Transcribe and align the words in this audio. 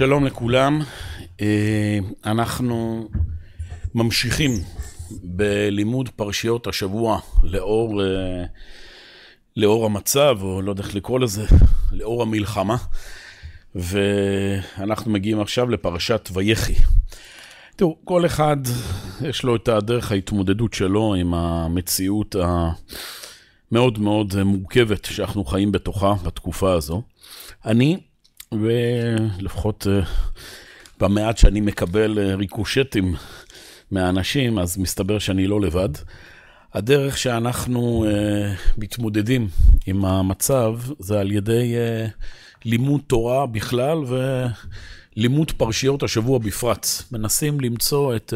שלום 0.00 0.26
לכולם, 0.26 0.80
אה, 1.40 1.98
אנחנו 2.24 3.08
ממשיכים 3.94 4.50
בלימוד 5.22 6.08
פרשיות 6.08 6.66
השבוע 6.66 7.20
לאור, 7.42 8.02
אה, 8.02 8.44
לאור 9.56 9.86
המצב, 9.86 10.38
או 10.42 10.62
לא 10.62 10.70
יודע 10.70 10.82
איך 10.82 10.94
לקרוא 10.94 11.20
לזה, 11.20 11.44
לאור 11.92 12.22
המלחמה, 12.22 12.76
ואנחנו 13.74 15.10
מגיעים 15.10 15.40
עכשיו 15.40 15.70
לפרשת 15.70 16.28
ויחי. 16.32 16.74
תראו, 17.76 17.96
כל 18.04 18.26
אחד 18.26 18.56
יש 19.22 19.42
לו 19.42 19.56
את 19.56 19.68
הדרך 19.68 20.12
ההתמודדות 20.12 20.74
שלו 20.74 21.14
עם 21.14 21.34
המציאות 21.34 22.36
המאוד 23.72 23.98
מאוד 23.98 24.42
מורכבת 24.44 25.04
שאנחנו 25.04 25.44
חיים 25.44 25.72
בתוכה 25.72 26.14
בתקופה 26.24 26.72
הזו. 26.72 27.02
אני, 27.64 27.96
ולפחות 28.54 29.86
אה, 29.90 30.00
במעט 31.00 31.38
שאני 31.38 31.60
מקבל 31.60 32.18
אה, 32.18 32.34
ריקושטים 32.34 33.14
מהאנשים, 33.90 34.58
אז 34.58 34.78
מסתבר 34.78 35.18
שאני 35.18 35.46
לא 35.46 35.60
לבד. 35.60 35.88
הדרך 36.74 37.18
שאנחנו 37.18 38.04
uh, 38.06 38.70
מתמודדים 38.78 39.48
עם 39.86 40.04
המצב 40.04 40.74
זה 40.98 41.20
על 41.20 41.32
ידי 41.32 41.74
לימוד 42.64 43.00
תורה 43.06 43.46
בכלל 43.46 43.98
ולימוד 45.16 45.50
פרשיות 45.50 46.02
השבוע 46.02 46.38
בפרט. 46.38 46.86
מנסים 47.12 47.60
למצוא 47.60 48.16
את 48.16 48.34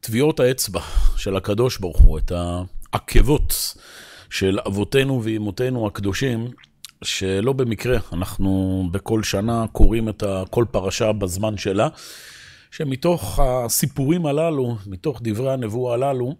טביעות 0.00 0.40
האצבע 0.40 0.80
של 1.16 1.36
הקדוש 1.36 1.78
ברוך 1.78 1.98
הוא, 1.98 2.18
את 2.18 2.32
העקבות 2.92 3.74
של 4.30 4.58
אבותינו 4.66 5.24
ואימותינו 5.24 5.86
הקדושים, 5.86 6.50
שלא 7.04 7.52
במקרה, 7.52 7.98
אנחנו 8.12 8.82
בכל 8.92 9.22
שנה 9.22 9.64
קוראים 9.72 10.08
את 10.08 10.22
כל 10.50 10.64
פרשה 10.70 11.12
בזמן 11.12 11.56
שלה, 11.56 11.88
שמתוך 12.70 13.40
הסיפורים 13.42 14.26
הללו, 14.26 14.76
מתוך 14.86 15.20
דברי 15.22 15.52
הנבואה 15.52 15.94
הללו, 15.94 16.34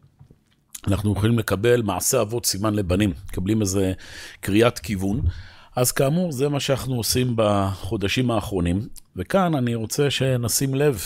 אנחנו 0.87 1.12
יכולים 1.12 1.39
לקבל 1.39 1.83
מעשה 1.83 2.21
אבות 2.21 2.47
סימן 2.47 2.75
לבנים, 2.75 3.12
מקבלים 3.29 3.61
איזה 3.61 3.93
קריאת 4.41 4.79
כיוון. 4.79 5.21
אז 5.77 5.93
כאמור, 5.93 6.33
זה 6.33 6.49
מה 6.49 6.61
שאנחנו 6.61 6.97
עושים 6.97 7.33
בחודשים 7.37 8.31
האחרונים, 8.31 8.89
וכאן 9.17 9.55
אני 9.55 9.75
רוצה 9.75 10.11
שנשים 10.11 10.75
לב, 10.75 11.05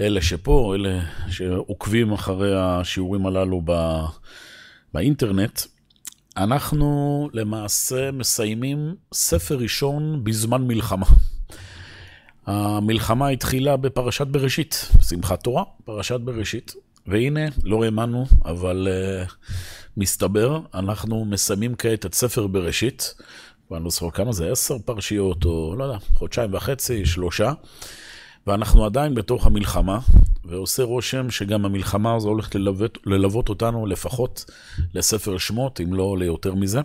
אלה 0.00 0.22
שפה, 0.22 0.74
אלה 0.74 1.00
שעוקבים 1.30 2.12
אחרי 2.12 2.52
השיעורים 2.56 3.26
הללו 3.26 3.60
בא... 3.60 4.06
באינטרנט, 4.94 5.60
אנחנו 6.36 7.28
למעשה 7.32 8.10
מסיימים 8.12 8.94
ספר 9.12 9.56
ראשון 9.56 10.24
בזמן 10.24 10.62
מלחמה. 10.62 11.06
המלחמה 12.46 13.28
התחילה 13.28 13.76
בפרשת 13.76 14.26
בראשית, 14.26 14.88
שמחת 15.08 15.42
תורה, 15.42 15.64
פרשת 15.84 16.20
בראשית. 16.20 16.74
והנה, 17.06 17.40
לא 17.64 17.84
האמנו, 17.84 18.26
אבל 18.44 18.88
uh, 18.90 19.32
מסתבר, 19.96 20.60
אנחנו 20.74 21.24
מסיימים 21.24 21.74
כעת 21.74 22.06
את 22.06 22.14
ספר 22.14 22.46
בראשית. 22.46 23.14
ואני 23.70 23.84
לא 23.84 23.90
זוכר 23.90 24.10
כמה 24.10 24.32
זה, 24.32 24.52
עשר 24.52 24.78
פרשיות, 24.84 25.44
או 25.44 25.74
לא 25.78 25.84
יודע, 25.84 25.98
חודשיים 26.14 26.54
וחצי, 26.54 27.06
שלושה. 27.06 27.52
ואנחנו 28.46 28.84
עדיין 28.84 29.14
בתוך 29.14 29.46
המלחמה, 29.46 29.98
ועושה 30.44 30.82
רושם 30.82 31.30
שגם 31.30 31.64
המלחמה 31.64 32.14
הזו 32.14 32.28
הולכת 32.28 32.54
ללוות, 32.54 32.98
ללוות 33.06 33.48
אותנו 33.48 33.86
לפחות 33.86 34.44
לספר 34.94 35.38
שמות, 35.38 35.80
אם 35.80 35.94
לא 35.94 36.16
ליותר 36.18 36.54
מזה. 36.54 36.80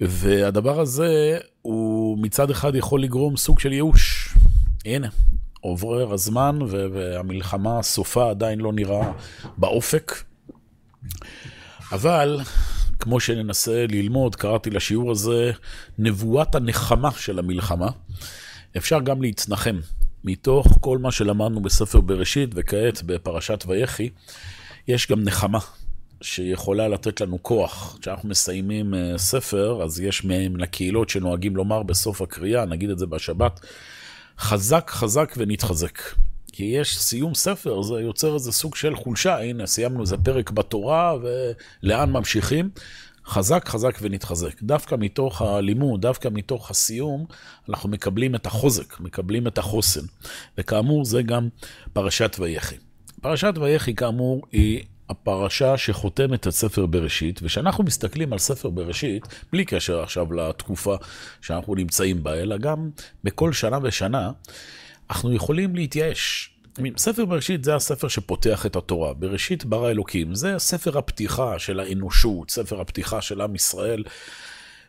והדבר 0.00 0.80
הזה, 0.80 1.38
הוא 1.62 2.18
מצד 2.18 2.50
אחד 2.50 2.74
יכול 2.74 3.02
לגרום 3.02 3.36
סוג 3.36 3.60
של 3.60 3.72
ייאוש. 3.72 4.34
הנה, 4.84 5.08
עובר 5.60 6.12
הזמן 6.12 6.58
והמלחמה, 6.62 7.82
סופה 7.82 8.30
עדיין 8.30 8.58
לא 8.58 8.72
נראה 8.72 9.12
באופק. 9.56 10.24
אבל, 11.92 12.40
כמו 12.98 13.20
שננסה 13.20 13.86
ללמוד, 13.88 14.36
קראתי 14.36 14.70
לשיעור 14.70 15.10
הזה 15.10 15.52
נבואת 15.98 16.54
הנחמה 16.54 17.10
של 17.10 17.38
המלחמה. 17.38 17.88
אפשר 18.76 19.00
גם 19.00 19.22
להתנחם. 19.22 19.78
מתוך 20.24 20.66
כל 20.80 20.98
מה 20.98 21.12
שלמדנו 21.12 21.60
בספר 21.60 22.00
בראשית, 22.00 22.50
וכעת 22.54 23.02
בפרשת 23.02 23.64
ויחי, 23.68 24.08
יש 24.88 25.10
גם 25.10 25.22
נחמה 25.22 25.58
שיכולה 26.20 26.88
לתת 26.88 27.20
לנו 27.20 27.42
כוח. 27.42 27.98
כשאנחנו 28.00 28.28
מסיימים 28.28 28.94
אה, 28.94 29.18
ספר, 29.18 29.82
אז 29.82 30.00
יש 30.00 30.24
מהם 30.24 30.56
לקהילות 30.56 31.08
שנוהגים 31.08 31.56
לומר 31.56 31.82
בסוף 31.82 32.22
הקריאה, 32.22 32.64
נגיד 32.64 32.90
את 32.90 32.98
זה 32.98 33.06
בשבת, 33.06 33.60
חזק 34.38 34.90
חזק 34.90 35.34
ונתחזק. 35.36 35.98
כי 36.52 36.64
יש 36.64 36.98
סיום 36.98 37.34
ספר, 37.34 37.82
זה 37.82 37.94
יוצר 37.94 38.34
איזה 38.34 38.52
סוג 38.52 38.74
של 38.76 38.96
חולשה, 38.96 39.40
הנה, 39.40 39.66
סיימנו 39.66 40.00
איזה 40.00 40.16
פרק 40.16 40.50
בתורה, 40.50 41.14
ולאן 41.82 42.10
ממשיכים? 42.10 42.70
חזק, 43.28 43.68
חזק 43.68 43.98
ונתחזק. 44.02 44.62
דווקא 44.62 44.94
מתוך 44.98 45.42
הלימוד, 45.42 46.02
דווקא 46.02 46.28
מתוך 46.32 46.70
הסיום, 46.70 47.26
אנחנו 47.68 47.88
מקבלים 47.88 48.34
את 48.34 48.46
החוזק, 48.46 49.00
מקבלים 49.00 49.46
את 49.46 49.58
החוסן. 49.58 50.06
וכאמור, 50.58 51.04
זה 51.04 51.22
גם 51.22 51.48
פרשת 51.92 52.36
ויחי. 52.38 52.76
פרשת 53.22 53.54
ויחי, 53.60 53.94
כאמור, 53.94 54.42
היא 54.52 54.84
הפרשה 55.08 55.76
שחותמת 55.76 56.46
את 56.46 56.52
ספר 56.52 56.86
בראשית, 56.86 57.40
וכשאנחנו 57.42 57.84
מסתכלים 57.84 58.32
על 58.32 58.38
ספר 58.38 58.70
בראשית, 58.70 59.26
בלי 59.52 59.64
קשר 59.64 60.00
עכשיו 60.00 60.32
לתקופה 60.32 60.96
שאנחנו 61.40 61.74
נמצאים 61.74 62.22
בה, 62.22 62.34
אלא 62.34 62.56
גם 62.56 62.90
בכל 63.24 63.52
שנה 63.52 63.78
ושנה, 63.82 64.30
אנחנו 65.10 65.32
יכולים 65.32 65.76
להתייאש. 65.76 66.50
ספר 66.96 67.24
בראשית 67.24 67.64
זה 67.64 67.74
הספר 67.74 68.08
שפותח 68.08 68.66
את 68.66 68.76
התורה. 68.76 69.14
בראשית 69.14 69.64
ברא 69.64 69.90
אלוקים, 69.90 70.34
זה 70.34 70.54
ספר 70.58 70.98
הפתיחה 70.98 71.58
של 71.58 71.80
האנושות, 71.80 72.50
ספר 72.50 72.80
הפתיחה 72.80 73.20
של 73.20 73.40
עם 73.40 73.54
ישראל. 73.54 74.04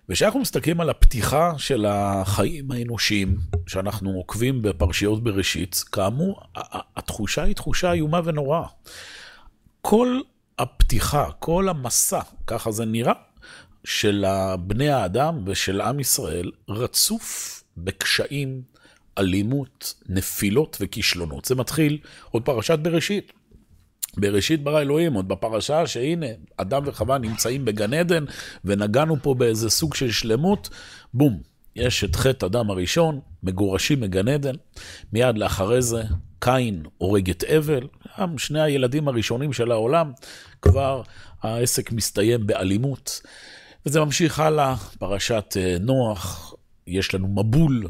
וכשאנחנו 0.09 0.39
מסתכלים 0.39 0.81
על 0.81 0.89
הפתיחה 0.89 1.53
של 1.57 1.85
החיים 1.85 2.71
האנושיים, 2.71 3.37
שאנחנו 3.67 4.11
עוקבים 4.11 4.61
בפרשיות 4.61 5.23
בראשית, 5.23 5.83
כאמור, 5.91 6.41
התחושה 6.97 7.43
היא 7.43 7.55
תחושה 7.55 7.91
איומה 7.91 8.21
ונוראה. 8.23 8.67
כל 9.81 10.19
הפתיחה, 10.59 11.25
כל 11.39 11.69
המסע, 11.69 12.19
ככה 12.47 12.71
זה 12.71 12.85
נראה, 12.85 13.13
של 13.83 14.25
בני 14.59 14.89
האדם 14.89 15.43
ושל 15.45 15.81
עם 15.81 15.99
ישראל, 15.99 16.51
רצוף 16.69 17.63
בקשיים, 17.77 18.61
אלימות, 19.17 19.93
נפילות 20.09 20.77
וכישלונות. 20.81 21.45
זה 21.45 21.55
מתחיל 21.55 21.97
עוד 22.31 22.45
פרשת 22.45 22.79
בראשית. 22.79 23.31
בראשית 24.17 24.63
ברא 24.63 24.81
אלוהים, 24.81 25.13
עוד 25.13 25.27
בפרשה 25.27 25.87
שהנה, 25.87 26.25
אדם 26.57 26.83
וחווה 26.85 27.17
נמצאים 27.17 27.65
בגן 27.65 27.93
עדן, 27.93 28.25
ונגענו 28.65 29.15
פה 29.21 29.33
באיזה 29.33 29.69
סוג 29.69 29.95
של 29.95 30.11
שלמות, 30.11 30.69
בום, 31.13 31.41
יש 31.75 32.03
את 32.03 32.15
חטא 32.15 32.45
אדם 32.45 32.69
הראשון, 32.69 33.19
מגורשים 33.43 34.01
מגן 34.01 34.27
עדן, 34.27 34.55
מיד 35.13 35.37
לאחרי 35.37 35.81
זה 35.81 36.03
קין 36.39 36.83
הורג 36.97 37.29
את 37.29 37.43
אבל, 37.43 37.87
גם 38.19 38.37
שני 38.37 38.61
הילדים 38.61 39.07
הראשונים 39.07 39.53
של 39.53 39.71
העולם, 39.71 40.11
כבר 40.61 41.01
העסק 41.41 41.91
מסתיים 41.91 42.47
באלימות. 42.47 43.21
וזה 43.85 43.99
ממשיך 43.99 44.39
הלאה, 44.39 44.75
פרשת 44.99 45.53
אה, 45.57 45.77
נוח, 45.79 46.53
יש 46.87 47.15
לנו 47.15 47.27
מבול, 47.27 47.87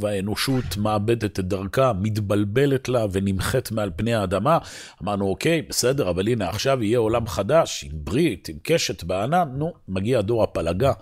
והאנושות 0.00 0.76
מאבדת 0.76 1.40
את 1.40 1.44
דרכה, 1.44 1.92
מתבלבלת 2.00 2.88
לה 2.88 3.06
ונמחית 3.12 3.72
מעל 3.72 3.90
פני 3.96 4.14
האדמה. 4.14 4.58
אמרנו, 5.02 5.28
אוקיי, 5.28 5.62
בסדר, 5.62 6.10
אבל 6.10 6.28
הנה 6.28 6.48
עכשיו 6.48 6.82
יהיה 6.82 6.98
עולם 6.98 7.26
חדש, 7.26 7.84
עם 7.84 7.92
ברית, 7.94 8.48
עם 8.48 8.56
קשת 8.62 9.04
בענן, 9.04 9.48
נו, 9.54 9.72
מגיע 9.88 10.20
דור 10.20 10.42
הפלגה. 10.42 10.92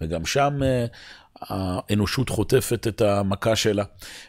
וגם 0.00 0.26
שם 0.26 0.62
אה, 0.62 0.86
האנושות 1.40 2.28
חוטפת 2.28 2.86
את 2.86 3.00
המכה 3.00 3.56
שלה. 3.56 3.84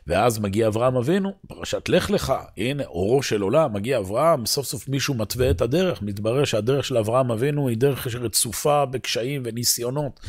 ואז 0.08 0.40
מגיע 0.40 0.68
אברהם 0.68 0.96
אבינו, 0.96 1.34
פרשת 1.48 1.90
לך 1.90 2.10
לך, 2.10 2.34
הנה 2.58 2.84
אורו 2.86 3.24
של 3.24 3.42
עולם, 3.42 3.74
מגיע 3.74 3.98
אברהם, 3.98 4.46
סוף 4.46 4.66
סוף 4.66 4.90
מישהו 4.90 5.14
מתווה 5.14 5.50
את 5.50 5.62
הדרך, 5.62 6.02
מתברר 6.02 6.46
שהדרך 6.46 6.86
של 6.86 6.98
אברהם 6.98 7.32
אבינו 7.32 7.68
היא 7.68 7.78
דרך 7.78 8.12
שרצופה 8.12 8.86
בקשיים 8.86 9.42
וניסיונות. 9.46 10.20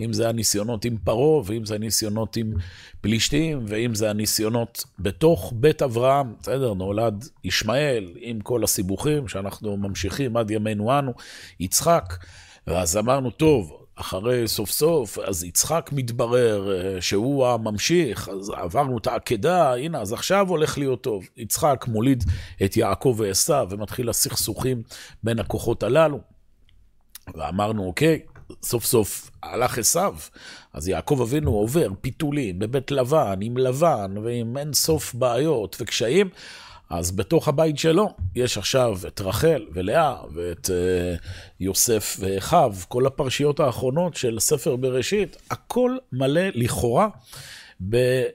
אם 0.00 0.12
זה 0.12 0.28
הניסיונות 0.28 0.84
עם 0.84 0.96
פרעה, 1.04 1.42
ואם 1.44 1.64
זה 1.64 1.74
הניסיונות 1.74 2.36
עם 2.36 2.52
פלישתים, 3.00 3.64
ואם 3.68 3.94
זה 3.94 4.10
הניסיונות 4.10 4.84
בתוך 4.98 5.52
בית 5.56 5.82
אברהם, 5.82 6.34
בסדר, 6.42 6.74
נולד 6.74 7.28
ישמעאל 7.44 8.12
עם 8.16 8.40
כל 8.40 8.64
הסיבוכים 8.64 9.28
שאנחנו 9.28 9.76
ממשיכים 9.76 10.36
עד 10.36 10.50
ימינו 10.50 10.98
אנו, 10.98 11.12
יצחק. 11.60 12.14
ואז 12.66 12.96
אמרנו, 12.96 13.30
טוב, 13.30 13.83
אחרי 13.96 14.48
סוף 14.48 14.70
סוף, 14.70 15.18
אז 15.18 15.44
יצחק 15.44 15.90
מתברר 15.92 16.72
אה, 16.72 17.00
שהוא 17.00 17.46
הממשיך, 17.46 18.28
אז 18.28 18.52
עברנו 18.56 18.98
את 18.98 19.06
העקדה, 19.06 19.74
הנה, 19.74 20.00
אז 20.00 20.12
עכשיו 20.12 20.48
הולך 20.48 20.78
להיות 20.78 21.02
טוב. 21.02 21.28
יצחק 21.36 21.84
מוליד 21.88 22.24
את 22.64 22.76
יעקב 22.76 23.14
ועשו, 23.18 23.70
ומתחיל 23.70 24.08
הסכסוכים 24.08 24.82
בין 25.22 25.38
הכוחות 25.38 25.82
הללו. 25.82 26.20
ואמרנו, 27.34 27.86
אוקיי, 27.86 28.20
סוף 28.62 28.84
סוף 28.84 29.30
הלך 29.42 29.78
עשיו, 29.78 30.14
אז 30.72 30.88
יעקב 30.88 31.18
אבינו 31.22 31.50
עובר 31.50 31.88
פיתולים 32.00 32.58
בבית 32.58 32.90
לבן, 32.90 33.38
עם 33.42 33.56
לבן, 33.56 34.14
ועם 34.22 34.56
אין 34.56 34.72
סוף 34.72 35.14
בעיות 35.14 35.76
וקשיים. 35.80 36.28
אז 36.98 37.10
בתוך 37.10 37.48
הבית 37.48 37.78
שלו 37.78 38.14
יש 38.34 38.58
עכשיו 38.58 38.98
את 39.06 39.20
רחל 39.20 39.66
ולאה 39.72 40.16
ואת 40.34 40.66
uh, 40.66 40.70
יוסף 41.60 42.16
ואחיו, 42.20 42.74
כל 42.88 43.06
הפרשיות 43.06 43.60
האחרונות 43.60 44.16
של 44.16 44.40
ספר 44.40 44.76
בראשית, 44.76 45.36
הכל 45.50 45.96
מלא 46.12 46.42
לכאורה 46.54 47.08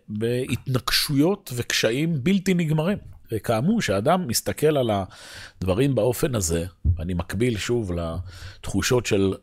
בהתנגשויות 0.09 1.51
וקשיים 1.55 2.23
בלתי 2.23 2.53
נגמרים. 2.53 2.97
וכאמור, 3.31 3.79
כשאדם 3.79 4.27
מסתכל 4.27 4.77
על 4.77 4.91
הדברים 4.91 5.95
באופן 5.95 6.35
הזה, 6.35 6.65
ואני 6.97 7.13
מקביל 7.13 7.57
שוב 7.57 7.91
לתחושות 7.91 9.05
של 9.05 9.33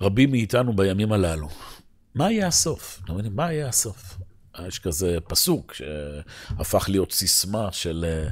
רבים 0.00 0.30
מאיתנו 0.30 0.76
בימים 0.76 1.12
הללו, 1.12 1.48
מה 2.14 2.32
יהיה 2.32 2.46
הסוף? 2.46 3.02
מה 3.34 3.52
יהיה 3.52 3.68
הסוף? 3.68 4.18
יש 4.68 4.78
כזה 4.78 5.18
פסוק 5.28 5.74
שהפך 5.74 6.88
להיות 6.88 7.12
סיסמה 7.12 7.72
של, 7.72 8.24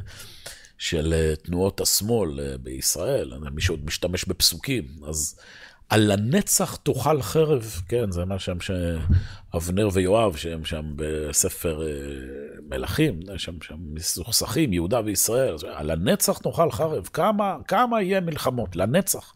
של 0.79 1.35
תנועות 1.43 1.81
השמאל 1.81 2.57
בישראל, 2.57 3.33
מי 3.53 3.63
שעוד 3.63 3.85
משתמש 3.85 4.25
בפסוקים, 4.25 4.85
אז 5.09 5.37
על 5.93 6.11
הנצח 6.11 6.77
תאכל 6.77 7.23
חרב, 7.23 7.83
כן, 7.89 8.11
זה 8.11 8.25
מה 8.25 8.39
שם 8.39 8.57
שאבנר 8.61 9.89
ויואב, 9.93 10.37
שהם 10.37 10.65
שם 10.65 10.93
בספר 10.97 11.83
אה, 11.83 11.93
מלכים, 12.69 13.21
שם, 13.37 13.53
שם 13.63 13.77
מסוכסכים, 13.79 14.73
יהודה 14.73 15.01
וישראל, 15.05 15.57
על 15.75 15.91
הנצח 15.91 16.39
תאכל 16.39 16.71
חרב, 16.71 17.09
כמה, 17.13 17.57
כמה 17.69 18.03
יהיה 18.03 18.21
מלחמות, 18.21 18.77
לנצח. 18.77 19.35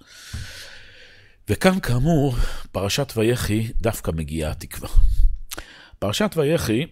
וכאן 1.48 1.80
כאמור, 1.80 2.34
פרשת 2.72 3.12
ויחי 3.16 3.72
דווקא 3.80 4.10
מגיעה 4.10 4.50
התקווה. 4.50 4.88
פרשת 5.98 6.30
ויחי, 6.36 6.86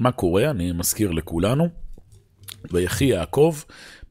מה 0.00 0.12
קורה? 0.12 0.50
אני 0.50 0.72
מזכיר 0.72 1.10
לכולנו. 1.10 1.68
ויחי 2.70 3.04
יעקב, 3.04 3.56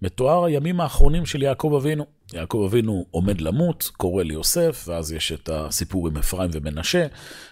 מתואר 0.02 0.46
הימים 0.46 0.82
האחרונים 0.82 1.26
של 1.26 1.42
יעקב 1.42 1.74
אבינו. 1.78 2.06
יעקב 2.34 2.64
אבינו 2.68 3.06
עומד 3.12 3.42
למות, 3.42 3.92
קורא 3.98 4.24
ליוסף, 4.24 4.86
ואז 4.88 5.12
יש 5.12 5.32
את 5.32 5.50
הסיפור 5.50 6.08
עם 6.08 6.18
אפרים 6.18 6.50
ומנשה, 6.54 7.08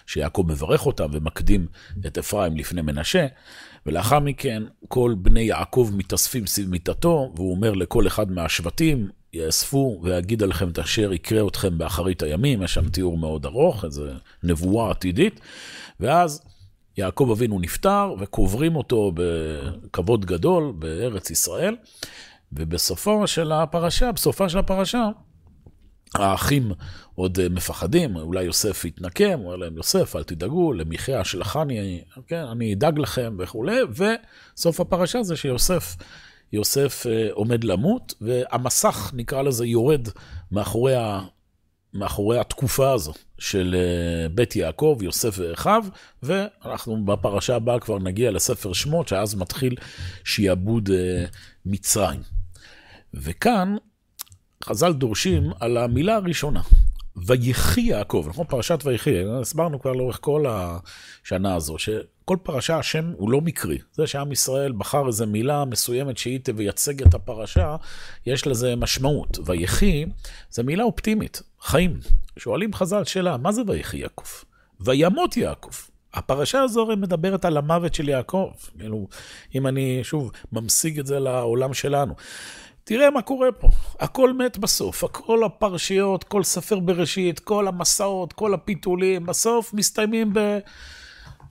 שיעקב 0.06 0.44
מברך 0.48 0.86
אותם 0.86 1.06
ומקדים 1.12 1.66
את 2.06 2.18
אפרים 2.18 2.56
לפני 2.56 2.82
מנשה, 2.82 3.26
ולאחר 3.86 4.18
מכן 4.18 4.62
כל 4.88 5.14
בני 5.18 5.40
יעקב 5.40 5.90
מתאספים 5.92 6.46
סביב 6.46 6.70
מיטתו, 6.70 7.32
והוא 7.36 7.54
אומר 7.54 7.72
לכל 7.72 8.06
אחד 8.06 8.30
מהשבטים, 8.30 9.08
יאספו 9.32 10.00
ואגיד 10.02 10.42
עליכם 10.42 10.68
את 10.68 10.78
אשר 10.78 11.12
יקרה 11.12 11.48
אתכם 11.48 11.78
באחרית 11.78 12.22
הימים, 12.22 12.62
יש 12.62 12.74
שם 12.74 12.88
תיאור 12.88 13.18
מאוד 13.18 13.46
ארוך, 13.46 13.84
איזו 13.84 14.04
נבואה 14.42 14.90
עתידית, 14.90 15.40
ואז 16.00 16.51
יעקב 16.96 17.28
אבינו 17.32 17.60
נפטר 17.60 18.14
וקוברים 18.18 18.76
אותו 18.76 19.12
בכבוד 19.14 20.26
גדול 20.26 20.72
בארץ 20.78 21.30
ישראל. 21.30 21.76
ובסופו 22.52 23.26
של 23.26 23.52
הפרשה, 23.52 24.12
בסופה 24.12 24.48
של 24.48 24.58
הפרשה, 24.58 25.08
האחים 26.14 26.72
עוד 27.14 27.38
מפחדים, 27.50 28.16
אולי 28.16 28.44
יוסף 28.44 28.84
יתנקם, 28.84 29.40
אומר 29.40 29.56
להם, 29.56 29.76
יוסף, 29.76 30.16
אל 30.16 30.22
תדאגו, 30.22 30.72
למיכיה 30.72 31.24
שלחני, 31.24 32.04
כן, 32.26 32.44
אני 32.44 32.74
אדאג 32.74 32.98
לכם 32.98 33.36
וכולי, 33.38 33.78
וסוף 34.54 34.80
הפרשה 34.80 35.22
זה 35.22 35.36
שיוסף 35.36 35.96
יוסף 36.52 37.06
אה, 37.06 37.28
עומד 37.32 37.64
למות, 37.64 38.14
והמסך, 38.20 39.10
נקרא 39.14 39.42
לזה, 39.42 39.66
יורד 39.66 40.08
מאחורי, 40.52 40.94
ה, 40.94 41.20
מאחורי 41.94 42.38
התקופה 42.38 42.92
הזו 42.92 43.12
של 43.42 43.74
אה, 43.78 44.28
בית 44.28 44.56
יעקב, 44.56 44.98
יוסף 45.00 45.34
ואחיו, 45.38 45.84
ואנחנו 46.22 47.04
בפרשה 47.04 47.56
הבאה 47.56 47.80
כבר 47.80 47.98
נגיע 47.98 48.30
לספר 48.30 48.72
שמות, 48.72 49.08
שאז 49.08 49.34
מתחיל 49.34 49.76
שיעבוד 50.24 50.90
מצרים. 51.66 52.20
וכאן 53.14 53.76
חז"ל 54.64 54.92
דורשים 54.92 55.50
על 55.60 55.76
המילה 55.76 56.14
הראשונה, 56.14 56.60
ויחי 57.16 57.80
יעקב, 57.80 58.26
נכון? 58.28 58.46
פרשת 58.46 58.78
ויחי, 58.84 59.24
הסברנו 59.40 59.80
כבר 59.80 59.92
לאורך 59.92 60.18
כל 60.20 60.44
השנה 60.48 61.54
הזו, 61.54 61.76
שכל 62.32 62.36
פרשה 62.42 62.78
השם 62.78 63.12
הוא 63.16 63.30
לא 63.30 63.40
מקרי. 63.40 63.78
זה 63.92 64.06
שעם 64.06 64.32
ישראל 64.32 64.72
בחר 64.72 65.06
איזו 65.06 65.26
מילה 65.26 65.64
מסוימת 65.64 66.18
שהיא 66.18 66.40
תייצג 66.40 67.02
את 67.02 67.14
הפרשה, 67.14 67.76
יש 68.26 68.46
לזה 68.46 68.76
משמעות. 68.76 69.38
ויחי 69.44 70.04
זה 70.50 70.62
מילה 70.62 70.84
אופטימית, 70.84 71.42
חיים. 71.60 72.00
שואלים 72.38 72.74
חז"ל 72.74 73.04
שאלה, 73.04 73.36
מה 73.36 73.52
זה 73.52 73.62
ויחי 73.66 73.98
יעקב? 73.98 74.24
וימות 74.80 75.36
יעקב. 75.36 75.70
הפרשה 76.14 76.62
הזו 76.62 76.82
הרי 76.82 76.96
מדברת 76.96 77.44
על 77.44 77.56
המוות 77.56 77.94
של 77.94 78.08
יעקב. 78.08 78.50
כאילו, 78.78 79.08
אם 79.54 79.66
אני 79.66 80.00
שוב 80.02 80.30
ממשיג 80.52 80.98
את 80.98 81.06
זה 81.06 81.18
לעולם 81.18 81.74
שלנו. 81.74 82.14
תראה 82.84 83.10
מה 83.10 83.22
קורה 83.22 83.52
פה, 83.52 83.68
הכל 84.00 84.32
מת 84.32 84.58
בסוף, 84.58 85.04
הכל 85.04 85.44
הפרשיות, 85.44 86.24
כל 86.24 86.42
ספר 86.42 86.78
בראשית, 86.78 87.40
כל 87.40 87.68
המסעות, 87.68 88.32
כל 88.32 88.54
הפיתולים, 88.54 89.26
בסוף 89.26 89.74
מסתיימים 89.74 90.32
ב... 90.32 90.58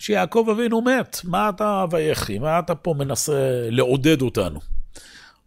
שיעקב 0.02 0.48
אבינו 0.52 0.82
מת. 0.82 1.18
מה 1.24 1.50
אתה 1.50 1.86
ויחי? 1.92 2.40
מה 2.40 2.60
אתה 2.60 2.76
פה 2.76 2.94
מנסה 2.98 3.68
לעודד 3.70 4.22
אותנו? 4.22 4.60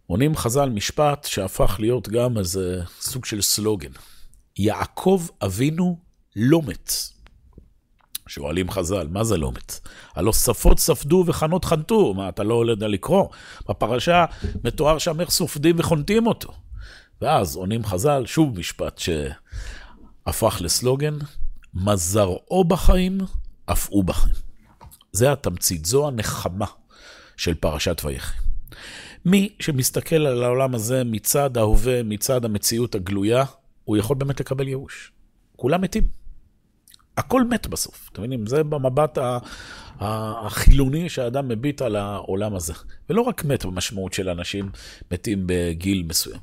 עונים 0.07 0.35
חז"ל 0.35 0.69
משפט 0.69 1.25
שהפך 1.25 1.75
להיות 1.79 2.09
גם 2.09 2.37
איזה 2.37 2.81
סוג 2.99 3.25
של 3.25 3.41
סלוגן. 3.41 3.91
יעקב 4.57 5.27
אבינו 5.45 5.97
לא 6.35 6.61
מת. 6.61 6.91
שואלים 8.27 8.71
חז"ל, 8.71 9.07
מה 9.07 9.23
זה 9.23 9.37
לא 9.37 9.51
מת? 9.51 9.79
הלא 10.15 10.33
שפות 10.33 10.79
ספדו 10.79 11.23
וחנות 11.27 11.65
חנתו, 11.65 12.13
מה, 12.13 12.29
אתה 12.29 12.43
לא 12.43 12.65
יודע 12.67 12.87
לקרוא? 12.87 13.27
בפרשה 13.69 14.25
מתואר 14.63 14.97
שם 14.97 15.21
איך 15.21 15.29
סופדים 15.29 15.75
וחונטים 15.79 16.27
אותו. 16.27 16.53
ואז 17.21 17.55
עונים 17.55 17.85
חז"ל, 17.85 18.25
שוב 18.25 18.59
משפט 18.59 18.97
שהפך 18.97 20.57
לסלוגן, 20.61 21.17
מה 21.73 21.95
זרעו 21.95 22.63
בחיים, 22.63 23.17
אף 23.65 23.87
הוא 23.89 24.03
בחיים. 24.03 24.44
זה 25.15 25.31
התמצית, 25.31 25.85
זו 25.85 26.07
הנחמה 26.07 26.65
של 27.37 27.53
פרשת 27.53 28.01
ויחי. 28.05 28.37
מי 29.25 29.55
שמסתכל 29.59 30.15
על 30.15 30.43
העולם 30.43 30.75
הזה 30.75 31.03
מצד 31.03 31.57
ההווה, 31.57 32.03
מצד 32.03 32.45
המציאות 32.45 32.95
הגלויה, 32.95 33.43
הוא 33.83 33.97
יכול 33.97 34.17
באמת 34.17 34.39
לקבל 34.39 34.67
ייאוש. 34.67 35.11
כולם 35.55 35.81
מתים. 35.81 36.07
הכל 37.17 37.43
מת 37.43 37.67
בסוף, 37.67 38.09
אתם 38.11 38.21
מבינים? 38.21 38.47
זה 38.47 38.63
במבט 38.63 39.17
החילוני 39.99 41.09
שהאדם 41.09 41.47
מביט 41.47 41.81
על 41.81 41.95
העולם 41.95 42.55
הזה. 42.55 42.73
ולא 43.09 43.21
רק 43.21 43.45
מת 43.45 43.65
במשמעות 43.65 44.13
של 44.13 44.29
אנשים 44.29 44.69
מתים 45.11 45.43
בגיל 45.45 46.03
מסוים. 46.09 46.39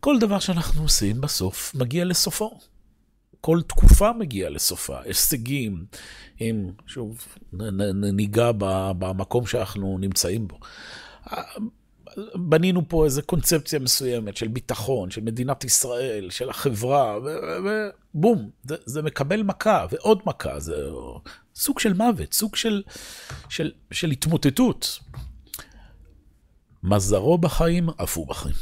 כל 0.00 0.18
דבר 0.18 0.38
שאנחנו 0.38 0.82
עושים 0.82 1.20
בסוף 1.20 1.74
מגיע 1.74 2.04
לסופו. 2.04 2.58
כל 3.40 3.60
תקופה 3.66 4.12
מגיעה 4.12 4.50
לסופה, 4.50 5.00
הישגים, 5.02 5.84
אם 6.40 6.70
שוב 6.86 7.26
ניגע 8.12 8.50
במקום 8.98 9.46
שאנחנו 9.46 9.98
נמצאים 9.98 10.48
בו. 10.48 10.58
בנינו 12.34 12.88
פה 12.88 13.04
איזו 13.04 13.22
קונספציה 13.26 13.78
מסוימת 13.78 14.36
של 14.36 14.48
ביטחון, 14.48 15.10
של 15.10 15.20
מדינת 15.20 15.64
ישראל, 15.64 16.30
של 16.30 16.50
החברה, 16.50 17.18
ובום, 18.14 18.50
זה, 18.64 18.76
זה 18.84 19.02
מקבל 19.02 19.42
מכה 19.42 19.86
ועוד 19.90 20.20
מכה, 20.26 20.60
זה 20.60 20.74
סוג 21.54 21.78
של 21.78 21.92
מוות, 21.92 22.32
סוג 22.32 22.56
של, 22.56 22.82
של, 23.48 23.72
של 23.90 24.10
התמוטטות. 24.10 24.98
מזרו 26.82 27.38
בחיים, 27.38 27.88
אף 28.02 28.16
הוא 28.16 28.26
בחיים. 28.26 28.54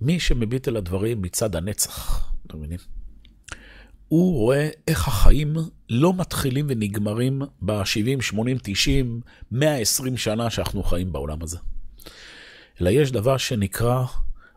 מי 0.00 0.20
שמביט 0.20 0.68
אל 0.68 0.76
הדברים 0.76 1.22
מצד 1.22 1.56
הנצח, 1.56 2.30
אתם 2.46 2.58
מבינים? 2.58 2.99
הוא 4.10 4.34
רואה 4.38 4.68
איך 4.88 5.08
החיים 5.08 5.56
לא 5.90 6.14
מתחילים 6.14 6.66
ונגמרים 6.68 7.42
ב-70, 7.62 8.22
80, 8.22 8.58
90, 8.62 9.20
120 9.50 10.16
שנה 10.16 10.50
שאנחנו 10.50 10.82
חיים 10.82 11.12
בעולם 11.12 11.42
הזה. 11.42 11.58
אלא 12.80 12.90
יש 12.90 13.12
דבר 13.12 13.36
שנקרא 13.36 14.04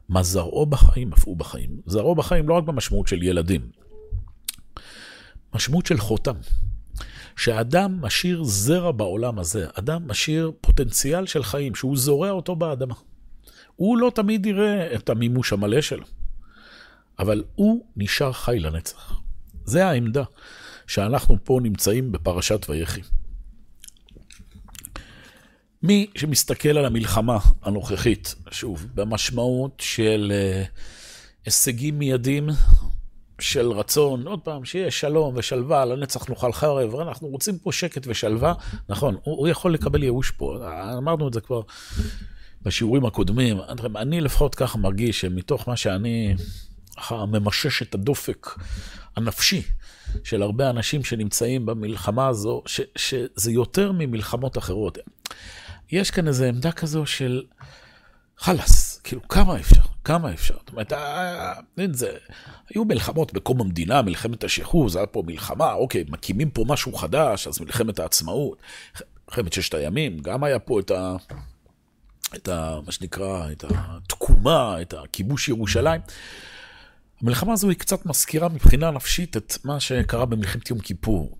מה 0.09 0.23
זרעו 0.23 0.65
בחיים, 0.65 1.13
אף 1.13 1.25
הוא 1.25 1.37
בחיים. 1.37 1.81
זרעו 1.85 2.15
בחיים 2.15 2.49
לא 2.49 2.53
רק 2.53 2.63
במשמעות 2.63 3.07
של 3.07 3.23
ילדים, 3.23 3.69
משמעות 5.55 5.85
של 5.85 5.97
חותם. 5.97 6.35
שאדם 7.37 8.01
משאיר 8.01 8.43
זרע 8.43 8.91
בעולם 8.91 9.39
הזה, 9.39 9.67
אדם 9.73 10.07
משאיר 10.07 10.51
פוטנציאל 10.61 11.25
של 11.25 11.43
חיים, 11.43 11.75
שהוא 11.75 11.97
זורע 11.97 12.29
אותו 12.29 12.55
באדמה. 12.55 12.95
הוא 13.75 13.97
לא 13.97 14.11
תמיד 14.15 14.45
יראה 14.45 14.95
את 14.95 15.09
המימוש 15.09 15.53
המלא 15.53 15.81
שלו, 15.81 16.05
אבל 17.19 17.43
הוא 17.55 17.85
נשאר 17.95 18.31
חי 18.31 18.59
לנצח. 18.59 19.22
זה 19.65 19.87
העמדה 19.87 20.23
שאנחנו 20.87 21.37
פה 21.43 21.59
נמצאים 21.63 22.11
בפרשת 22.11 22.65
ויחי. 22.69 23.01
מי 25.83 26.07
שמסתכל 26.15 26.77
על 26.77 26.85
המלחמה 26.85 27.37
הנוכחית, 27.61 28.35
שוב, 28.51 28.87
במשמעות 28.95 29.79
של 29.85 30.31
uh, 30.31 30.67
הישגים 31.45 31.99
מיידיים, 31.99 32.49
של 33.39 33.71
רצון, 33.71 34.27
עוד 34.27 34.39
פעם, 34.39 34.65
שיהיה 34.65 34.91
שלום 34.91 35.33
ושלווה, 35.37 35.85
לנצח 35.85 36.29
נאכל 36.29 36.53
חרב, 36.53 36.95
אנחנו 36.95 37.27
רוצים 37.27 37.57
פה 37.57 37.71
שקט 37.71 38.07
ושלווה, 38.07 38.53
נכון, 38.89 39.15
הוא, 39.23 39.37
הוא 39.37 39.47
יכול 39.47 39.73
לקבל 39.73 40.03
ייאוש 40.03 40.31
פה, 40.31 40.57
אמרנו 40.97 41.27
את 41.27 41.33
זה 41.33 41.41
כבר 41.41 41.61
בשיעורים 42.61 43.05
הקודמים, 43.05 43.57
אני 43.95 44.21
לפחות 44.21 44.55
ככה 44.55 44.77
מרגיש 44.77 45.21
שמתוך 45.21 45.67
מה 45.67 45.77
שאני 45.77 46.35
ממשש 47.11 47.81
את 47.81 47.95
הדופק 47.95 48.47
הנפשי 49.15 49.61
של 50.23 50.41
הרבה 50.41 50.69
אנשים 50.69 51.03
שנמצאים 51.03 51.65
במלחמה 51.65 52.27
הזו, 52.27 52.61
ש, 52.65 52.81
שזה 52.95 53.51
יותר 53.51 53.91
ממלחמות 53.91 54.57
אחרות. 54.57 54.97
יש 55.91 56.11
כאן 56.11 56.27
איזו 56.27 56.45
עמדה 56.45 56.71
כזו 56.71 57.05
של 57.05 57.43
חלאס, 58.37 58.99
כאילו 59.03 59.27
כמה 59.27 59.55
אפשר, 59.59 59.81
כמה 60.03 60.33
אפשר. 60.33 60.53
זאת 60.53 60.69
אומרת, 60.69 60.93
אין 61.77 61.93
זה, 61.93 62.11
היו 62.69 62.85
מלחמות 62.85 63.33
בקום 63.33 63.61
המדינה, 63.61 64.01
מלחמת 64.01 64.43
השחרור, 64.43 64.89
היה 64.95 65.05
פה 65.05 65.23
מלחמה, 65.25 65.73
אוקיי, 65.73 66.03
מקימים 66.09 66.49
פה 66.49 66.63
משהו 66.67 66.93
חדש, 66.93 67.47
אז 67.47 67.61
מלחמת 67.61 67.99
העצמאות, 67.99 68.57
מלחמת 69.27 69.53
ששת 69.53 69.73
הימים, 69.73 70.19
גם 70.19 70.43
היה 70.43 70.59
פה 70.59 70.79
את 70.79 70.91
ה... 70.91 71.15
את 72.35 72.47
ה... 72.47 72.79
מה 72.85 72.91
שנקרא, 72.91 73.51
את 73.51 73.65
התקומה, 73.69 74.81
את 74.81 74.93
הכיבוש 74.93 75.49
ירושלים. 75.49 76.01
המלחמה 77.23 77.53
הזו 77.53 77.69
היא 77.69 77.77
קצת 77.77 78.05
מזכירה 78.05 78.49
מבחינה 78.49 78.91
נפשית 78.91 79.37
את 79.37 79.57
מה 79.63 79.79
שקרה 79.79 80.25
במלחמת 80.25 80.69
יום 80.69 80.79
כיפור. 80.79 81.37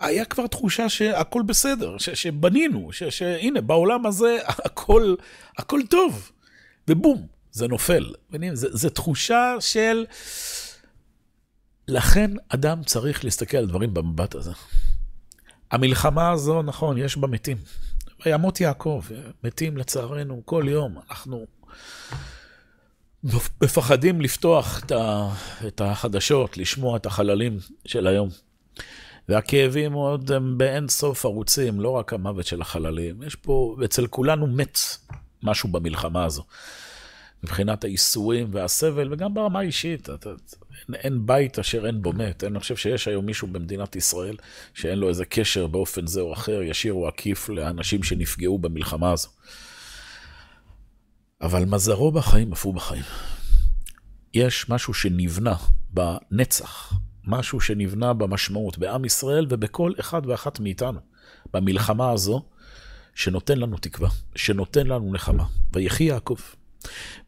היה 0.00 0.24
כבר 0.24 0.46
תחושה 0.46 0.88
שהכל 0.88 1.42
בסדר, 1.42 1.98
ש, 1.98 2.10
שבנינו, 2.10 2.92
ש, 2.92 3.02
שהנה, 3.02 3.60
בעולם 3.60 4.06
הזה 4.06 4.38
הכל, 4.46 5.14
הכל 5.58 5.80
טוב, 5.90 6.30
ובום, 6.88 7.26
זה 7.52 7.68
נופל. 7.68 8.12
זו 8.52 8.90
תחושה 8.90 9.54
של... 9.60 10.06
לכן 11.88 12.30
אדם 12.48 12.84
צריך 12.84 13.24
להסתכל 13.24 13.56
על 13.56 13.66
דברים 13.66 13.94
במבט 13.94 14.34
הזה. 14.34 14.52
המלחמה 15.70 16.30
הזו, 16.30 16.62
נכון, 16.62 16.98
יש 16.98 17.16
בה 17.16 17.28
מתים. 17.28 17.56
וימות 18.26 18.60
יעקב, 18.60 19.02
מתים 19.44 19.76
לצערנו 19.76 20.42
כל 20.44 20.64
יום. 20.68 20.98
אנחנו 21.10 21.46
מפחדים 23.62 24.20
לפתוח 24.20 24.80
את 25.66 25.80
החדשות, 25.80 26.56
לשמוע 26.56 26.96
את 26.96 27.06
החללים 27.06 27.58
של 27.84 28.06
היום. 28.06 28.28
והכאבים 29.28 29.92
עוד 29.92 30.32
הם 30.32 30.58
באין 30.58 30.88
סוף 30.88 31.24
ערוצים, 31.24 31.80
לא 31.80 31.90
רק 31.90 32.12
המוות 32.12 32.46
של 32.46 32.60
החללים. 32.60 33.22
יש 33.22 33.34
פה, 33.34 33.76
אצל 33.84 34.06
כולנו 34.06 34.46
מת 34.46 34.78
משהו 35.42 35.68
במלחמה 35.68 36.24
הזו. 36.24 36.44
מבחינת 37.42 37.84
האיסורים 37.84 38.48
והסבל, 38.52 39.12
וגם 39.12 39.34
ברמה 39.34 39.58
האישית. 39.58 40.08
אין, 40.10 40.94
אין 40.94 41.26
בית 41.26 41.58
אשר 41.58 41.86
אין 41.86 42.02
בו 42.02 42.12
מת. 42.12 42.44
אני 42.44 42.60
חושב 42.60 42.76
שיש 42.76 43.08
היום 43.08 43.26
מישהו 43.26 43.48
במדינת 43.48 43.96
ישראל 43.96 44.36
שאין 44.74 44.98
לו 44.98 45.08
איזה 45.08 45.24
קשר 45.24 45.66
באופן 45.66 46.06
זה 46.06 46.20
או 46.20 46.32
אחר, 46.32 46.62
ישיר 46.62 46.92
או 46.92 47.08
עקיף, 47.08 47.48
לאנשים 47.48 48.02
שנפגעו 48.02 48.58
במלחמה 48.58 49.12
הזו. 49.12 49.28
אבל 51.40 51.64
מזרו 51.64 52.12
בחיים 52.12 52.52
אף 52.52 52.64
הוא 52.64 52.74
בחיים. 52.74 53.02
יש 54.34 54.68
משהו 54.68 54.94
שנבנה 54.94 55.56
בנצח, 55.90 56.92
משהו 57.24 57.60
שנבנה 57.60 58.12
במשמעות 58.12 58.78
בעם 58.78 59.04
ישראל 59.04 59.46
ובכל 59.48 59.92
אחד 60.00 60.22
ואחת 60.26 60.60
מאיתנו, 60.60 61.00
במלחמה 61.54 62.10
הזו, 62.10 62.42
שנותן 63.14 63.58
לנו 63.58 63.76
תקווה, 63.76 64.08
שנותן 64.34 64.86
לנו 64.86 65.12
נחמה. 65.12 65.44
ויחי 65.72 66.04
יעקב. 66.04 66.36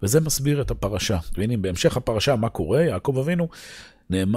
וזה 0.02 0.20
מסביר 0.20 0.60
את 0.60 0.70
הפרשה. 0.70 1.18
והנה, 1.36 1.56
בהמשך 1.56 1.96
הפרשה, 1.96 2.36
מה 2.36 2.48
קורה? 2.48 2.82
יעקב 2.82 3.16
אבינו, 3.18 3.48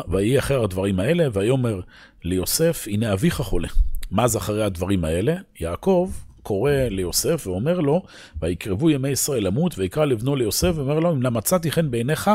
ויהי 0.07 0.39
אחר 0.39 0.63
הדברים 0.63 0.99
האלה, 0.99 1.27
ויאמר 1.33 1.81
ליוסף, 2.23 2.85
הנה 2.87 3.13
אביך 3.13 3.41
חולה. 3.41 3.67
מה 4.11 4.27
זה 4.27 4.37
אחרי 4.37 4.63
הדברים 4.63 5.05
האלה? 5.05 5.35
יעקב 5.59 6.11
קורא 6.43 6.71
ליוסף 6.71 7.47
ואומר 7.47 7.79
לו, 7.79 8.03
ויקרבו 8.41 8.89
ימי 8.89 9.09
ישראל 9.09 9.47
למות, 9.47 9.77
ויקרא 9.77 10.05
לבנו 10.05 10.35
ליוסף, 10.35 10.71
ואומר 10.75 10.99
לו, 10.99 11.11
אם 11.11 11.33
מצאתי 11.33 11.71
חן 11.71 11.91
בעיניך, 11.91 12.31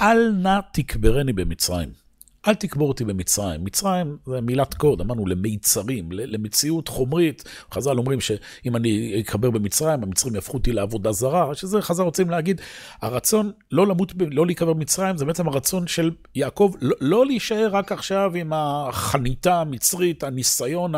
אל 0.00 0.32
נא 0.32 0.60
תקברני 0.72 1.32
במצרים. 1.32 2.04
אל 2.48 2.54
תקבור 2.54 2.88
אותי 2.88 3.04
במצרים. 3.04 3.64
מצרים 3.64 4.16
זה 4.26 4.40
מילת 4.40 4.74
קוד, 4.74 5.00
אמרנו 5.00 5.26
למיצרים, 5.26 6.12
למציאות 6.12 6.88
חומרית. 6.88 7.44
חז"ל 7.72 7.98
אומרים 7.98 8.20
שאם 8.20 8.76
אני 8.76 9.20
אקבר 9.20 9.50
במצרים, 9.50 10.02
המצרים 10.02 10.34
יהפכו 10.34 10.56
אותי 10.56 10.72
לעבודה 10.72 11.12
זרה, 11.12 11.54
שזה 11.54 11.82
חז"ל 11.82 12.02
רוצים 12.02 12.30
להגיד, 12.30 12.60
הרצון 13.02 13.52
לא 13.72 13.86
למות, 13.86 14.12
לא 14.30 14.46
להיקבר 14.46 14.72
במצרים, 14.72 15.16
זה 15.16 15.24
בעצם 15.24 15.48
הרצון 15.48 15.86
של 15.86 16.10
יעקב, 16.34 16.72
לא, 16.80 16.96
לא 17.00 17.26
להישאר 17.26 17.68
רק 17.72 17.92
עכשיו 17.92 18.32
עם 18.34 18.52
החניתה 18.52 19.60
המצרית, 19.60 20.24
הניסיון 20.24 20.92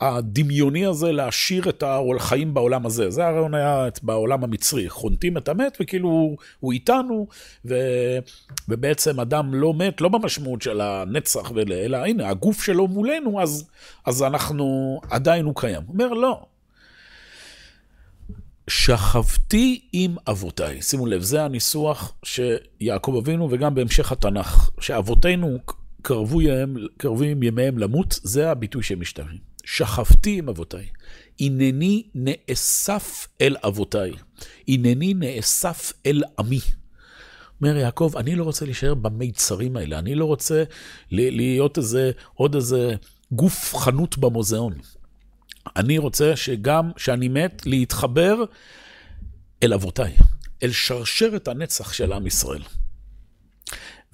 הדמיוני 0.00 0.86
הזה 0.86 1.12
להשאיר 1.12 1.68
את 1.68 1.82
החיים 1.86 2.54
בעולם 2.54 2.86
הזה. 2.86 3.10
זה 3.10 3.26
הרעיון 3.26 3.54
היה 3.54 3.88
בעולם 4.02 4.44
המצרי, 4.44 4.88
חונטים 4.88 5.36
את 5.36 5.48
המת 5.48 5.78
וכאילו 5.80 6.36
הוא, 6.60 6.72
איתנו, 6.72 7.26
ו, 7.64 7.74
ובעצם 8.68 9.20
אדם 9.20 9.54
לא 9.54 9.74
מת, 9.74 10.00
לא 10.00 10.08
במשמעות 10.08 10.62
של 10.62 10.80
הנצח, 10.80 11.52
אלא 11.72 11.96
הנה, 11.96 12.28
הגוף 12.28 12.62
שלו 12.62 12.88
מולנו, 12.88 13.42
אז, 13.42 13.68
אז 14.06 14.22
אנחנו, 14.22 15.00
עדיין 15.10 15.44
הוא 15.44 15.54
קיים. 15.56 15.82
הוא 15.86 15.92
אומר, 15.92 16.08
לא. 16.08 16.46
שכבתי 18.70 19.80
עם 19.92 20.16
אבותיי. 20.28 20.82
שימו 20.82 21.06
לב, 21.06 21.22
זה 21.22 21.44
הניסוח 21.44 22.14
שיעקב 22.24 23.16
אבינו 23.22 23.48
וגם 23.50 23.74
בהמשך 23.74 24.12
התנ"ך, 24.12 24.70
שאבותינו 24.80 25.58
קרבו 26.02 26.42
ימיהם, 26.42 26.76
קרבים 26.96 27.42
ימיהם 27.42 27.78
למות, 27.78 28.20
זה 28.22 28.50
הביטוי 28.50 28.82
שהם 28.82 29.00
משתמשים. 29.00 29.55
שכבתי 29.66 30.38
עם 30.38 30.48
אבותיי. 30.48 30.86
הנני 31.40 32.02
נאסף 32.14 33.28
אל 33.40 33.56
אבותיי. 33.64 34.12
הנני 34.68 35.14
נאסף 35.14 35.92
אל 36.06 36.22
עמי. 36.38 36.60
אומר 37.60 37.76
יעקב, 37.76 38.12
אני 38.16 38.34
לא 38.34 38.44
רוצה 38.44 38.64
להישאר 38.64 38.94
במיצרים 38.94 39.76
האלה, 39.76 39.98
אני 39.98 40.14
לא 40.14 40.24
רוצה 40.24 40.64
להיות 41.10 41.78
איזה, 41.78 42.10
עוד 42.34 42.54
איזה 42.54 42.94
גוף 43.32 43.74
חנות 43.76 44.18
במוזיאון. 44.18 44.72
אני 45.76 45.98
רוצה 45.98 46.36
שגם 46.36 46.92
כשאני 46.96 47.28
מת, 47.28 47.62
להתחבר 47.66 48.36
אל 49.62 49.72
אבותיי, 49.72 50.16
אל 50.62 50.72
שרשרת 50.72 51.48
הנצח 51.48 51.92
של 51.92 52.12
עם 52.12 52.26
ישראל. 52.26 52.62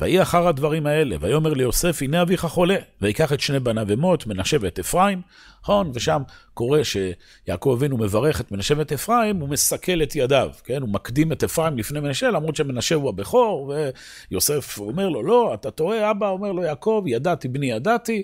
ויהי 0.02 0.22
אחר 0.22 0.48
הדברים 0.48 0.86
האלה, 0.86 1.16
ויאמר 1.20 1.54
ליוסף, 1.54 2.02
הנה 2.02 2.22
אביך 2.22 2.44
חולה, 2.46 2.76
ויקח 3.02 3.32
את 3.32 3.40
שני 3.40 3.60
בניו 3.60 3.92
אמות, 3.92 4.26
מנשה 4.26 4.56
ואת 4.60 4.78
אפרים, 4.78 5.20
נכון? 5.62 5.90
ושם 5.94 6.22
קורה 6.54 6.80
שיעקב 6.84 7.74
אבינו 7.78 7.98
מברך 7.98 8.40
את 8.40 8.52
מנשה 8.52 8.74
ואת 8.78 8.92
אפרים, 8.92 9.36
הוא 9.36 9.48
מסכל 9.48 10.02
את 10.02 10.16
ידיו, 10.16 10.50
כן? 10.64 10.82
הוא 10.82 10.88
מקדים 10.88 11.32
את 11.32 11.44
אפרים 11.44 11.78
לפני 11.78 12.00
מנשה, 12.00 12.30
למרות 12.30 12.56
שמנשה 12.56 12.94
הוא 12.94 13.08
הבכור, 13.08 13.74
ויוסף 14.30 14.78
אומר 14.78 15.08
לו, 15.08 15.22
לא, 15.22 15.54
אתה 15.54 15.70
טועה, 15.70 16.10
אבא 16.10 16.28
אומר 16.28 16.52
לו, 16.52 16.62
יעקב, 16.62 17.04
ידעתי 17.06 17.48
בני 17.48 17.70
ידעתי, 17.70 18.22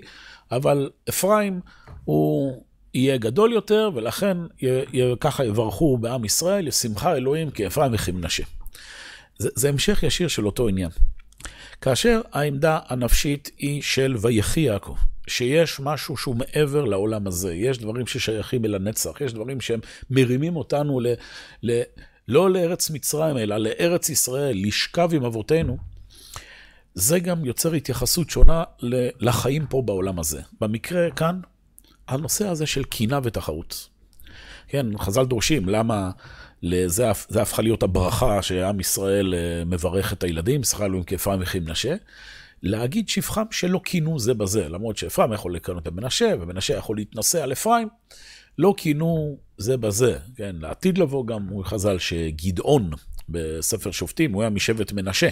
אבל 0.51 0.89
אפרים 1.09 1.59
הוא... 2.05 2.63
יהיה 2.93 3.17
גדול 3.17 3.53
יותר, 3.53 3.89
ולכן 3.93 4.37
ככה 5.19 5.45
יברכו 5.45 5.97
בעם 5.97 6.25
ישראל, 6.25 6.67
ישמחה 6.67 7.15
אלוהים 7.15 7.51
כי 7.51 7.67
אפרים 7.67 7.93
וכי 7.93 8.11
מנשה. 8.11 8.43
זה, 9.37 9.49
זה 9.55 9.69
המשך 9.69 10.03
ישיר 10.03 10.27
של 10.27 10.45
אותו 10.45 10.67
עניין. 10.67 10.89
כאשר 11.81 12.21
העמדה 12.33 12.79
הנפשית 12.87 13.51
היא 13.57 13.81
של 13.81 14.15
ויחי 14.21 14.59
יעקב, 14.59 14.95
שיש 15.27 15.79
משהו 15.79 16.17
שהוא 16.17 16.35
מעבר 16.35 16.85
לעולם 16.85 17.27
הזה, 17.27 17.53
יש 17.53 17.77
דברים 17.77 18.07
ששייכים 18.07 18.65
אל 18.65 18.75
הנצח, 18.75 19.21
יש 19.21 19.33
דברים 19.33 19.61
שהם 19.61 19.79
מרימים 20.09 20.55
אותנו 20.55 20.99
ל, 20.99 21.07
ל, 21.63 21.81
לא 22.27 22.49
לארץ 22.49 22.89
מצרים, 22.89 23.37
אלא 23.37 23.57
לארץ 23.57 24.09
ישראל, 24.09 24.67
לשכב 24.67 25.09
עם 25.13 25.25
אבותינו, 25.25 25.77
זה 26.93 27.19
גם 27.19 27.45
יוצר 27.45 27.73
התייחסות 27.73 28.29
שונה 28.29 28.63
לחיים 29.19 29.65
פה 29.67 29.81
בעולם 29.85 30.19
הזה. 30.19 30.41
במקרה 30.61 31.11
כאן, 31.11 31.39
הנושא 32.07 32.47
הזה 32.47 32.65
של 32.65 32.83
קינה 32.83 33.19
ותחרות. 33.23 33.89
כן, 34.67 34.97
חז"ל 34.97 35.25
דורשים, 35.25 35.69
למה 35.69 36.11
לזה, 36.61 37.05
זה 37.29 37.41
הפכה 37.41 37.61
להיות 37.61 37.83
הברכה 37.83 38.41
שעם 38.41 38.79
ישראל 38.79 39.33
אה, 39.33 39.65
מברך 39.65 40.13
את 40.13 40.23
הילדים, 40.23 40.63
שכר 40.63 40.85
אלוהים 40.85 41.03
כאפרים 41.03 41.41
וכי 41.41 41.59
מנשה. 41.59 41.95
להגיד 42.63 43.09
שבחם 43.09 43.43
שלא 43.51 43.81
כינו 43.83 44.19
זה 44.19 44.33
בזה, 44.33 44.69
למרות 44.69 44.97
שאפרים 44.97 45.33
יכול 45.33 45.55
לקנות 45.55 45.87
במנשה, 45.87 46.33
ומנשה 46.41 46.77
יכול 46.77 46.97
להתנשא 46.97 47.43
על 47.43 47.51
אפרים, 47.51 47.87
לא 48.57 48.73
כינו 48.77 49.37
זה 49.57 49.77
בזה, 49.77 50.17
כן, 50.35 50.55
לעתיד 50.59 50.97
לבוא 50.97 51.25
גם 51.25 51.47
הוא 51.47 51.65
חז"ל 51.65 51.97
שגדעון 51.97 52.91
בספר 53.29 53.91
שופטים, 53.91 54.33
הוא 54.33 54.41
היה 54.41 54.49
משבט 54.49 54.91
מנשה. 54.91 55.29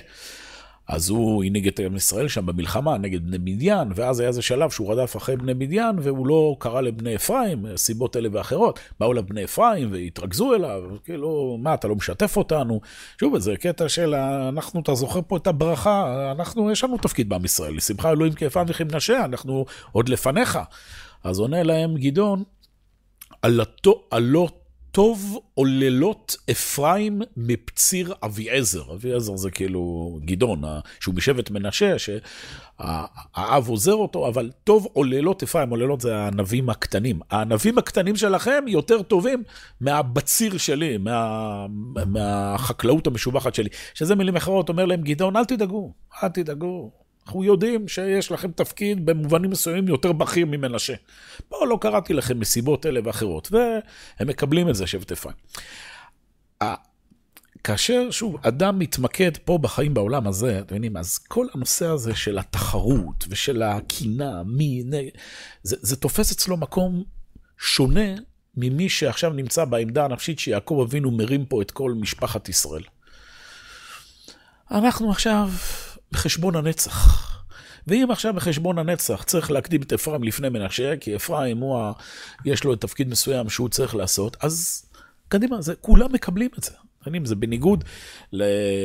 אז 0.88 1.10
הוא 1.10 1.44
הנהיג 1.44 1.68
את 1.68 1.80
עם 1.80 1.96
ישראל 1.96 2.28
שם 2.28 2.46
במלחמה 2.46 2.98
נגד 2.98 3.26
בני 3.26 3.38
מדיין, 3.56 3.88
ואז 3.96 4.20
היה 4.20 4.28
איזה 4.28 4.42
שלב 4.42 4.70
שהוא 4.70 4.92
רדף 4.92 5.18
אחרי 5.18 5.38
בני 5.38 5.54
מדיין, 5.54 5.96
והוא 6.02 6.28
לא 6.28 6.56
קרא 6.60 6.82
לבני 6.82 7.16
אפרים, 7.16 7.66
סיבות 7.76 8.18
אלה 8.18 8.30
ואחרות. 8.32 8.80
באו 9.00 9.12
אליו 9.12 9.24
בני 9.24 9.44
אפרים 9.44 9.92
והתרכזו 9.92 10.54
אליו, 10.54 10.82
כאילו, 11.06 11.58
מה, 11.62 11.74
אתה 11.74 11.88
לא 11.88 11.96
משתף 11.96 12.38
אותנו? 12.38 12.82
שוב, 13.20 13.40
זה 13.40 13.58
קטע 13.58 13.90
של, 13.90 14.16
אנחנו, 14.16 14.80
אתה 14.80 14.96
זוכר 14.96 15.20
פה 15.28 15.38
את 15.38 15.48
הברכה, 15.48 16.32
אנחנו, 16.32 16.72
יש 16.72 16.84
לנו 16.84 16.98
תפקיד 16.98 17.30
בעם 17.30 17.46
ישראל, 17.46 17.76
לשמחה 17.76 18.12
אלוהים 18.12 18.34
כאפם 18.34 18.66
וכי 18.68 18.84
מנשה, 18.84 19.26
אנחנו 19.26 19.66
עוד 19.92 20.10
לפניך. 20.10 20.60
אז 21.24 21.40
עונה 21.40 21.64
להם 21.64 21.96
גדעון, 21.98 22.44
הלא 23.44 24.50
טוב 24.98 25.40
עוללות 25.54 26.38
אפרים 26.52 27.22
מפציר 27.38 28.14
אביעזר. 28.24 28.94
אביעזר 28.94 29.36
זה 29.36 29.52
כאילו 29.52 30.12
גדעון, 30.26 30.62
שהוא 31.00 31.16
משבט 31.16 31.50
מנשה, 31.52 31.96
שהאב 32.00 33.68
עוזר 33.68 33.94
אותו, 33.94 34.28
אבל 34.28 34.52
טוב 34.64 34.88
עוללות 34.94 35.44
אפרים, 35.44 35.70
עוללות 35.70 36.02
זה 36.02 36.18
הענבים 36.18 36.70
הקטנים. 36.70 37.20
הענבים 37.30 37.78
הקטנים 37.78 38.16
שלכם 38.16 38.64
יותר 38.68 39.02
טובים 39.02 39.44
מהבציר 39.82 40.58
שלי, 40.58 40.98
מה, 40.98 41.66
מהחקלאות 42.06 43.08
המשובחת 43.08 43.56
שלי. 43.56 43.70
שזה 43.94 44.16
מילים 44.16 44.36
אחרות, 44.36 44.70
אומר 44.70 44.86
להם 44.86 45.02
גדעון, 45.02 45.36
אל 45.36 45.46
תדאגו, 45.46 45.94
אל 46.24 46.30
תדאגו. 46.30 47.07
אנחנו 47.28 47.44
יודעים 47.44 47.88
שיש 47.88 48.32
לכם 48.32 48.52
תפקיד 48.52 49.06
במובנים 49.06 49.50
מסוימים 49.52 49.88
יותר 49.88 50.12
בכיר 50.12 50.46
ממנשה. 50.46 50.94
פה 51.50 51.66
לא 51.66 51.78
קראתי 51.82 52.14
לכם 52.14 52.40
מסיבות 52.40 52.86
אלה 52.86 53.00
ואחרות, 53.04 53.52
והם 53.52 54.28
מקבלים 54.28 54.70
את 54.70 54.76
זה 54.76 54.88
שבט 54.88 55.12
אפרים. 55.12 55.36
כאשר, 57.64 58.12
שוב, 58.12 58.38
אדם 58.42 58.80
מתמקד 58.80 59.38
פה 59.38 59.58
בחיים 59.58 59.94
בעולם 59.94 60.28
הזה, 60.28 60.60
אתם 60.60 60.76
מבינים, 60.76 60.98
אז 60.98 61.18
כל 61.18 61.48
הנושא 61.54 61.86
הזה 61.86 62.16
של 62.16 62.40
התחרות 62.40 63.26
ושל 63.30 63.64
הקינה, 63.64 64.44
מי, 64.44 64.84
נגד, 64.86 65.12
זה, 65.64 65.76
זה 65.80 65.96
תופס 65.96 66.32
אצלו 66.32 66.58
מקום 66.58 67.04
שונה 67.58 68.16
ממי 68.58 68.90
שעכשיו 68.90 69.34
נמצא 69.34 69.66
בעמדה 69.66 70.06
הנפשית 70.06 70.40
שיעקב 70.40 70.86
אבינו 70.88 71.12
מרים 71.12 71.46
פה 71.46 71.62
את 71.62 71.72
כל 71.72 71.92
משפחת 71.92 72.50
ישראל. 72.50 72.84
אנחנו 74.72 75.12
עכשיו 75.12 75.50
בחשבון 76.12 76.56
הנצח. 76.56 77.28
ואם 77.88 78.12
עכשיו 78.12 78.34
בחשבון 78.34 78.78
הנצח 78.78 79.24
צריך 79.24 79.52
להקדים 79.52 79.82
את 79.82 79.94
אפרים 79.94 80.24
לפני 80.24 80.50
מנשה, 80.50 80.98
כי 80.98 81.16
אפרים 81.16 81.58
הוא 81.58 81.80
ה... 81.80 81.92
יש 82.46 82.64
לו 82.64 82.76
תפקיד 82.76 83.10
מסוים 83.10 83.50
שהוא 83.50 83.70
צריך 83.70 83.96
לעשות, 83.96 84.38
אז 84.40 84.86
קדימה, 85.28 85.62
זה, 85.62 85.76
כולם 85.76 86.14
מקבלים 86.14 86.50
את 86.58 86.64
זה. 86.64 86.72
זה 87.24 87.36
בניגוד 87.36 87.84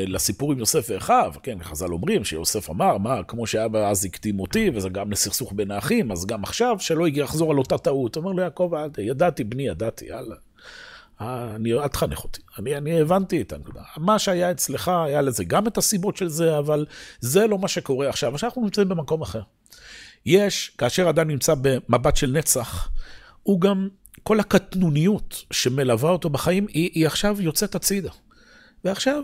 לסיפור 0.06 0.52
עם 0.52 0.58
יוסף 0.58 0.86
ואחיו, 0.88 1.32
כן, 1.42 1.58
חז"ל 1.62 1.92
אומרים 1.92 2.24
שיוסף 2.24 2.70
אמר, 2.70 2.98
מה, 2.98 3.22
כמו 3.22 3.46
שאבא 3.46 3.90
אז 3.90 4.04
הקדים 4.04 4.40
אותי, 4.40 4.70
וזה 4.74 4.88
גם 4.88 5.12
לסכסוך 5.12 5.52
בין 5.56 5.70
האחים, 5.70 6.12
אז 6.12 6.26
גם 6.26 6.42
עכשיו, 6.42 6.76
שלא 6.78 7.08
יחזור 7.08 7.50
על 7.50 7.58
אותה 7.58 7.78
טעות. 7.78 8.16
אומר 8.16 8.32
לו 8.32 8.42
יעקב, 8.42 8.72
ידעתי, 8.98 9.44
בני, 9.44 9.68
ידעתי, 9.68 10.04
יאללה. 10.04 10.36
אני, 11.56 11.72
אל 11.72 11.88
תחנך 11.88 12.24
אותי, 12.24 12.40
אני, 12.58 12.76
אני 12.76 13.00
הבנתי 13.00 13.40
את 13.40 13.52
הנקודה. 13.52 13.82
מה 13.96 14.18
שהיה 14.18 14.50
אצלך, 14.50 14.88
היה 14.88 15.22
לזה 15.22 15.44
גם 15.44 15.66
את 15.66 15.78
הסיבות 15.78 16.16
של 16.16 16.28
זה, 16.28 16.58
אבל 16.58 16.86
זה 17.20 17.46
לא 17.46 17.58
מה 17.58 17.68
שקורה 17.68 18.08
עכשיו. 18.08 18.34
עכשיו 18.34 18.48
אנחנו 18.48 18.62
נמצאים 18.62 18.88
במקום 18.88 19.22
אחר. 19.22 19.42
יש, 20.26 20.72
כאשר 20.78 21.10
אדם 21.10 21.28
נמצא 21.28 21.54
במבט 21.62 22.16
של 22.16 22.30
נצח, 22.30 22.88
הוא 23.42 23.60
גם, 23.60 23.88
כל 24.22 24.40
הקטנוניות 24.40 25.44
שמלווה 25.50 26.10
אותו 26.10 26.30
בחיים, 26.30 26.66
היא, 26.68 26.90
היא 26.94 27.06
עכשיו 27.06 27.36
יוצאת 27.40 27.74
הצידה. 27.74 28.10
ועכשיו, 28.84 29.22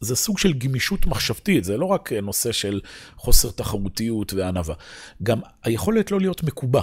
זה 0.00 0.16
סוג 0.16 0.38
של 0.38 0.52
גמישות 0.52 1.06
מחשבתית, 1.06 1.64
זה 1.64 1.76
לא 1.76 1.86
רק 1.86 2.12
נושא 2.12 2.52
של 2.52 2.80
חוסר 3.16 3.50
תחרותיות 3.50 4.32
וענווה, 4.32 4.74
גם 5.22 5.40
היכולת 5.62 6.10
לא 6.10 6.20
להיות 6.20 6.42
מקובע. 6.42 6.82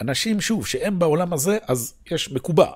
אנשים, 0.00 0.40
שוב, 0.40 0.66
שהם 0.66 0.98
בעולם 0.98 1.32
הזה, 1.32 1.58
אז 1.66 1.94
יש 2.10 2.32
מקובע. 2.32 2.66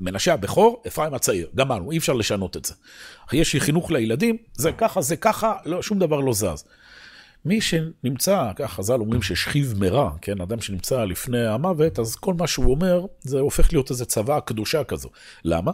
מנשה 0.00 0.34
הבכור, 0.34 0.82
אפרים 0.86 1.14
הצעיר. 1.14 1.48
גמרנו, 1.54 1.90
אי 1.90 1.98
אפשר 1.98 2.12
לשנות 2.12 2.56
את 2.56 2.64
זה. 2.64 2.74
יש 3.32 3.56
חינוך 3.56 3.90
לילדים, 3.90 4.36
זה 4.52 4.72
ככה, 4.72 5.00
זה 5.00 5.16
ככה, 5.16 5.52
לא, 5.64 5.82
שום 5.82 5.98
דבר 5.98 6.20
לא 6.20 6.32
זז. 6.32 6.64
מי 7.44 7.60
שנמצא, 7.60 8.50
כך 8.56 8.72
חז"ל 8.72 9.00
אומרים 9.00 9.22
ששכיב 9.22 9.74
מרע, 9.78 10.10
כן, 10.20 10.40
אדם 10.40 10.60
שנמצא 10.60 11.04
לפני 11.04 11.46
המוות, 11.46 11.98
אז 11.98 12.16
כל 12.16 12.34
מה 12.34 12.46
שהוא 12.46 12.70
אומר, 12.70 13.06
זה 13.20 13.40
הופך 13.40 13.72
להיות 13.72 13.90
איזה 13.90 14.04
צבא 14.04 14.40
קדושה 14.40 14.84
כזו. 14.84 15.08
למה? 15.44 15.72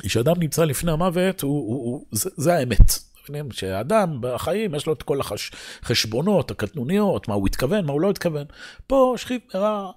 כשאדם 0.00 0.34
נמצא 0.38 0.64
לפני 0.64 0.92
המוות, 0.92 1.40
הוא, 1.40 1.52
הוא, 1.52 1.84
הוא, 1.84 2.04
זה, 2.12 2.30
זה 2.36 2.54
האמת. 2.54 3.08
שאדם 3.50 4.18
בחיים 4.20 4.74
יש 4.74 4.86
לו 4.86 4.92
את 4.92 5.02
כל 5.02 5.20
החשבונות, 5.20 6.50
הקטנוניות, 6.50 7.28
מה 7.28 7.34
הוא 7.34 7.46
התכוון, 7.46 7.86
מה 7.86 7.92
הוא 7.92 8.00
לא 8.00 8.10
התכוון. 8.10 8.44
פה 8.86 9.14
שכיב 9.16 9.40
מרע, 9.54 9.90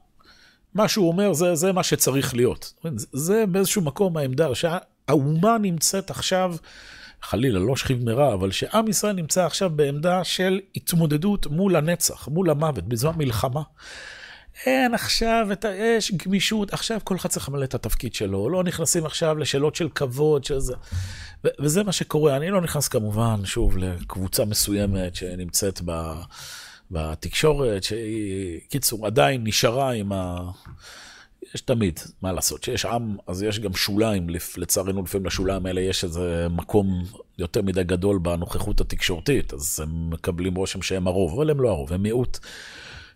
מה 0.74 0.88
שהוא 0.88 1.08
אומר 1.08 1.34
זה, 1.34 1.56
זה 1.56 1.72
מה 1.72 1.84
שצריך 1.84 2.36
להיות. 2.36 2.74
זה 3.14 3.46
באיזשהו 3.46 3.82
מקום 3.82 4.18
העמדה, 4.18 4.56
שהאומה 4.56 5.58
נמצאת 5.58 6.10
עכשיו, 6.10 6.56
חלילה, 7.22 7.60
לא 7.60 7.76
שכיב 7.76 8.04
מרע, 8.04 8.34
אבל 8.34 8.52
שעם 8.52 8.88
ישראל 8.88 9.14
נמצא 9.14 9.46
עכשיו 9.46 9.70
בעמדה 9.70 10.24
של 10.24 10.60
התמודדות 10.76 11.48
מול 11.48 11.76
הנצח, 11.76 12.28
מול 12.28 12.50
המוות, 12.50 12.84
בזמן 12.84 13.12
מלחמה. 13.18 13.62
אין 14.66 14.94
עכשיו, 14.94 15.48
את, 15.52 15.66
יש 15.98 16.12
גמישות, 16.12 16.74
עכשיו 16.74 17.00
כל 17.04 17.16
אחד 17.16 17.30
צריך 17.30 17.50
למלא 17.50 17.64
את 17.64 17.74
התפקיד 17.74 18.14
שלו, 18.14 18.50
לא 18.50 18.64
נכנסים 18.64 19.06
עכשיו 19.06 19.38
לשאלות 19.38 19.76
של 19.76 19.90
כבוד, 19.96 20.44
שזה... 20.44 20.74
ו- 21.46 21.50
וזה 21.60 21.84
מה 21.84 21.92
שקורה. 21.92 22.38
אני 22.38 22.50
לא 22.50 22.62
נכנס 22.62 22.88
כמובן, 22.88 23.46
שוב, 23.46 23.78
לקבוצה 23.78 24.46
מסוימת 24.46 25.16
שנמצאת 25.16 25.82
ב... 25.86 26.14
בתקשורת, 26.92 27.84
שהיא, 27.84 28.60
קיצור, 28.70 29.08
עדיין 29.08 29.42
נשארה 29.44 29.92
עם 29.92 30.12
ה... 30.12 30.52
יש 31.56 31.62
תמיד, 31.62 32.00
מה 32.22 32.32
לעשות, 32.32 32.64
שיש 32.64 32.86
עם, 32.86 33.18
אז 33.28 33.44
יש 33.44 33.60
גם 33.60 33.74
שוליים, 33.74 34.28
לצערנו 34.58 35.04
לפעמים 35.04 35.26
לשוליים 35.26 35.66
האלה 35.66 35.82
יש 35.82 36.04
איזה 36.04 36.48
מקום 36.50 37.04
יותר 37.38 37.62
מדי 37.62 37.84
גדול 37.84 38.20
בנוכחות 38.20 38.82
התקשורתית, 38.82 39.54
אז 39.54 39.80
הם 39.84 40.10
מקבלים 40.10 40.56
רושם 40.56 40.82
שהם 40.82 41.08
הרוב, 41.08 41.34
אבל 41.34 41.50
הם 41.50 41.62
לא 41.62 41.70
הרוב, 41.70 41.94
הם 41.94 42.04
מיעוט. 42.04 42.40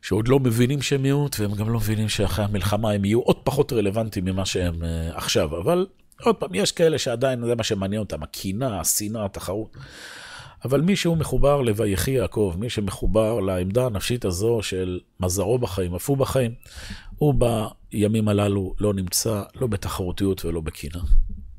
שעוד 0.01 0.27
לא 0.27 0.39
מבינים 0.39 0.81
שהם 0.81 1.01
מיעוט, 1.01 1.35
והם 1.39 1.53
גם 1.53 1.69
לא 1.69 1.79
מבינים 1.79 2.09
שאחרי 2.09 2.45
המלחמה 2.45 2.91
הם 2.91 3.05
יהיו 3.05 3.19
עוד 3.19 3.35
פחות 3.43 3.73
רלוונטיים 3.73 4.25
ממה 4.25 4.45
שהם 4.45 4.81
uh, 4.81 5.17
עכשיו. 5.17 5.57
אבל 5.57 5.87
עוד 6.21 6.35
פעם, 6.35 6.49
יש 6.53 6.71
כאלה 6.71 6.97
שעדיין 6.97 7.45
זה 7.45 7.55
מה 7.55 7.63
שמעניין 7.63 7.99
אותם, 7.99 8.23
הקינה, 8.23 8.79
השנאה, 8.79 9.25
התחרות. 9.25 9.77
אבל 10.65 10.81
מי 10.81 10.95
שהוא 10.95 11.17
מחובר 11.17 11.61
ל"ויחי 11.61 12.11
יעקב", 12.11 12.55
מי 12.59 12.69
שמחובר 12.69 13.39
לעמדה 13.39 13.85
הנפשית 13.85 14.25
הזו 14.25 14.59
של 14.61 14.99
מזרו 15.19 15.59
בחיים, 15.59 15.95
אף 15.95 16.09
הוא 16.09 16.17
בחיים, 16.17 16.51
הוא 17.17 17.33
בימים 17.33 18.27
הללו 18.27 18.73
לא 18.79 18.93
נמצא 18.93 19.43
לא 19.55 19.67
בתחרותיות 19.67 20.45
ולא 20.45 20.61
בקינה. 20.61 20.99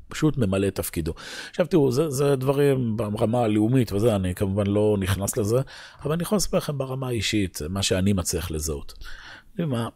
פשוט 0.09 0.37
ממלא 0.37 0.67
את 0.67 0.75
תפקידו. 0.75 1.13
עכשיו 1.49 1.65
תראו, 1.65 1.91
זה, 1.91 2.09
זה 2.09 2.35
דברים 2.35 2.97
ברמה 2.97 3.39
הלאומית 3.41 3.91
וזה, 3.91 4.15
אני 4.15 4.35
כמובן 4.35 4.67
לא 4.67 4.97
נכנס 4.99 5.37
לזה, 5.37 5.61
אבל 6.03 6.11
אני 6.11 6.23
יכול 6.23 6.35
לספר 6.35 6.57
לכם 6.57 6.77
ברמה 6.77 7.07
האישית, 7.07 7.59
מה 7.69 7.83
שאני 7.83 8.13
מצליח 8.13 8.51
לזהות. 8.51 8.93
מה, 9.59 9.89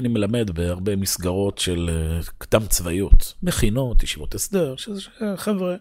אני 0.00 0.08
מלמד 0.08 0.50
בהרבה 0.50 0.96
מסגרות 0.96 1.58
של 1.58 1.90
אה, 1.92 2.20
קדם 2.38 2.66
צבאיות, 2.66 3.34
מכינות, 3.42 4.02
ישיבות 4.02 4.34
הסדר, 4.34 4.76
שזה 4.76 5.00
חבר'ה. 5.36 5.76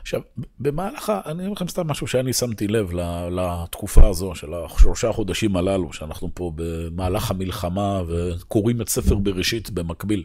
עכשיו, 0.00 0.20
במהלך, 0.58 1.12
אני 1.26 1.42
אומר 1.42 1.52
לכם 1.52 1.68
סתם 1.68 1.86
משהו 1.86 2.06
שאני 2.06 2.32
שמתי 2.32 2.68
לב 2.68 2.92
לתקופה 3.30 4.08
הזו 4.08 4.34
של 4.34 4.54
השלושה 4.54 5.12
חודשים 5.12 5.56
הללו, 5.56 5.92
שאנחנו 5.92 6.30
פה 6.34 6.52
במהלך 6.54 7.30
המלחמה 7.30 8.02
וקוראים 8.08 8.80
את 8.80 8.88
ספר 8.88 9.14
בראשית 9.14 9.70
במקביל. 9.70 10.24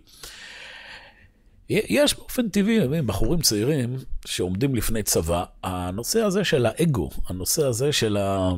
יש 1.69 2.15
באופן 2.15 2.49
טבעי, 2.49 2.79
בחורים 3.05 3.41
צעירים 3.41 3.97
שעומדים 4.25 4.75
לפני 4.75 5.03
צבא, 5.03 5.43
הנושא 5.63 6.19
הזה 6.19 6.43
של 6.43 6.65
האגו, 6.65 7.09
הנושא 7.27 7.65
הזה 7.65 7.91
של 7.91 8.17
ה... 8.17 8.51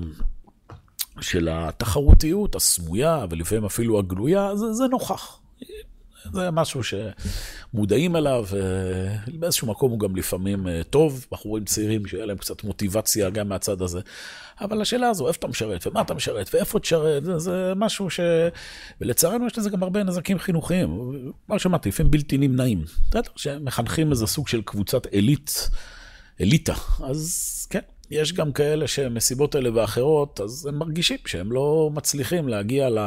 של 1.21 1.49
התחרותיות 1.51 2.55
הסמויה 2.55 3.25
ולפעמים 3.29 3.65
אפילו 3.65 3.99
הגלויה, 3.99 4.55
זה, 4.55 4.73
זה 4.73 4.87
נוכח. 4.87 5.39
זה 6.33 6.51
משהו 6.51 6.81
שמודעים 6.83 8.15
אליו, 8.15 8.45
ובאיזשהו 9.27 9.67
מקום 9.67 9.91
הוא 9.91 9.99
גם 9.99 10.15
לפעמים 10.15 10.67
אה, 10.67 10.81
טוב, 10.89 11.25
בחורים 11.31 11.65
צעירים 11.65 12.05
שיהיה 12.05 12.25
להם 12.25 12.37
קצת 12.37 12.63
מוטיבציה 12.63 13.29
גם 13.29 13.49
מהצד 13.49 13.81
הזה. 13.81 13.99
אבל 14.61 14.81
השאלה 14.81 15.09
הזו, 15.09 15.27
איפה 15.27 15.37
אתה 15.39 15.47
משרת, 15.47 15.87
ומה 15.87 16.01
אתה 16.01 16.13
משרת, 16.13 16.49
ואיפה 16.53 16.79
תשרת, 16.79 17.25
זה, 17.25 17.39
זה 17.39 17.73
משהו 17.75 18.09
ש... 18.09 18.19
ולצערנו 19.01 19.47
יש 19.47 19.57
לזה 19.57 19.69
גם 19.69 19.83
הרבה 19.83 20.03
נזקים 20.03 20.39
חינוכיים. 20.39 21.11
מה 21.47 21.59
שמעתי, 21.59 21.89
לפעמים 21.89 22.11
בלתי 22.11 22.37
נמנעים. 22.37 22.83
יודע, 23.15 23.29
שמחנכים 23.35 24.11
איזה 24.11 24.27
סוג 24.27 24.47
של 24.47 24.61
קבוצת 24.61 25.05
עילית, 25.05 25.69
אליטה. 26.41 26.73
אז 27.03 27.67
כן, 27.69 27.79
יש 28.11 28.33
גם 28.33 28.51
כאלה 28.51 28.87
שמסיבות 28.87 29.55
אלה 29.55 29.69
ואחרות, 29.73 30.41
אז 30.41 30.65
הם 30.65 30.79
מרגישים 30.79 31.17
שהם 31.25 31.51
לא 31.51 31.89
מצליחים 31.93 32.47
להגיע 32.47 32.89
לא... 32.89 33.01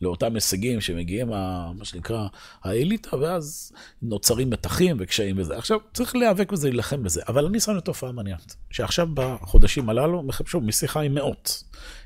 לאותם 0.00 0.34
הישגים 0.34 0.80
שמגיעים, 0.80 1.28
מה 1.28 1.84
שנקרא, 1.84 2.26
האליטה, 2.64 3.16
ואז 3.16 3.72
נוצרים 4.02 4.50
מתחים 4.50 4.96
וקשיים 5.00 5.38
וזה. 5.38 5.56
עכשיו, 5.56 5.78
צריך 5.92 6.16
להיאבק 6.16 6.52
בזה, 6.52 6.68
להילחם 6.68 7.02
בזה. 7.02 7.22
אבל 7.28 7.46
אני 7.46 7.60
שם 7.60 7.76
לתופעה 7.76 8.12
מעניינת, 8.12 8.56
שעכשיו 8.70 9.08
בחודשים 9.14 9.88
הללו, 9.88 10.24
שוב, 10.46 10.64
משיחה 10.64 11.00
עם 11.00 11.14
מאות, 11.14 11.62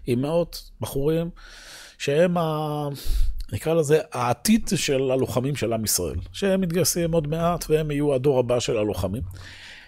עם 0.07 0.22
מאות 0.22 0.70
בחורים, 0.81 1.31
שהם 1.98 2.38
ה... 2.38 2.88
נקרא 3.52 3.74
לזה 3.74 4.00
העתיד 4.12 4.70
של 4.76 5.11
הלוחמים 5.11 5.57
של 5.57 5.72
עם 5.72 5.85
ישראל, 5.85 6.16
שהם 6.33 6.61
מתגייסים 6.61 7.12
עוד 7.12 7.26
מעט 7.26 7.64
והם 7.68 7.90
יהיו 7.90 8.14
הדור 8.14 8.38
הבא 8.38 8.61
של 8.61 8.76
הלוחמים, 8.76 9.22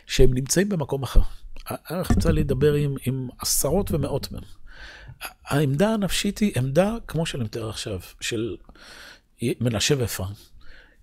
שהם 0.07 0.35
נמצאים 0.35 0.69
במקום 0.69 1.03
אחר. 1.03 1.21
היה 1.69 2.01
לך 2.01 2.11
יצא 2.11 2.31
לדבר 2.31 2.75
עם, 2.75 2.95
עם 3.07 3.29
עשרות 3.39 3.93
ומאות 3.93 4.33
מהם. 4.33 4.43
העמדה 5.45 5.89
הנפשית 5.95 6.39
היא 6.39 6.53
עמדה, 6.57 6.97
כמו 7.09 7.27
שאני 7.27 7.45
מתאר 7.45 7.69
עכשיו, 7.69 8.01
של 8.21 8.57
מנשה 9.43 9.95
ואפרים. 9.99 10.35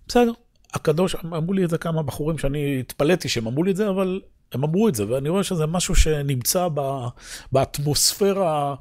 בסדר, 0.08 0.32
הקדוש, 0.74 1.14
אמרו 1.24 1.52
לי 1.52 1.64
את 1.64 1.70
זה 1.70 1.78
כמה 1.78 2.02
בחורים 2.02 2.38
שאני 2.38 2.80
התפלאתי 2.80 3.28
שהם 3.28 3.46
אמרו 3.46 3.62
לי 3.62 3.70
את 3.70 3.76
זה, 3.76 3.88
אבל 3.88 4.20
הם 4.52 4.64
אמרו 4.64 4.88
את 4.88 4.94
זה, 4.94 5.08
ואני 5.08 5.28
רואה 5.28 5.44
שזה 5.44 5.66
משהו 5.66 5.94
שנמצא 5.94 6.68
באטמוספירה 7.52 8.74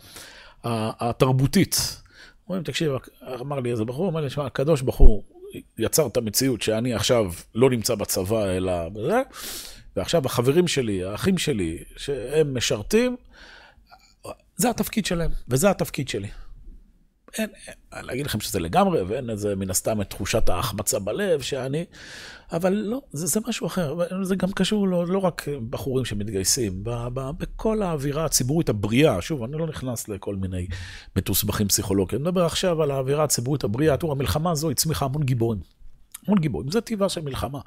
התרבותית. 0.63 2.01
אומרים, 2.47 2.63
תקשיב, 2.63 2.91
אמר 3.41 3.59
לי 3.59 3.71
איזה 3.71 3.85
בחור, 3.85 4.09
אמר 4.09 4.21
לי, 4.21 4.29
שמע, 4.29 4.45
הקדוש 4.45 4.81
בחור 4.81 5.23
יצר 5.77 6.07
את 6.07 6.17
המציאות 6.17 6.61
שאני 6.61 6.93
עכשיו 6.93 7.31
לא 7.55 7.69
נמצא 7.69 7.95
בצבא, 7.95 8.45
אלא 8.45 8.73
ועכשיו 9.95 10.25
החברים 10.25 10.67
שלי, 10.67 11.03
האחים 11.03 11.37
שלי, 11.37 11.83
שהם 11.97 12.57
משרתים, 12.57 13.15
זה 14.55 14.69
התפקיד 14.69 15.05
שלהם, 15.05 15.31
וזה 15.47 15.69
התפקיד 15.69 16.09
שלי. 16.09 16.27
אין, 17.37 17.49
אני 17.93 18.13
אגיד 18.13 18.25
לכם 18.25 18.39
שזה 18.39 18.59
לגמרי, 18.59 19.01
ואין 19.01 19.29
איזה 19.29 19.55
מן 19.55 19.69
הסתם 19.69 20.01
את 20.01 20.09
תחושת 20.09 20.49
ההחמצה 20.49 20.99
בלב, 20.99 21.41
שאני... 21.41 21.85
אבל 22.51 22.73
לא, 22.73 23.01
זה, 23.11 23.27
זה 23.27 23.39
משהו 23.47 23.67
אחר. 23.67 23.97
זה 24.23 24.35
גם 24.35 24.51
קשור 24.51 24.87
לא, 24.87 25.07
לא 25.07 25.19
רק 25.19 25.47
בחורים 25.69 26.05
שמתגייסים, 26.05 26.83
ב, 26.83 26.89
ב, 27.13 27.29
בכל 27.37 27.81
האווירה 27.81 28.25
הציבורית 28.25 28.69
הבריאה. 28.69 29.21
שוב, 29.21 29.43
אני 29.43 29.57
לא 29.57 29.67
נכנס 29.67 30.07
לכל 30.07 30.35
מיני 30.35 30.67
מתוסבכים 31.15 31.67
פסיכולוגיים. 31.67 32.21
אני 32.21 32.29
מדבר 32.29 32.45
עכשיו 32.45 32.83
על 32.83 32.91
האווירה 32.91 33.23
הציבורית 33.23 33.63
הבריאה. 33.63 33.97
תראו, 33.97 34.11
המלחמה 34.11 34.51
הזו 34.51 34.69
הצמיחה 34.69 35.05
המון 35.05 35.23
גיבורים. 35.23 35.59
המון 36.27 36.39
גיבורים. 36.39 36.71
זה 36.71 36.81
טבעה 36.81 37.09
של 37.09 37.21
מלחמה. 37.21 37.59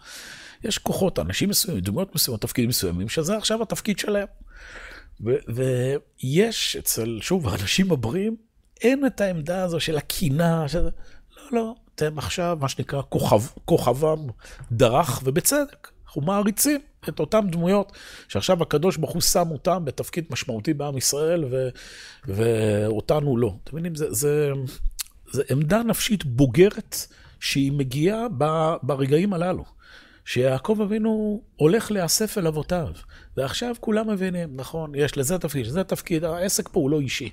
יש 0.65 0.79
כוחות, 0.79 1.19
אנשים 1.19 1.49
מסוימים, 1.49 1.83
דמויות 1.85 2.15
מסוימות, 2.15 2.41
תפקידים 2.41 2.69
מסוימים, 2.69 3.09
שזה 3.09 3.37
עכשיו 3.37 3.63
התפקיד 3.63 3.99
שלהם. 3.99 4.27
ויש 5.21 6.77
אצל, 6.77 7.19
שוב, 7.23 7.49
האנשים 7.49 7.93
הבריאים, 7.93 8.37
אין 8.81 9.07
את 9.07 9.21
העמדה 9.21 9.65
הזו 9.65 9.81
של 9.81 9.97
הקינה, 9.97 10.69
שזה... 10.69 10.91
לא, 11.37 11.49
לא, 11.53 11.75
אתם 11.95 12.19
עכשיו, 12.19 12.59
מה 12.61 12.69
שנקרא, 12.69 13.03
כוכב, 13.09 13.43
כוכבם 13.65 14.27
דרך, 14.73 15.21
ובצדק. 15.25 15.89
אנחנו 16.07 16.23
מעריצים 16.23 16.81
את 17.09 17.21
אותן 17.21 17.51
דמויות 17.51 17.93
שעכשיו 18.29 18.63
הקדוש 18.63 18.97
ברוך 18.97 19.13
הוא 19.13 19.23
שם 19.23 19.51
אותם 19.51 19.85
בתפקיד 19.85 20.25
משמעותי 20.31 20.75
בעם 20.75 20.97
ישראל, 20.97 21.45
ו, 21.51 21.69
ואותנו 22.25 23.37
לא. 23.37 23.55
אתם 23.65 23.77
מבינים, 23.77 23.95
זה, 23.95 24.13
זה, 24.13 24.53
זה 25.33 25.43
עמדה 25.51 25.83
נפשית 25.83 26.25
בוגרת 26.25 26.97
שהיא 27.41 27.73
מגיעה 27.73 28.27
ברגעים 28.83 29.33
הללו. 29.33 29.65
שיעקב 30.25 30.79
אבינו 30.83 31.43
הולך 31.57 31.91
להיאסף 31.91 32.39
אל 32.39 32.47
אבותיו, 32.47 32.89
ועכשיו 33.37 33.75
כולם 33.81 34.11
מבינים, 34.11 34.57
נכון, 34.57 34.95
יש 34.95 35.19
לזה 35.19 35.39
תפקיד, 35.39 35.67
לזה 35.67 35.85
תפקיד, 35.85 36.25
העסק 36.25 36.69
פה 36.69 36.81
הוא 36.81 36.91
לא 36.91 37.01
אישי. 37.01 37.31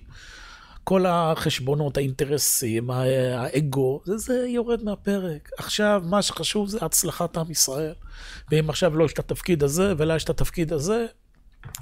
כל 0.84 1.06
החשבונות, 1.06 1.98
האינטרסים, 1.98 2.90
האגו, 2.92 4.02
זה, 4.06 4.18
זה 4.18 4.46
יורד 4.48 4.84
מהפרק. 4.84 5.50
עכשיו, 5.58 6.04
מה 6.06 6.22
שחשוב 6.22 6.70
זה 6.70 6.78
הצלחת 6.82 7.38
עם 7.38 7.52
ישראל. 7.52 7.94
ואם 8.52 8.70
עכשיו 8.70 8.98
לא 8.98 9.06
יש 9.06 9.14
את 9.14 9.20
התפקיד 9.20 9.64
הזה, 9.64 9.94
ולה 9.98 10.16
יש 10.16 10.24
את 10.24 10.30
התפקיד 10.30 10.74
הזה, 10.74 11.06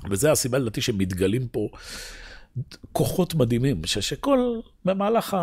וזה 0.09 0.31
הסיבה 0.31 0.57
לדעתי 0.57 0.81
שמתגלים 0.81 1.47
פה 1.47 1.69
כוחות 2.91 3.35
מדהימים, 3.35 3.81
ש, 3.85 3.97
שכל, 3.97 4.59
במהלך 4.85 5.33
ה... 5.33 5.37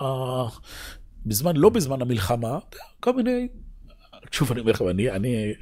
ה 0.00 0.44
בזמן, 1.26 1.56
לא 1.56 1.68
בזמן 1.68 2.02
המלחמה, 2.02 2.58
כל 3.00 3.12
מיני 3.12 3.48
שוב 4.32 4.52
אני 4.52 4.60
אומר 4.60 4.72
לכם, 4.72 4.88
אני, 4.88 5.10
אני, 5.10 5.54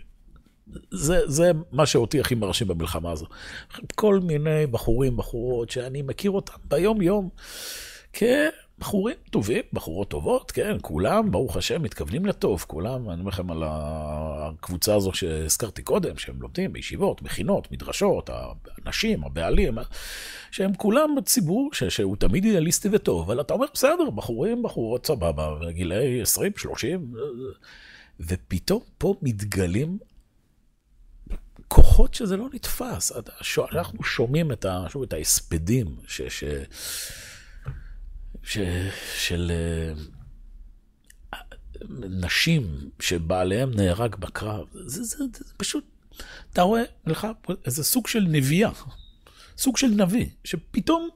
זה, 0.90 1.20
זה 1.26 1.50
מה 1.72 1.86
שאותי 1.86 2.20
הכי 2.20 2.34
מרשים 2.34 2.68
במלחמה 2.68 3.12
הזו. 3.12 3.26
כל 3.94 4.20
מיני 4.20 4.66
בחורים, 4.66 5.16
בחורות, 5.16 5.70
שאני 5.70 6.02
מכיר 6.02 6.30
אותם 6.30 6.52
ביום-יום 6.64 7.28
כבחורים 8.12 9.16
טובים, 9.30 9.62
בחורות 9.72 10.08
טובות, 10.10 10.50
כן, 10.50 10.76
כולם, 10.82 11.30
ברוך 11.30 11.56
השם, 11.56 11.82
מתכוונים 11.82 12.26
לטוב, 12.26 12.64
כולם, 12.68 13.10
אני 13.10 13.20
אומר 13.20 13.30
לכם 13.30 13.50
על 13.50 13.62
הקבוצה 13.66 14.94
הזו 14.94 15.12
שהזכרתי 15.14 15.82
קודם, 15.82 16.18
שהם 16.18 16.42
לומדים 16.42 16.72
בישיבות, 16.72 17.22
מכינות, 17.22 17.72
מדרשות, 17.72 18.30
הנשים, 18.84 19.24
הבעלים, 19.24 19.78
שהם 20.50 20.74
כולם 20.74 21.10
ציבור 21.24 21.70
ש, 21.72 21.84
שהוא 21.84 22.16
תמיד 22.16 22.44
אידאליסטי 22.44 22.88
וטוב, 22.92 23.30
אבל 23.30 23.40
אתה 23.40 23.54
אומר, 23.54 23.66
בסדר, 23.74 24.10
בחורים, 24.14 24.62
בחורות, 24.62 25.06
סבבה, 25.06 25.50
גילאי 25.70 26.22
20, 26.22 26.52
30, 26.56 27.12
ופתאום 28.20 28.82
פה 28.98 29.14
מתגלים 29.22 29.98
כוחות 31.68 32.14
שזה 32.14 32.36
לא 32.36 32.48
נתפס. 32.52 33.12
אנחנו 33.72 34.04
שומעים 34.04 34.52
את, 34.52 34.66
את 35.04 35.12
ההספדים 35.12 35.96
ש, 36.06 36.22
ש, 36.22 36.44
ש, 38.42 38.58
של 39.16 39.52
אה, 39.54 39.92
נשים 42.08 42.90
שבעליהם 43.00 43.70
נהרג 43.74 44.16
בקרב. 44.16 44.66
זה, 44.72 45.02
זה, 45.02 45.16
זה 45.34 45.44
פשוט, 45.56 45.84
אתה 46.52 46.62
רואה 46.62 46.82
לך 47.06 47.26
איזה 47.66 47.84
סוג 47.84 48.06
של 48.06 48.26
נביאה, 48.28 48.70
סוג 49.58 49.76
של 49.76 49.86
נביא, 49.86 50.26
שפתאום 50.44 51.08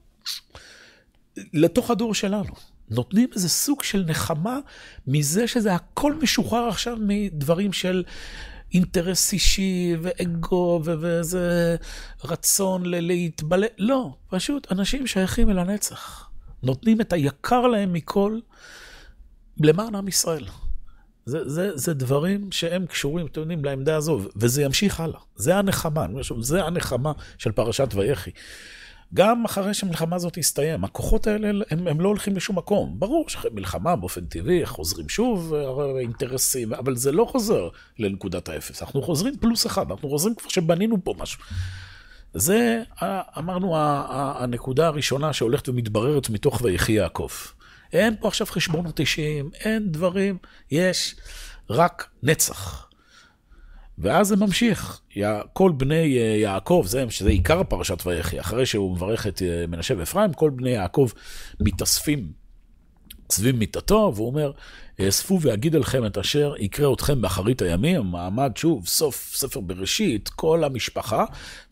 לתוך 1.37 1.91
הדור 1.91 2.15
שלנו. 2.15 2.55
נותנים 2.91 3.29
איזה 3.35 3.49
סוג 3.49 3.83
של 3.83 4.05
נחמה 4.07 4.59
מזה 5.07 5.49
שזה 5.49 5.75
הכל 5.75 6.15
משוחרר 6.15 6.69
עכשיו 6.69 6.97
מדברים 7.01 7.73
של 7.73 8.05
אינטרס 8.75 9.33
אישי 9.33 9.97
ואגו 10.03 10.81
ואיזה 10.85 11.77
רצון 12.25 12.83
להתבלט. 12.87 13.71
לא, 13.79 14.15
פשוט 14.29 14.73
אנשים 14.73 15.07
שייכים 15.07 15.51
אל 15.51 15.59
הנצח. 15.59 16.31
נותנים 16.63 17.01
את 17.01 17.13
היקר 17.13 17.67
להם 17.67 17.93
מכל 17.93 18.39
למען 19.61 19.95
עם 19.95 20.09
ישראל. 20.09 20.47
זה, 21.27 21.49
זה, 21.49 21.77
זה 21.77 21.95
דברים 21.95 22.53
שהם 22.53 22.87
קשורים, 22.87 23.27
אתם 23.27 23.41
יודעים, 23.41 23.65
לעמדה 23.65 23.97
הזו, 23.97 24.21
וזה 24.37 24.63
ימשיך 24.63 25.01
הלאה. 25.01 25.21
זה 25.37 25.57
הנחמה, 25.57 26.07
זה 26.41 26.65
הנחמה 26.65 27.13
של 27.39 27.53
פרשת 27.53 27.89
ויחי. 27.95 28.31
גם 29.15 29.45
אחרי 29.45 29.75
שהמלחמה 29.75 30.17
הזאת 30.17 30.39
תסתיים, 30.39 30.85
הכוחות 30.85 31.27
האלה, 31.27 31.65
הם, 31.71 31.89
הם 31.89 32.01
לא 32.01 32.09
הולכים 32.09 32.37
לשום 32.37 32.59
מקום. 32.59 32.95
ברור 32.99 33.29
שאחרי 33.29 33.51
מלחמה 33.55 33.97
באופן 33.97 34.25
טבעי 34.25 34.67
חוזרים 34.67 35.09
שוב 35.09 35.55
אה, 35.55 36.01
אינטרסים, 36.01 36.75
אבל 36.75 36.97
זה 36.97 37.13
לא 37.13 37.25
חוזר 37.25 37.69
לנקודת 37.99 38.49
האפס. 38.49 38.83
אנחנו 38.83 39.03
חוזרים 39.03 39.37
פלוס 39.41 39.67
אחד, 39.67 39.91
אנחנו 39.91 40.09
חוזרים 40.09 40.35
כבר 40.35 40.49
שבנינו 40.49 41.05
פה 41.05 41.15
משהו. 41.19 41.43
זה, 42.35 42.83
אמרנו, 43.39 43.75
הנקודה 44.39 44.87
הראשונה 44.87 45.33
שהולכת 45.33 45.69
ומתבררת 45.69 46.31
מתוך 46.31 46.61
ויחי 46.63 46.93
יעקב. 46.93 47.29
אין 47.93 48.15
פה 48.21 48.29
עכשיו 48.29 48.47
חשבונות 48.47 49.01
אישיים, 49.01 49.51
אין 49.61 49.93
דברים, 49.93 50.39
יש 50.71 51.17
רק 51.71 52.09
נצח. 52.23 52.88
ואז 53.99 54.29
זה 54.29 54.37
ממשיך. 54.37 55.01
כל 55.53 55.73
בני 55.77 56.19
אה, 56.19 56.23
יעקב, 56.23 56.85
זה, 56.87 57.05
שזה 57.11 57.29
עיקר 57.29 57.63
פרשת 57.63 58.07
ויחי, 58.07 58.41
אחרי 58.41 58.67
שהוא 58.67 58.97
מברך 58.97 59.27
את 59.27 59.43
אה, 59.43 59.65
מנשה 59.69 59.95
ואפרים, 59.99 60.33
כל 60.33 60.51
בני 60.51 60.71
יעקב 60.71 61.09
מתאספים 61.61 62.33
סביב 63.31 63.57
מיטתו, 63.57 64.13
והוא 64.15 64.27
אומר, 64.27 64.53
אאספו 65.01 65.39
ואגיד 65.41 65.75
עליכם 65.75 66.07
את 66.07 66.19
אשר 66.19 66.55
יקרה 66.59 66.93
אתכם 66.93 67.21
באחרית 67.21 67.63
הימים, 67.63 68.03
מעמד 68.03 68.53
שוב, 68.57 68.87
סוף 68.87 69.33
ספר 69.37 69.61
בראשית, 69.61 70.29
כל 70.29 70.65
המשפחה, 70.65 71.25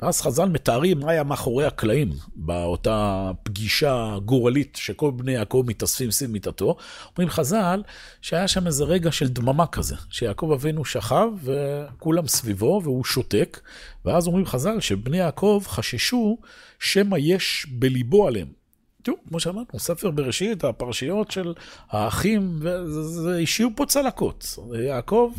ואז 0.02 0.20
חז"ל 0.20 0.48
מתארים 0.48 1.00
מה 1.00 1.10
היה 1.10 1.24
מאחורי 1.24 1.64
הקלעים 1.64 2.10
באותה 2.36 3.30
פגישה 3.42 4.16
גורלית 4.24 4.76
שכל 4.80 5.10
בני 5.10 5.32
יעקב 5.32 5.64
מתאספים 5.66 6.10
סביב 6.10 6.30
מיטתו. 6.30 6.76
אומרים 7.16 7.30
חז"ל 7.30 7.82
שהיה 8.22 8.48
שם 8.48 8.66
איזה 8.66 8.84
רגע 8.84 9.12
של 9.12 9.28
דממה 9.28 9.66
כזה, 9.66 9.96
שיעקב 10.10 10.50
אבינו 10.54 10.84
שכב 10.84 11.28
וכולם 11.42 12.26
סביבו 12.26 12.80
והוא 12.84 13.04
שותק, 13.04 13.60
ואז 14.04 14.26
אומרים 14.26 14.46
חז"ל 14.46 14.80
שבני 14.80 15.18
יעקב 15.18 15.62
חששו 15.66 16.38
שמא 16.78 17.16
יש 17.20 17.66
בליבו 17.70 18.26
עליהם. 18.26 18.65
תראו, 19.06 19.16
כמו 19.28 19.40
שאמרנו, 19.40 19.66
ספר 19.76 20.10
בראשית, 20.10 20.64
הפרשיות 20.64 21.30
של 21.30 21.54
האחים, 21.90 22.60
זה 23.02 23.38
השאירו 23.42 23.70
פה 23.76 23.86
צלקות. 23.86 24.58
יעקב, 24.74 25.32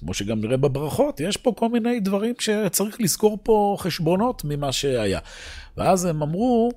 כמו 0.00 0.14
שגם 0.14 0.40
נראה 0.40 0.56
בברכות, 0.56 1.20
יש 1.20 1.36
פה 1.36 1.52
כל 1.56 1.68
מיני 1.68 2.00
דברים 2.00 2.34
שצריך 2.38 3.00
לזכור 3.00 3.38
פה 3.42 3.76
חשבונות 3.78 4.42
ממה 4.44 4.72
שהיה. 4.72 5.20
ואז 5.76 6.04
הם 6.04 6.22
אמרו, 6.22 6.70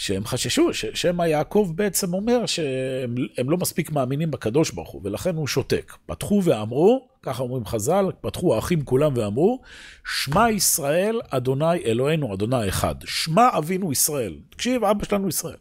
שהם 0.00 0.26
חששו, 0.26 0.74
ששמא 0.74 1.22
יעקב 1.22 1.72
בעצם 1.74 2.14
אומר 2.14 2.46
שהם 2.46 3.50
לא 3.50 3.56
מספיק 3.56 3.92
מאמינים 3.92 4.30
בקדוש 4.30 4.70
ברוך 4.70 4.90
הוא, 4.90 5.00
ולכן 5.04 5.36
הוא 5.36 5.46
שותק. 5.46 5.92
פתחו 6.06 6.40
ואמרו, 6.44 7.08
ככה 7.22 7.42
אומרים 7.42 7.66
חז"ל, 7.66 8.06
פתחו 8.20 8.54
האחים 8.54 8.84
כולם 8.84 9.12
ואמרו, 9.16 9.60
שמע 10.04 10.50
ישראל, 10.50 11.20
אדוני 11.30 11.84
אלוהינו, 11.84 12.34
אדוני 12.34 12.68
אחד. 12.68 12.94
שמע 13.04 13.48
אבינו 13.58 13.92
ישראל. 13.92 14.36
תקשיב, 14.50 14.84
אבא 14.84 15.04
שלנו 15.04 15.28
ישראל. 15.28 15.56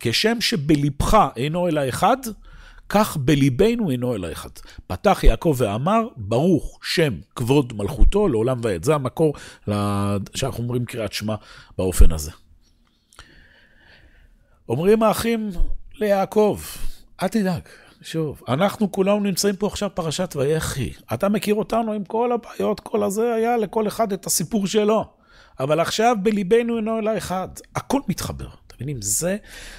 כשם 0.00 0.40
שבלבך 0.40 1.18
אינו 1.36 1.68
אלא 1.68 1.88
אחד, 1.88 2.16
כך 2.88 3.16
בליבנו 3.16 3.90
אינו 3.90 4.14
אלא 4.14 4.32
אחד. 4.32 4.50
פתח 4.86 5.20
יעקב 5.24 5.54
ואמר, 5.58 6.02
ברוך 6.16 6.78
שם 6.82 7.14
כבוד 7.36 7.72
מלכותו 7.76 8.28
לעולם 8.28 8.60
ועד. 8.62 8.84
זה 8.84 8.94
המקור 8.94 9.34
שאנחנו 10.34 10.62
אומרים 10.62 10.84
קריאת 10.84 11.12
שמע 11.12 11.34
באופן 11.78 12.12
הזה. 12.12 12.30
אומרים 14.68 15.02
האחים 15.02 15.50
ליעקב, 15.94 16.60
אל 17.22 17.28
תדאג, 17.28 17.62
שוב, 18.02 18.42
אנחנו 18.48 18.92
כולנו 18.92 19.20
נמצאים 19.20 19.56
פה 19.56 19.66
עכשיו 19.66 19.90
פרשת 19.94 20.36
ויחי. 20.36 20.92
אתה 21.14 21.28
מכיר 21.28 21.54
אותנו 21.54 21.92
עם 21.92 22.04
כל 22.04 22.32
הבעיות, 22.32 22.80
כל 22.80 23.02
הזה, 23.02 23.34
היה 23.34 23.56
לכל 23.56 23.88
אחד 23.88 24.12
את 24.12 24.26
הסיפור 24.26 24.66
שלו. 24.66 25.04
אבל 25.60 25.80
עכשיו 25.80 26.16
בליבנו 26.22 26.76
אינו 26.76 26.98
אלא 26.98 27.18
אחד. 27.18 27.48
הכל 27.76 28.00
מתחבר, 28.08 28.46
אתם 28.66 28.76
מבינים? 28.76 29.02
זה, 29.02 29.36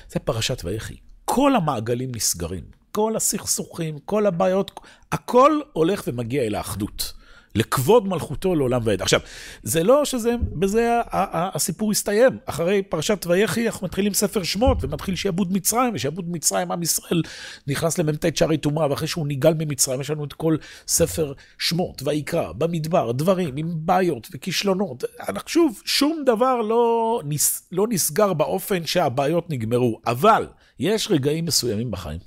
זה 0.10 0.20
פרשת 0.20 0.62
ויחי. 0.66 0.96
כל 1.26 1.56
המעגלים 1.56 2.12
נסגרים, 2.16 2.64
כל 2.92 3.16
הסכסוכים, 3.16 4.00
כל 4.00 4.26
הבעיות, 4.26 4.80
הכל 5.12 5.60
הולך 5.74 6.04
ומגיע 6.08 6.44
אל 6.44 6.56
האחדות. 6.56 7.14
לכבוד 7.56 8.08
מלכותו 8.08 8.56
לעולם 8.56 8.82
ועד. 8.84 9.02
עכשיו, 9.02 9.20
זה 9.64 9.84
לא 9.84 10.06
שזה, 10.06 10.36
בזה 10.54 11.00
הסיפור 11.12 11.92
הסתיים. 11.92 12.38
אחרי 12.46 12.82
פרשת 12.82 13.26
ויחי 13.30 13.66
אנחנו 13.68 13.88
מתחילים 13.88 14.14
ספר 14.14 14.44
שמות, 14.44 14.78
ומתחיל 14.82 15.16
שיעבוד 15.16 15.54
מצרים, 15.54 15.94
ושיעבוד 15.94 16.32
מצרים, 16.32 16.72
עם 16.72 16.84
ישראל 16.84 17.22
נכנס 17.68 17.98
למ"ט 17.98 18.36
שערי 18.36 18.58
טומאה, 18.58 18.90
ואחרי 18.90 19.08
שהוא 19.08 19.28
נגאל 19.28 19.54
ממצרים, 19.54 20.02
יש 20.02 20.10
לנו 20.10 20.26
את 20.26 20.34
כל 20.34 20.58
ספר 20.88 21.34
שמות, 21.58 22.02
ויקרא, 22.06 22.52
במדבר, 22.52 23.12
דברים 23.12 23.54
עם 23.58 23.68
בעיות 23.76 24.28
וכישלונות. 24.34 25.04
שוב, 25.46 25.82
שום 25.86 26.24
דבר 26.26 26.56
לא, 26.62 27.22
נס, 27.26 27.68
לא 27.72 27.86
נסגר 27.90 28.34
באופן 28.34 28.86
שהבעיות 28.86 29.50
נגמרו, 29.50 30.02
אבל 30.08 30.48
יש 30.80 31.12
רגעים 31.12 31.46
מסוימים 31.46 31.92
בחיים. 31.92 32.20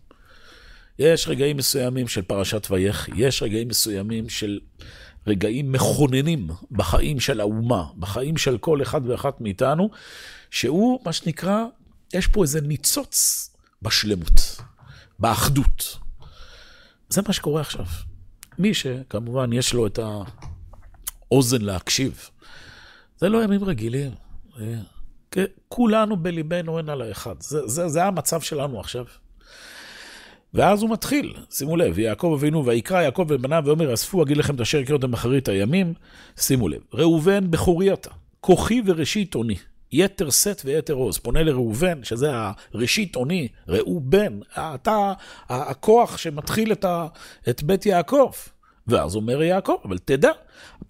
יש 0.98 1.28
רגעים 1.28 1.56
מסוימים 1.56 2.08
של 2.08 2.22
פרשת 2.22 2.66
ויחי, 2.70 3.12
יש 3.16 3.42
רגעים 3.42 3.68
מסוימים 3.68 4.28
של 4.28 4.58
רגעים 5.28 5.72
מכוננים 5.72 6.48
בחיים 6.70 7.20
של 7.20 7.40
האומה, 7.40 7.84
בחיים 7.98 8.36
של 8.36 8.58
כל 8.58 8.82
אחד 8.82 9.00
ואחת 9.08 9.40
מאיתנו, 9.40 9.90
שהוא, 10.50 11.00
מה 11.04 11.12
שנקרא, 11.12 11.64
יש 12.14 12.26
פה 12.26 12.42
איזה 12.42 12.60
ניצוץ 12.60 13.50
בשלמות, 13.82 14.60
באחדות. 15.18 15.98
זה 17.08 17.22
מה 17.26 17.32
שקורה 17.32 17.60
עכשיו. 17.60 17.86
מי 18.58 18.74
שכמובן 18.74 19.52
יש 19.52 19.74
לו 19.74 19.86
את 19.86 19.98
האוזן 21.30 21.62
להקשיב, 21.62 22.28
זה 23.18 23.28
לא 23.28 23.44
ימים 23.44 23.64
רגילים. 23.64 24.10
כולנו 25.68 26.16
בליבנו 26.16 26.78
אין 26.78 26.88
על 26.88 27.02
האחד. 27.02 27.34
זה, 27.40 27.66
זה, 27.66 27.88
זה 27.88 28.04
המצב 28.04 28.40
שלנו 28.40 28.80
עכשיו. 28.80 29.04
ואז 30.54 30.82
הוא 30.82 30.90
מתחיל, 30.90 31.34
שימו 31.50 31.76
לב, 31.76 31.98
יעקב 31.98 32.32
אבינו 32.38 32.66
ויקרא 32.66 33.02
יעקב 33.02 33.26
ובניו 33.28 33.62
ואומר, 33.66 33.94
אספו 33.94 34.22
אגיד 34.22 34.36
לכם 34.36 34.54
את 34.54 34.60
אשר 34.60 34.78
הכרתם 34.78 35.12
אחרית 35.12 35.48
הימים, 35.48 35.94
שימו 36.36 36.68
לב, 36.68 36.80
ראובן 36.94 37.50
בכורי 37.50 37.92
אתה, 37.92 38.10
כוחי 38.40 38.82
וראשית 38.86 39.34
אוני, 39.34 39.56
יתר 39.92 40.30
שאת 40.30 40.62
ויתר 40.64 40.94
עוז. 40.94 41.18
פונה 41.18 41.42
לראובן, 41.42 42.04
שזה 42.04 42.30
הראשית 42.74 43.16
אוני, 43.16 43.48
ראובן, 43.68 44.40
אתה 44.54 45.12
הכוח 45.48 46.18
שמתחיל 46.18 46.72
את, 46.72 46.84
ה, 46.84 47.06
את 47.48 47.62
בית 47.62 47.86
יעקב. 47.86 48.30
ואז 48.86 49.16
אומר 49.16 49.42
יעקב, 49.42 49.76
אבל 49.84 49.98
תדע, 49.98 50.30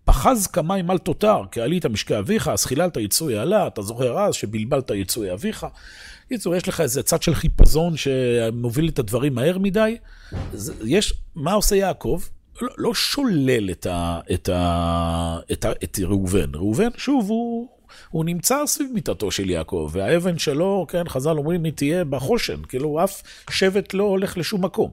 פחז 0.04 0.46
כמים 0.46 0.90
אל 0.90 0.98
תותר, 0.98 1.42
כי 1.50 1.60
עלית 1.60 1.86
משקי 1.86 2.18
אביך, 2.18 2.48
אז 2.48 2.64
חיללת 2.64 2.96
יצוי 2.96 3.38
עלה, 3.38 3.66
אתה 3.66 3.82
זוכר 3.82 4.18
אז 4.18 4.34
שבלבלת 4.34 4.90
יצוי 4.90 5.32
אביך. 5.32 5.66
בקיצור, 6.28 6.54
יש 6.54 6.68
לך 6.68 6.80
איזה 6.80 7.02
צד 7.02 7.22
של 7.22 7.34
חיפזון 7.34 7.96
שמוביל 7.96 8.88
את 8.88 8.98
הדברים 8.98 9.34
מהר 9.34 9.58
מדי. 9.58 9.96
יש, 10.84 11.14
מה 11.34 11.52
עושה 11.52 11.76
יעקב? 11.76 12.22
לא, 12.62 12.68
לא 12.78 12.94
שולל 12.94 13.70
את, 13.70 13.86
ה, 13.86 14.20
את, 14.34 14.48
ה, 14.48 15.38
את, 15.52 15.64
ה, 15.64 15.72
את 15.84 15.98
ראובן. 16.02 16.54
ראובן, 16.54 16.88
שוב, 16.96 17.28
הוא, 17.30 17.68
הוא 18.10 18.24
נמצא 18.24 18.66
סביב 18.66 18.90
מיטתו 18.94 19.30
של 19.30 19.50
יעקב, 19.50 19.90
והאבן 19.92 20.38
שלו, 20.38 20.86
כן, 20.88 21.08
חז"ל 21.08 21.38
אומרים, 21.38 21.64
היא 21.64 21.72
תהיה 21.72 22.04
בחושן, 22.04 22.62
כאילו 22.68 23.04
אף 23.04 23.22
שבט 23.50 23.94
לא 23.94 24.04
הולך 24.04 24.38
לשום 24.38 24.64
מקום. 24.64 24.90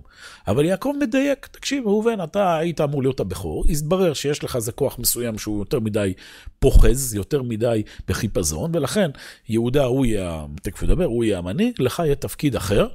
אבל 0.47 0.65
יעקב 0.65 0.93
מדייק, 0.99 1.47
תקשיב, 1.51 1.87
ראובן, 1.87 2.23
אתה 2.23 2.57
היית 2.57 2.81
אמור 2.81 3.01
להיות 3.01 3.19
הבכור, 3.19 3.63
הסתברר 3.69 4.13
שיש 4.13 4.43
לך 4.43 4.55
איזה 4.55 4.71
כוח 4.71 4.99
מסוים 4.99 5.37
שהוא 5.37 5.59
יותר 5.59 5.79
מדי 5.79 6.13
פוחז, 6.59 7.15
יותר 7.15 7.41
מדי 7.41 7.83
בחיפזון, 8.07 8.71
ולכן 8.73 9.11
יהודה 9.49 9.83
הוא 9.83 10.05
יהיה, 10.05 10.45
תכף 10.61 10.83
נדבר, 10.83 11.05
הוא 11.05 11.23
יהיה 11.23 11.37
המנהיג, 11.37 11.73
לך 11.79 12.01
יהיה 12.05 12.15
תפקיד 12.15 12.55
אחר. 12.55 12.87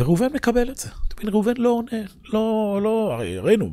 וראובן 0.00 0.26
מקבל 0.34 0.70
את 0.70 0.76
זה. 0.76 0.88
אתה 1.08 1.16
מבין, 1.16 1.28
ראובן 1.28 1.52
לא 1.56 1.68
עונה, 1.68 2.06
לא, 2.32 2.80
לא, 2.82 3.12
הרי 3.12 3.38
ראינו 3.38 3.70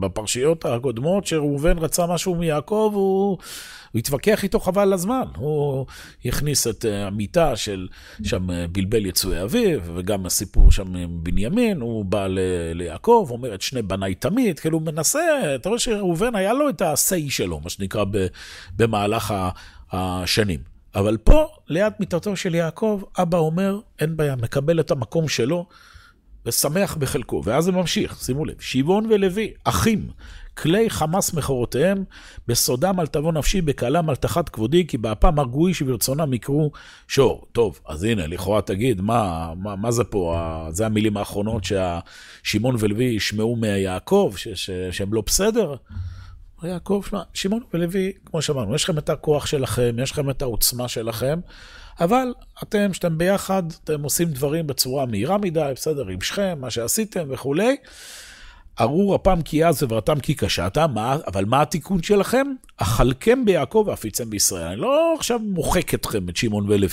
בפרשיות 0.00 0.64
הקודמות 0.64 1.26
שראובן 1.26 1.78
רצה 1.78 2.06
משהו 2.06 2.34
מיעקב, 2.34 2.90
הוא, 2.94 3.38
הוא 3.96 4.00
התווכח 4.00 4.42
איתו 4.42 4.60
חבל 4.60 4.92
הזמן. 4.92 5.24
הוא 5.36 5.86
הכניס 6.24 6.66
את 6.66 6.84
המיטה 6.88 7.56
של 7.56 7.88
שם 8.24 8.46
בלבל 8.72 9.06
יצואי 9.06 9.42
אביו, 9.42 9.80
וגם 9.94 10.26
הסיפור 10.26 10.72
שם 10.72 10.96
עם 10.96 11.18
בנימין, 11.22 11.80
הוא 11.80 12.04
בא 12.04 12.26
ל, 12.26 12.38
ליעקב, 12.74 13.28
אומר 13.30 13.54
את 13.54 13.62
שני 13.62 13.82
בניי 13.82 14.14
תמיד, 14.14 14.58
כאילו 14.58 14.78
הוא 14.78 14.86
מנסה, 14.86 15.20
אתה 15.54 15.68
רואה 15.68 15.78
שראובן 15.78 16.34
היה 16.34 16.52
לו 16.52 16.68
את 16.68 16.82
ה-say 16.82 17.30
שלו, 17.30 17.60
מה 17.60 17.70
שנקרא, 17.70 18.04
במהלך 18.76 19.34
השנים. 19.92 20.60
אבל 20.94 21.16
פה, 21.16 21.46
ליד 21.68 21.92
מיטתו 22.00 22.36
של 22.36 22.54
יעקב, 22.54 23.02
אבא 23.18 23.38
אומר, 23.38 23.80
אין 24.00 24.16
בעיה, 24.16 24.36
מקבל 24.36 24.80
את 24.80 24.90
המקום 24.90 25.28
שלו 25.28 25.66
ושמח 26.46 26.96
בחלקו. 26.96 27.42
ואז 27.44 27.64
זה 27.64 27.72
ממשיך, 27.72 28.16
שימו 28.24 28.44
לב, 28.44 28.54
שמעון 28.60 29.06
ולוי, 29.10 29.52
אחים, 29.64 30.08
כלי 30.56 30.90
חמאס 30.90 31.34
מכורותיהם, 31.34 32.04
בסודם 32.48 33.00
על 33.00 33.06
תבוא 33.06 33.32
נפשי, 33.32 33.60
בקהלם 33.60 34.08
על 34.08 34.16
תחת 34.16 34.48
כבודי, 34.48 34.86
כי 34.86 34.98
באפם 34.98 35.38
הרגוי 35.38 35.74
שברצונם 35.74 36.34
יקרו 36.34 36.70
שור. 37.08 37.46
טוב, 37.52 37.80
אז 37.86 38.04
הנה, 38.04 38.26
לכאורה 38.26 38.62
תגיד, 38.62 39.00
מה, 39.00 39.52
מה, 39.56 39.76
מה 39.76 39.90
זה 39.90 40.04
פה, 40.04 40.38
זה 40.70 40.86
המילים 40.86 41.16
האחרונות 41.16 41.62
שהשמעון 41.64 42.76
ולוי 42.78 43.04
ישמעו 43.04 43.56
מיעקב, 43.56 44.32
ש, 44.36 44.48
ש, 44.48 44.70
שהם 44.90 45.14
לא 45.14 45.22
בסדר? 45.26 45.74
יעקב, 46.62 47.02
שמע, 47.08 47.22
שמעון 47.34 47.62
ולוי, 47.74 48.12
כמו 48.24 48.42
שאמרנו, 48.42 48.74
יש 48.74 48.84
לכם 48.84 48.98
את 48.98 49.10
הכוח 49.10 49.46
שלכם, 49.46 49.96
יש 50.02 50.10
לכם 50.10 50.30
את 50.30 50.42
העוצמה 50.42 50.88
שלכם, 50.88 51.40
אבל 52.00 52.34
אתם, 52.62 52.88
כשאתם 52.92 53.18
ביחד, 53.18 53.62
אתם 53.84 54.02
עושים 54.02 54.28
דברים 54.28 54.66
בצורה 54.66 55.06
מהירה 55.06 55.38
מדי, 55.38 55.72
בסדר, 55.74 56.08
עם 56.08 56.20
שכם, 56.20 56.58
מה 56.60 56.70
שעשיתם 56.70 57.26
וכולי. 57.30 57.76
ארור 58.80 59.16
אפם 59.16 59.42
כי 59.42 59.62
עז 59.62 59.82
וברתם 59.82 60.20
כי 60.20 60.34
קשתה, 60.34 60.86
אבל 61.26 61.44
מה 61.44 61.62
התיקון 61.62 62.02
שלכם? 62.02 62.46
אכלכם 62.76 63.44
ביעקב 63.44 63.84
ואפיצם 63.86 64.30
בישראל. 64.30 64.66
אני 64.66 64.80
לא 64.80 65.14
עכשיו 65.18 65.38
מוחק 65.38 65.94
אתכם, 65.94 66.28
את 66.28 66.36
שמעון 66.36 66.64
ולוי. 66.68 66.88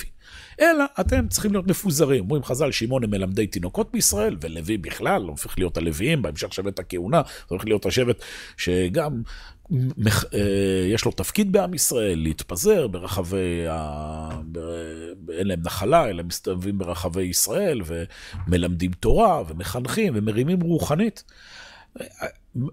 אלא 0.60 0.84
אתם 1.00 1.28
צריכים 1.28 1.52
להיות 1.52 1.66
מפוזרים. 1.66 2.20
אומרים 2.20 2.44
חז"ל, 2.44 2.70
שמעון 2.70 3.04
הם 3.04 3.10
מלמדי 3.10 3.46
תינוקות 3.46 3.92
בישראל, 3.92 4.36
ולוי 4.40 4.76
בכלל, 4.76 5.22
לא 5.22 5.28
הופך 5.28 5.58
להיות 5.58 5.76
הלוויים, 5.76 6.22
בהמשך 6.22 6.52
שבט 6.52 6.78
הכהונה, 6.78 7.22
זה 7.26 7.44
הולך 7.48 7.64
להיות 7.64 7.86
השבט 7.86 8.22
שגם 8.56 9.22
אה, 10.34 10.88
יש 10.92 11.04
לו 11.04 11.12
תפקיד 11.12 11.52
בעם 11.52 11.74
ישראל, 11.74 12.18
להתפזר 12.18 12.86
ברחבי, 12.86 13.66
ה... 13.70 14.28
אין 15.38 15.46
להם 15.46 15.60
נחלה, 15.64 16.08
אלא 16.08 16.22
מסתובבים 16.22 16.78
ברחבי 16.78 17.22
ישראל, 17.22 17.80
ומלמדים 17.86 18.92
תורה, 18.92 19.42
ומחנכים, 19.48 20.12
ומרימים 20.16 20.60
רוחנית. 20.60 21.24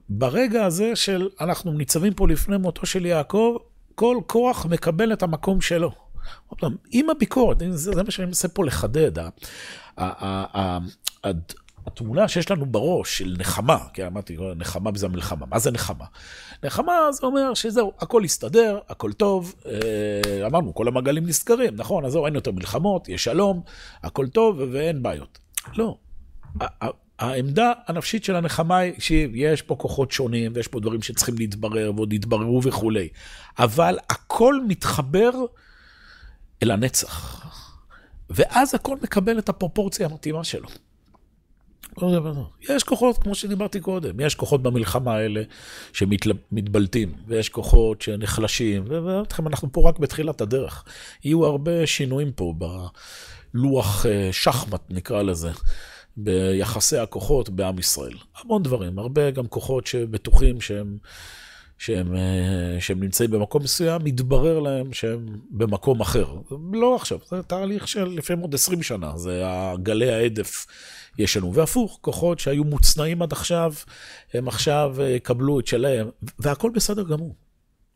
ברגע 0.10 0.66
הזה 0.66 0.96
של 0.96 1.30
אנחנו 1.42 1.72
ניצבים 1.74 2.14
פה 2.14 2.28
לפני 2.28 2.58
מותו 2.58 2.86
של 2.86 3.06
יעקב, 3.06 3.56
כל 3.96 4.18
כוח 4.28 4.66
מקבל 4.66 5.14
את 5.14 5.24
המקום 5.24 5.62
שלו. 5.62 5.92
עם 6.92 7.10
הביקורת, 7.10 7.60
זה, 7.60 7.92
זה 7.92 8.04
מה 8.04 8.12
שאני 8.12 8.26
מנסה 8.26 8.48
פה 8.48 8.66
לחדד. 8.66 9.12
התמונה 11.88 12.28
שיש 12.28 12.52
לנו 12.52 12.66
בראש 12.66 13.18
של 13.18 13.36
נחמה, 13.40 13.78
כי 13.94 14.08
אמרתי, 14.08 14.38
נחמה 14.56 14.92
זה 14.96 15.06
המלחמה, 15.06 15.46
מה 15.46 15.60
זה 15.60 15.72
נחמה? 15.72 16.06
נחמה 16.64 16.94
זה 17.12 17.26
אומר 17.26 17.54
שזהו, 17.54 17.94
הכל 18.00 18.22
יסתדר, 18.26 18.80
הכל 18.90 19.14
טוב, 19.14 19.56
אה, 19.66 20.48
אמרנו, 20.48 20.74
כל 20.74 20.88
המעגלים 20.88 21.26
נסגרים, 21.26 21.76
נכון, 21.76 22.06
אז 22.06 22.12
זהו, 22.12 22.26
אין 22.26 22.36
יותר 22.36 22.52
מלחמות, 22.52 23.10
יש 23.10 23.24
שלום, 23.24 23.62
הכל 24.04 24.28
טוב 24.28 24.62
ואין 24.72 25.04
בעיות. 25.04 25.40
לא. 25.78 25.98
העמדה 27.22 27.72
הנפשית 27.88 28.24
של 28.24 28.36
הנחמה 28.36 28.78
היא 28.78 28.94
שיש 29.00 29.62
פה 29.62 29.76
כוחות 29.76 30.12
שונים 30.12 30.52
ויש 30.56 30.68
פה 30.68 30.80
דברים 30.80 31.02
שצריכים 31.02 31.36
להתברר 31.38 31.92
ועוד 31.96 32.14
יתבררו 32.14 32.64
וכולי, 32.64 33.08
אבל 33.60 33.98
הכל 34.10 34.56
מתחבר 34.68 35.32
אל 36.64 36.72
הנצח, 36.72 37.46
ואז 38.30 38.76
הכל 38.76 38.98
מקבל 39.04 39.40
את 39.40 39.50
הפרופורציה 39.50 40.08
המתאימה 40.08 40.44
שלו. 40.44 40.68
יש 42.62 42.84
כוחות, 42.84 43.18
כמו 43.18 43.36
שדיברתי 43.36 43.80
קודם, 43.80 44.20
יש 44.20 44.36
כוחות 44.36 44.64
במלחמה 44.64 45.14
האלה 45.14 45.44
שמתבלטים, 45.94 47.14
ויש 47.28 47.50
כוחות 47.50 48.02
שנחלשים, 48.02 48.84
ואומרים 48.88 49.48
אנחנו 49.48 49.72
פה 49.72 49.90
רק 49.90 50.00
בתחילת 50.00 50.42
הדרך. 50.42 50.84
יהיו 51.24 51.46
הרבה 51.46 51.88
שינויים 51.88 52.32
פה 52.32 52.54
בלוח 53.54 54.06
אה, 54.06 54.30
שחמט, 54.32 54.82
נקרא 54.90 55.22
לזה, 55.22 55.52
ביחסי 56.17 56.97
הכוחות 56.97 57.50
בעם 57.50 57.80
ישראל. 57.80 58.13
המון 58.38 58.63
דברים, 58.63 59.00
הרבה 59.00 59.32
גם 59.32 59.47
כוחות 59.47 59.88
שבטוחים 59.88 60.62
שהם... 60.62 60.97
שהם, 61.78 62.15
אה, 62.15 62.78
שהם 62.80 63.04
נמצאים 63.04 63.32
במקום 63.32 63.63
מסוים, 63.63 64.02
מתברר 64.04 64.60
להם 64.60 64.93
שהם 64.93 65.26
במקום 65.52 66.02
אחר. 66.02 66.26
לא 66.74 66.95
עכשיו, 66.95 67.19
זה 67.30 67.43
תהליך 67.43 67.88
של 67.88 68.04
לפעמים 68.04 68.41
עוד 68.41 68.54
20 68.54 68.84
שנה, 68.84 69.17
זה 69.17 69.43
גלי 69.84 70.13
ההדף 70.13 70.65
יש 71.17 71.38
לנו. 71.38 71.54
והפוך, 71.54 71.97
כוחות 72.02 72.39
שהיו 72.39 72.63
מוצנעים 72.63 73.21
עד 73.21 73.32
עכשיו, 73.32 73.74
הם 74.34 74.47
עכשיו 74.47 74.95
אה, 75.00 75.10
יקבלו 75.10 75.60
את 75.60 75.67
שלהם, 75.67 76.10
והכל 76.39 76.71
בסדר 76.74 77.04
גמור. 77.04 77.36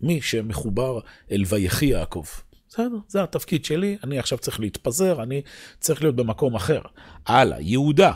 מי 0.02 0.22
שמחובר 0.22 1.00
אל 1.32 1.44
ויחי 1.48 1.86
יעקב. 1.86 2.26
בסדר, 2.76 2.98
זה 3.08 3.24
התפקיד 3.24 3.66
שלי, 3.66 3.98
אני 4.04 4.20
עכשיו 4.20 4.38
צריך 4.38 4.60
להתפזר, 4.60 5.24
אני 5.24 5.42
צריך 5.80 6.02
להיות 6.02 6.16
במקום 6.16 6.56
אחר. 6.56 6.82
הלאה, 7.26 7.62
יהודה, 7.62 8.12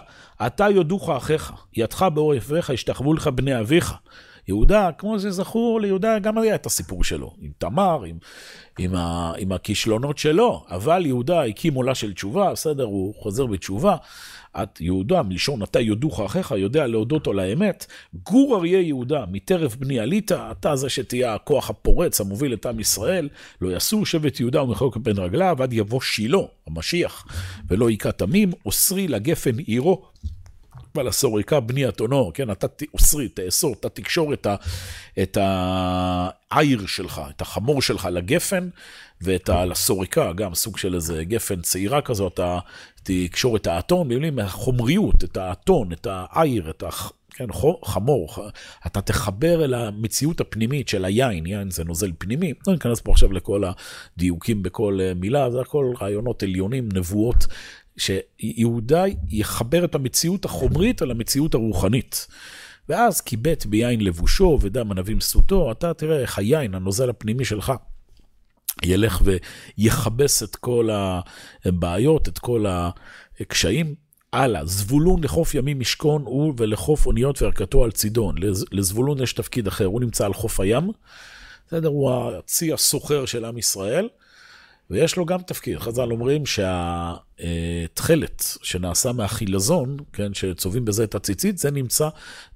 אתה 0.45 0.69
יודוך 0.69 1.09
אחיך, 1.09 1.53
ידך 1.73 2.01
באויביך, 2.13 2.69
ישתחוו 2.69 3.13
לך 3.13 3.27
בני 3.27 3.59
אביך. 3.59 3.93
יהודה, 4.49 4.89
כמו 4.97 5.19
שזכור 5.19 5.81
ליהודה, 5.81 6.19
גם 6.19 6.37
היה 6.37 6.55
את 6.55 6.65
הסיפור 6.65 7.03
שלו, 7.03 7.33
עם 7.41 7.51
תמר, 7.57 8.03
עם, 8.03 8.17
עם, 8.79 8.95
ה, 8.95 9.33
עם 9.37 9.51
הכישלונות 9.51 10.17
שלו, 10.17 10.63
אבל 10.69 11.05
יהודה 11.05 11.43
הקים 11.45 11.73
עולה 11.73 11.95
של 11.95 12.13
תשובה, 12.13 12.51
בסדר, 12.51 12.83
הוא 12.83 13.13
חוזר 13.17 13.45
בתשובה. 13.45 13.95
את 14.63 14.81
יהודה, 14.81 15.23
מלשון 15.23 15.63
אתה 15.63 15.79
יודוך 15.79 16.19
אחיך, 16.19 16.51
יודע 16.51 16.87
להודות 16.87 17.27
על 17.27 17.39
האמת. 17.39 17.85
גור 18.23 18.57
אריה 18.57 18.81
יהודה, 18.81 19.25
מטרף 19.31 19.75
בני 19.75 19.99
עלית, 19.99 20.31
אתה 20.31 20.75
זה 20.75 20.89
שתהיה 20.89 21.33
הכוח 21.33 21.69
הפורץ 21.69 22.21
המוביל 22.21 22.53
את 22.53 22.65
עם 22.65 22.79
ישראל. 22.79 23.29
לא 23.61 23.75
יסור 23.75 24.05
שבט 24.05 24.39
יהודה 24.39 24.63
ומחוק 24.63 24.97
בין 24.97 25.17
רגליו, 25.17 25.63
עד 25.63 25.73
יבוא 25.73 26.01
שילה, 26.01 26.37
המשיח, 26.67 27.25
ולא 27.67 27.89
היכה 27.89 28.11
תמים, 28.11 28.51
אוסרי 28.65 29.07
לגפן 29.07 29.57
עירו. 29.57 30.05
ולסוריקה 30.95 31.59
בני 31.59 31.87
אתונו, 31.87 32.31
כן, 32.33 32.51
אתה 32.51 32.67
אוסרי, 32.93 33.29
תאסור, 33.29 33.75
אתה 33.79 33.89
תקשור 33.89 34.33
את, 34.33 34.45
ה, 34.45 34.55
את 35.21 35.37
העיר 36.51 36.85
שלך, 36.85 37.21
את 37.29 37.41
החמור 37.41 37.81
שלך 37.81 38.07
לגפן, 38.11 38.69
ואת 39.21 39.49
הסוריקה, 39.53 40.33
גם 40.33 40.55
סוג 40.55 40.77
של 40.77 40.95
איזה 40.95 41.23
גפן 41.23 41.61
צעירה 41.61 42.01
כזאת, 42.01 42.33
אתה 42.33 42.59
תקשור 43.03 43.55
את 43.55 43.67
האתון, 43.67 44.07
במילים 44.07 44.39
החומריות, 44.39 45.23
את 45.23 45.37
האתון, 45.37 45.91
את 45.91 46.07
העיר, 46.09 46.69
את 46.69 46.83
ה... 46.83 46.89
כן, 47.39 47.47
חמור, 47.85 48.35
אתה 48.87 49.01
תחבר 49.01 49.65
אל 49.65 49.73
המציאות 49.73 50.41
הפנימית 50.41 50.87
של 50.89 51.05
היין, 51.05 51.45
יין 51.45 51.71
זה 51.71 51.83
נוזל 51.83 52.11
פנימי, 52.17 52.53
לא 52.67 52.73
ניכנס 52.73 53.01
פה 53.01 53.11
עכשיו 53.11 53.31
לכל 53.31 53.63
הדיוקים 54.17 54.63
בכל 54.63 54.99
אה, 55.01 55.13
מילה, 55.13 55.51
זה 55.51 55.61
הכל 55.61 55.93
רעיונות 56.01 56.43
עליונים, 56.43 56.89
נבואות, 56.93 57.45
שיהודה 57.97 59.03
יחבר 59.29 59.85
את 59.85 59.95
המציאות 59.95 60.45
החומרית 60.45 61.01
על 61.01 61.11
המציאות 61.11 61.53
הרוחנית. 61.53 62.27
ואז 62.89 63.21
כיבט 63.21 63.65
ביין 63.65 64.01
לבושו 64.01 64.57
ודם 64.61 64.91
ענבים 64.91 65.21
סוטו, 65.21 65.71
אתה 65.71 65.93
תראה 65.93 66.19
איך 66.19 66.37
היין, 66.37 66.75
הנוזל 66.75 67.09
הפנימי 67.09 67.45
שלך, 67.45 67.73
ילך 68.83 69.21
ויכבס 69.77 70.43
את 70.43 70.55
כל 70.55 70.89
הבעיות, 71.65 72.27
את 72.27 72.39
כל 72.39 72.65
הקשיים. 73.39 73.95
הלאה, 74.33 74.65
זבולון 74.65 75.23
לחוף 75.23 75.55
ימים 75.55 75.79
משכון 75.79 76.21
הוא 76.25 76.53
ולחוף 76.57 77.05
אוניות 77.05 77.41
וערכתו 77.41 77.83
על 77.83 77.91
צידון. 77.91 78.35
לזבולון 78.71 79.23
יש 79.23 79.33
תפקיד 79.33 79.67
אחר, 79.67 79.85
הוא 79.85 80.01
נמצא 80.01 80.25
על 80.25 80.33
חוף 80.33 80.59
הים. 80.59 80.91
בסדר, 81.67 81.87
הוא 81.87 82.11
הצי 82.11 82.73
הסוחר 82.73 83.25
של 83.25 83.45
עם 83.45 83.57
ישראל, 83.57 84.09
ויש 84.89 85.15
לו 85.15 85.25
גם 85.25 85.41
תפקיד. 85.41 85.79
חז"ל 85.79 86.11
אומרים 86.11 86.43
שהתכלת 86.45 88.43
שנעשה 88.63 89.11
מהחילזון, 89.11 89.97
כן, 90.13 90.33
שצובעים 90.33 90.85
בזה 90.85 91.03
את 91.03 91.15
הציצית, 91.15 91.57
זה 91.57 91.71
נמצא 91.71 92.09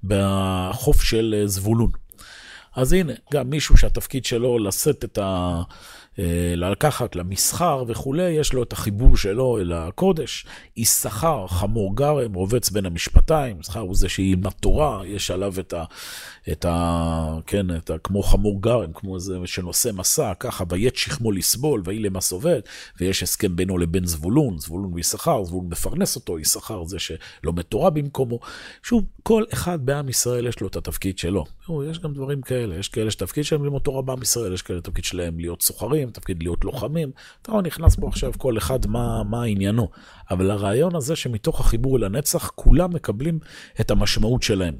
בחוף 0.04 1.02
של 1.02 1.42
זבולון. 1.46 1.90
אז 2.76 2.92
הנה, 2.92 3.12
גם 3.32 3.50
מישהו 3.50 3.76
שהתפקיד 3.76 4.24
שלו 4.24 4.58
לשאת 4.58 5.04
את 5.04 5.18
ה... 5.18 5.62
אה, 6.18 6.54
לקחת 6.56 7.16
למסחר 7.16 7.84
וכולי, 7.88 8.30
יש 8.30 8.52
לו 8.52 8.62
את 8.62 8.72
החיבור 8.72 9.16
שלו 9.16 9.58
אל 9.58 9.72
הקודש. 9.72 10.46
יששכר, 10.76 11.46
חמור 11.46 11.96
גרם, 11.96 12.34
רובץ 12.34 12.70
בין 12.70 12.86
המשפטיים, 12.86 13.60
יששכר 13.60 13.80
הוא 13.80 13.96
זה 13.96 14.08
שהיא 14.08 14.32
עם 14.32 14.46
התורה, 14.46 15.06
יש 15.06 15.30
עליו 15.30 15.54
את 15.60 15.72
ה... 15.72 15.84
את 16.52 16.64
ה... 16.64 17.38
כן, 17.46 17.76
את 17.76 17.90
ה... 17.90 17.98
כמו 17.98 18.22
חמור 18.22 18.62
גרם, 18.62 18.92
כמו 18.92 19.18
זה 19.18 19.38
שנושא 19.44 19.90
מסע, 19.94 20.32
ככה, 20.40 20.64
ויית 20.68 20.96
שכמו 20.96 21.32
לסבול, 21.32 21.82
ויהי 21.84 21.98
למס 21.98 22.32
עובד, 22.32 22.60
ויש 23.00 23.22
הסכם 23.22 23.56
בינו 23.56 23.78
לבין 23.78 24.06
זבולון, 24.06 24.58
זבולון 24.58 24.94
ויששכר, 24.94 25.44
זבולון 25.44 25.68
מפרנס 25.70 26.16
אותו, 26.16 26.38
יששכר 26.38 26.84
זה 26.84 26.96
שלומד 26.98 27.62
תורה 27.62 27.90
במקומו. 27.90 28.40
שוב, 28.82 29.04
כל 29.22 29.44
אחד 29.52 29.86
בעם 29.86 30.08
ישראל 30.08 30.46
יש 30.46 30.60
לו 30.60 30.68
את 30.68 30.76
התפקיד 30.76 31.18
שלו. 31.18 31.44
יש 31.90 31.98
גם 31.98 32.14
דברים 32.14 32.42
כאלה, 32.42 32.76
יש 32.76 32.88
כאלה 32.88 33.10
שתפקיד 33.10 33.44
שלהם 33.44 33.64
ללמוד 33.64 33.82
תורה 33.82 34.02
בעם 34.02 34.22
ישראל, 34.22 34.52
יש 34.52 34.62
כאלה 34.62 34.80
תפקיד 34.80 35.04
שלהם 35.04 35.38
להיות 35.38 35.62
סוחרים, 35.62 36.03
תפקיד 36.10 36.42
להיות 36.42 36.64
לוחמים. 36.64 37.10
אתה 37.42 37.52
רואה, 37.52 37.62
נכנס 37.62 37.96
פה 37.96 38.08
עכשיו 38.08 38.32
כל 38.38 38.58
אחד 38.58 38.86
מה, 38.86 39.22
מה 39.24 39.42
עניינו. 39.42 39.88
אבל 40.30 40.50
הרעיון 40.50 40.96
הזה 40.96 41.16
שמתוך 41.16 41.60
החיבור 41.60 41.96
אל 41.96 42.04
הנצח, 42.04 42.50
כולם 42.54 42.94
מקבלים 42.94 43.38
את 43.80 43.90
המשמעות 43.90 44.42
שלהם. 44.42 44.74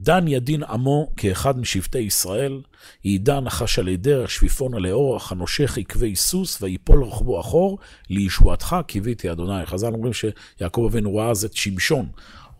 דן 0.00 0.28
ידין 0.28 0.62
עמו 0.62 1.12
כאחד 1.16 1.58
משבטי 1.58 1.98
ישראל, 1.98 2.60
ידע 3.04 3.40
נחש 3.40 3.78
על 3.78 3.88
עדר, 3.88 4.26
שפיפון 4.26 4.74
על 4.74 4.86
האורח, 4.86 5.32
הנושך 5.32 5.78
עקבי 5.78 6.16
סוס, 6.16 6.62
ויפול 6.62 7.04
רחבו 7.04 7.40
אחור, 7.40 7.78
לישועתך 8.10 8.76
קיוויתי 8.86 9.32
אדוני. 9.32 9.66
חז"ל 9.66 9.92
אומרים 9.92 10.12
שיעקב 10.12 10.86
אבינו 10.90 11.16
ראה 11.16 11.30
אז 11.30 11.44
את 11.44 11.56
שמשון, 11.56 12.08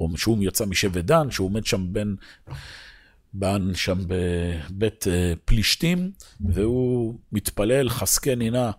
או 0.01 0.09
שהוא 0.17 0.39
יצא 0.41 0.67
משבט 0.67 1.05
דן, 1.05 1.31
שהוא 1.31 1.47
עומד 1.49 1.67
שם 1.67 1.87
בין... 1.93 2.17
בן 3.33 3.75
שם 3.75 3.99
בבית 4.07 5.09
אה, 5.09 5.33
פלישתים, 5.45 6.11
והוא 6.41 7.15
מתפלל, 7.33 7.89
חזקני 7.89 8.51
נא 8.51 8.71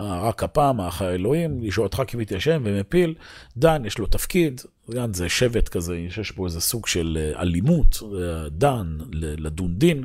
רק 0.00 0.42
הפעם, 0.42 0.80
האח 0.80 1.02
האלוהים, 1.02 1.60
לישועתך 1.60 2.02
קיוויתי 2.06 2.36
השם, 2.36 2.62
ומפיל. 2.64 3.14
דן, 3.56 3.84
יש 3.84 3.98
לו 3.98 4.06
תפקיד, 4.06 4.60
דן 4.90 5.12
זה 5.14 5.28
שבט 5.28 5.68
כזה, 5.68 5.96
יש 5.96 6.30
פה 6.30 6.46
איזה 6.46 6.60
סוג 6.60 6.86
של 6.86 7.18
אה, 7.20 7.42
אלימות, 7.42 8.02
אה, 8.02 8.48
דן, 8.48 8.98
לדון 9.12 9.78
דין. 9.78 10.04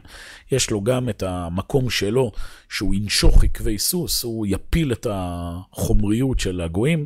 יש 0.52 0.72
לו 0.72 0.82
גם 0.82 1.10
את 1.10 1.24
המקום 1.24 1.90
שלו, 1.90 2.32
שהוא 2.70 2.96
ינשוך 2.96 3.44
עקבי 3.44 3.78
סוס, 3.78 4.24
הוא 4.24 4.46
יפיל 4.50 4.92
את 4.92 5.08
החומריות 5.10 6.40
של 6.40 6.62
הגויים. 6.62 7.06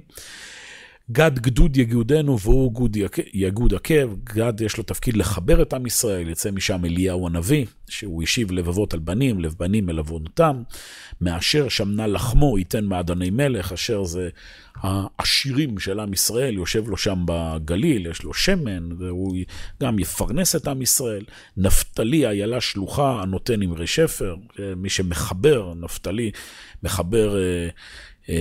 גד 1.11 1.39
גדוד 1.39 1.77
יגודנו 1.77 2.39
והוא 2.39 2.71
גוד 2.71 2.97
יגוד 3.33 3.73
עקב, 3.73 4.13
גד 4.23 4.61
יש 4.61 4.77
לו 4.77 4.83
תפקיד 4.83 5.17
לחבר 5.17 5.61
את 5.61 5.73
עם 5.73 5.85
ישראל, 5.85 6.29
יצא 6.29 6.51
משם 6.51 6.85
אליהו 6.85 7.27
הנביא, 7.27 7.65
שהוא 7.89 8.23
השיב 8.23 8.51
לבבות 8.51 8.93
על 8.93 8.99
בנים, 8.99 9.39
לב 9.39 9.55
בנים 9.59 9.89
אל 9.89 9.99
מאשר 11.21 11.69
שמנה 11.69 12.07
לחמו 12.07 12.57
ייתן 12.57 12.85
מעדני 12.85 13.29
מלך, 13.29 13.73
אשר 13.73 14.03
זה 14.03 14.29
העשירים 14.75 15.79
של 15.79 15.99
עם 15.99 16.13
ישראל, 16.13 16.53
יושב 16.53 16.87
לו 16.87 16.97
שם 16.97 17.23
בגליל, 17.25 18.07
יש 18.07 18.23
לו 18.23 18.33
שמן, 18.33 18.89
והוא 18.97 19.35
גם 19.83 19.99
יפרנס 19.99 20.55
את 20.55 20.67
עם 20.67 20.81
ישראל. 20.81 21.23
נפתלי 21.57 22.27
איילה 22.27 22.61
שלוחה 22.61 23.21
הנותן 23.21 23.61
אמרי 23.61 23.87
שפר, 23.87 24.35
מי 24.75 24.89
שמחבר, 24.89 25.73
נפתלי 25.73 26.31
מחבר... 26.83 27.37
אה, 28.29 28.35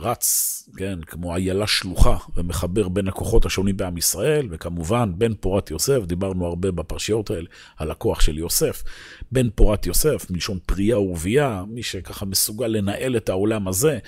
רץ, 0.00 0.68
כן, 0.76 0.98
כמו 1.06 1.34
איילה 1.36 1.66
שלוחה, 1.66 2.16
ומחבר 2.36 2.88
בין 2.88 3.08
הכוחות 3.08 3.46
השונים 3.46 3.76
בעם 3.76 3.96
ישראל, 3.96 4.48
וכמובן 4.50 5.12
בן 5.18 5.34
פורת 5.34 5.70
יוסף, 5.70 5.98
דיברנו 6.06 6.46
הרבה 6.46 6.70
בפרשיות 6.70 7.30
האלה 7.30 7.46
על 7.76 7.90
הכוח 7.90 8.20
של 8.20 8.38
יוסף. 8.38 8.82
בן 9.32 9.50
פורת 9.50 9.86
יוסף, 9.86 10.30
מלשון 10.30 10.58
פרייה 10.66 10.98
ורבייה, 10.98 11.64
מי 11.68 11.82
שככה 11.82 12.26
מסוגל 12.26 12.66
לנהל 12.66 13.16
את 13.16 13.28
העולם 13.28 13.68
הזה. 13.68 13.98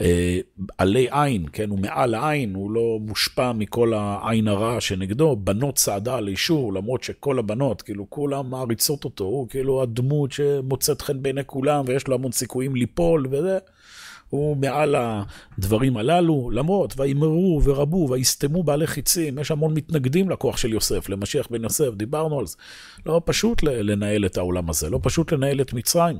אה, 0.00 0.38
עלי 0.78 1.06
עין, 1.10 1.46
כן, 1.52 1.70
הוא 1.70 1.78
מעל 1.78 2.14
העין, 2.14 2.54
הוא 2.54 2.70
לא 2.70 2.98
מושפע 3.00 3.52
מכל 3.52 3.92
העין 3.94 4.48
הרע 4.48 4.80
שנגדו. 4.80 5.36
בנות 5.36 5.76
צעדה 5.76 6.16
על 6.16 6.28
אישור, 6.28 6.72
למרות 6.72 7.02
שכל 7.02 7.38
הבנות, 7.38 7.82
כאילו, 7.82 8.10
כולם 8.10 8.50
מעריצות 8.50 9.04
אותו, 9.04 9.24
הוא 9.24 9.48
כאילו 9.48 9.82
הדמות 9.82 10.32
שמוצאת 10.32 11.02
חן 11.02 11.22
בעיני 11.22 11.44
כולם, 11.46 11.84
ויש 11.86 12.08
לו 12.08 12.14
המון 12.14 12.32
סיכויים 12.32 12.76
ליפול 12.76 13.26
וזה. 13.30 13.58
הוא 14.34 14.56
מעל 14.56 14.94
הדברים 14.98 15.96
הללו, 15.96 16.50
למרות 16.50 16.94
וימרו 16.96 17.60
ורבו 17.64 18.08
ויסתמו 18.10 18.62
בעלי 18.62 18.86
חיצים, 18.86 19.38
יש 19.38 19.50
המון 19.50 19.74
מתנגדים 19.74 20.30
לכוח 20.30 20.56
של 20.56 20.72
יוסף, 20.72 21.08
למשיח 21.08 21.46
בן 21.50 21.62
יוסף, 21.62 21.94
דיברנו 21.96 22.38
על 22.38 22.46
זה. 22.46 22.56
לא 23.06 23.22
פשוט 23.24 23.62
לנהל 23.62 24.26
את 24.26 24.36
העולם 24.36 24.70
הזה, 24.70 24.90
לא 24.90 25.00
פשוט 25.02 25.32
לנהל 25.32 25.60
את 25.60 25.72
מצרים. 25.72 26.18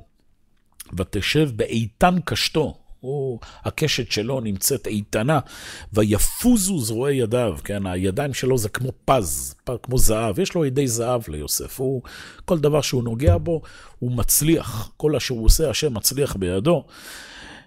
ותשב 0.97 1.51
באיתן 1.57 2.17
קשתו, 2.25 2.75
הוא, 3.01 3.39
הקשת 3.65 4.11
שלו 4.11 4.41
נמצאת 4.41 4.87
איתנה, 4.87 5.39
ויפוזו 5.93 6.79
זרועי 6.79 7.17
ידיו, 7.17 7.57
כן, 7.65 7.87
הידיים 7.87 8.35
שלו 8.35 8.59
זה 8.59 8.69
כמו 8.69 8.93
פז, 9.05 9.55
כמו 9.83 9.99
זהב, 9.99 10.39
יש 10.39 10.55
לו 10.55 10.65
ידי 10.65 10.89
זהב 10.89 11.23
ליוסף, 11.29 11.81
הוא, 11.81 12.03
כל 12.45 12.59
דבר 12.59 12.81
שהוא 12.81 13.05
נוגע 13.05 13.39
בו, 13.39 13.62
הוא 13.99 14.12
מצליח, 14.12 14.93
כל 14.97 15.17
אשר 15.17 15.35
הוא 15.35 15.45
עושה, 15.45 15.71
השם 15.71 15.95
מצליח 15.95 16.37
בידו. 16.37 16.85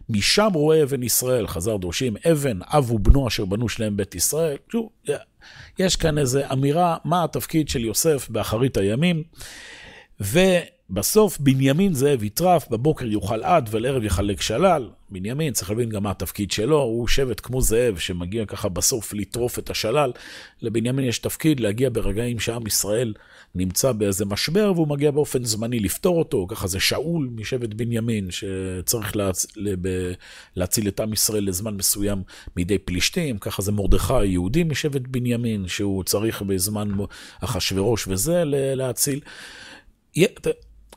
משם 0.09 0.49
רואה 0.53 0.83
אבן 0.83 1.03
ישראל, 1.03 1.47
חזר 1.47 1.77
דורשים, 1.77 2.15
אבן, 2.31 2.59
אב 2.63 2.91
ובנו 2.91 3.27
אשר 3.27 3.45
בנו 3.45 3.69
שלהם 3.69 3.97
בית 3.97 4.15
ישראל. 4.15 4.57
יש 5.79 5.95
כאן 5.95 6.17
איזו 6.17 6.39
אמירה, 6.51 6.97
מה 7.05 7.23
התפקיד 7.23 7.69
של 7.69 7.85
יוסף 7.85 8.29
באחרית 8.29 8.77
הימים. 8.77 9.23
ובסוף 10.89 11.37
בנימין 11.39 11.93
זאב 11.93 12.23
יטרף, 12.23 12.67
בבוקר 12.69 13.05
יאכל 13.05 13.43
עד 13.43 13.69
ולערב 13.71 14.03
יחלק 14.03 14.41
שלל. 14.41 14.89
בנימין, 15.09 15.53
צריך 15.53 15.69
להבין 15.69 15.89
גם 15.89 16.03
מה 16.03 16.11
התפקיד 16.11 16.51
שלו, 16.51 16.81
הוא 16.81 17.07
שבט 17.07 17.41
כמו 17.43 17.61
זאב 17.61 17.97
שמגיע 17.97 18.45
ככה 18.45 18.69
בסוף 18.69 19.13
לטרוף 19.13 19.59
את 19.59 19.69
השלל. 19.69 20.11
לבנימין 20.61 21.05
יש 21.05 21.19
תפקיד 21.19 21.59
להגיע 21.59 21.89
ברגעים 21.93 22.39
שעם 22.39 22.67
ישראל 22.67 23.13
נמצא 23.55 23.91
באיזה 23.91 24.25
משבר 24.25 24.71
והוא 24.75 24.87
מגיע 24.87 25.11
באופן 25.11 25.43
זמני 25.43 25.79
לפתור 25.79 26.19
אותו, 26.19 26.45
ככה 26.49 26.67
זה 26.67 26.79
שאול 26.79 27.29
משבט 27.35 27.73
בנימין 27.73 28.27
שצריך 28.31 29.15
להצ... 29.15 29.47
לב... 29.55 29.79
להציל 30.55 30.87
את 30.87 30.99
עם 30.99 31.13
ישראל 31.13 31.47
לזמן 31.47 31.75
מסוים 31.75 32.23
מידי 32.55 32.77
פלישתים, 32.77 33.37
ככה 33.37 33.61
זה 33.61 33.71
מרדכי 33.71 34.25
יהודי 34.25 34.63
משבט 34.63 35.01
בנימין 35.01 35.67
שהוא 35.67 36.03
צריך 36.03 36.41
בזמן 36.41 36.89
אחשורוש 37.41 38.07
וזה 38.07 38.43
להציל. 38.45 39.19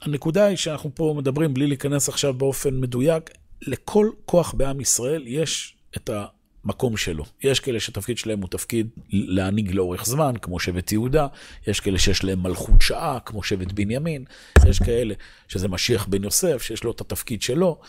הנקודה 0.02 0.44
היא 0.44 0.56
שאנחנו 0.56 0.90
פה 0.94 1.14
מדברים 1.18 1.54
בלי 1.54 1.66
להיכנס 1.66 2.08
עכשיו 2.08 2.34
באופן 2.34 2.80
מדויק, 2.80 3.30
לכל 3.62 4.10
כוח 4.24 4.54
בעם 4.54 4.80
ישראל 4.80 5.24
יש 5.26 5.76
את 5.96 6.10
ה... 6.10 6.26
מקום 6.64 6.96
שלו. 6.96 7.24
יש 7.42 7.60
כאלה 7.60 7.80
שהתפקיד 7.80 8.18
שלהם 8.18 8.40
הוא 8.40 8.48
תפקיד 8.48 8.88
להנהיג 9.10 9.74
לאורך 9.74 10.06
זמן, 10.06 10.32
כמו 10.42 10.60
שבט 10.60 10.92
יהודה, 10.92 11.26
יש 11.66 11.80
כאלה 11.80 11.98
שיש 11.98 12.24
להם 12.24 12.42
מלכות 12.42 12.82
שעה, 12.82 13.18
כמו 13.20 13.42
שבט 13.42 13.72
בנימין, 13.72 14.24
יש 14.66 14.78
כאלה 14.78 15.14
שזה 15.48 15.68
משיח 15.68 16.06
בן 16.06 16.24
יוסף, 16.24 16.62
שיש 16.62 16.84
לו 16.84 16.90
את 16.90 17.00
התפקיד 17.00 17.42
שלו. 17.42 17.80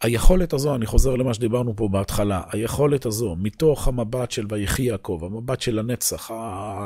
היכולת 0.00 0.52
הזו, 0.52 0.74
אני 0.74 0.86
חוזר 0.86 1.16
למה 1.16 1.34
שדיברנו 1.34 1.76
פה 1.76 1.88
בהתחלה, 1.88 2.42
היכולת 2.52 3.06
הזו, 3.06 3.36
מתוך 3.38 3.88
המבט 3.88 4.30
של 4.30 4.46
ויחי 4.48 4.82
יעקב, 4.82 5.20
המבט 5.22 5.60
של 5.60 5.78
הנצח, 5.78 6.30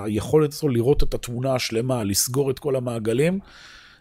היכולת 0.04 0.52
הזו 0.52 0.68
לראות 0.68 1.02
את 1.02 1.14
התמונה 1.14 1.54
השלמה, 1.54 2.04
לסגור 2.04 2.50
את 2.50 2.58
כל 2.58 2.76
המעגלים, 2.76 3.38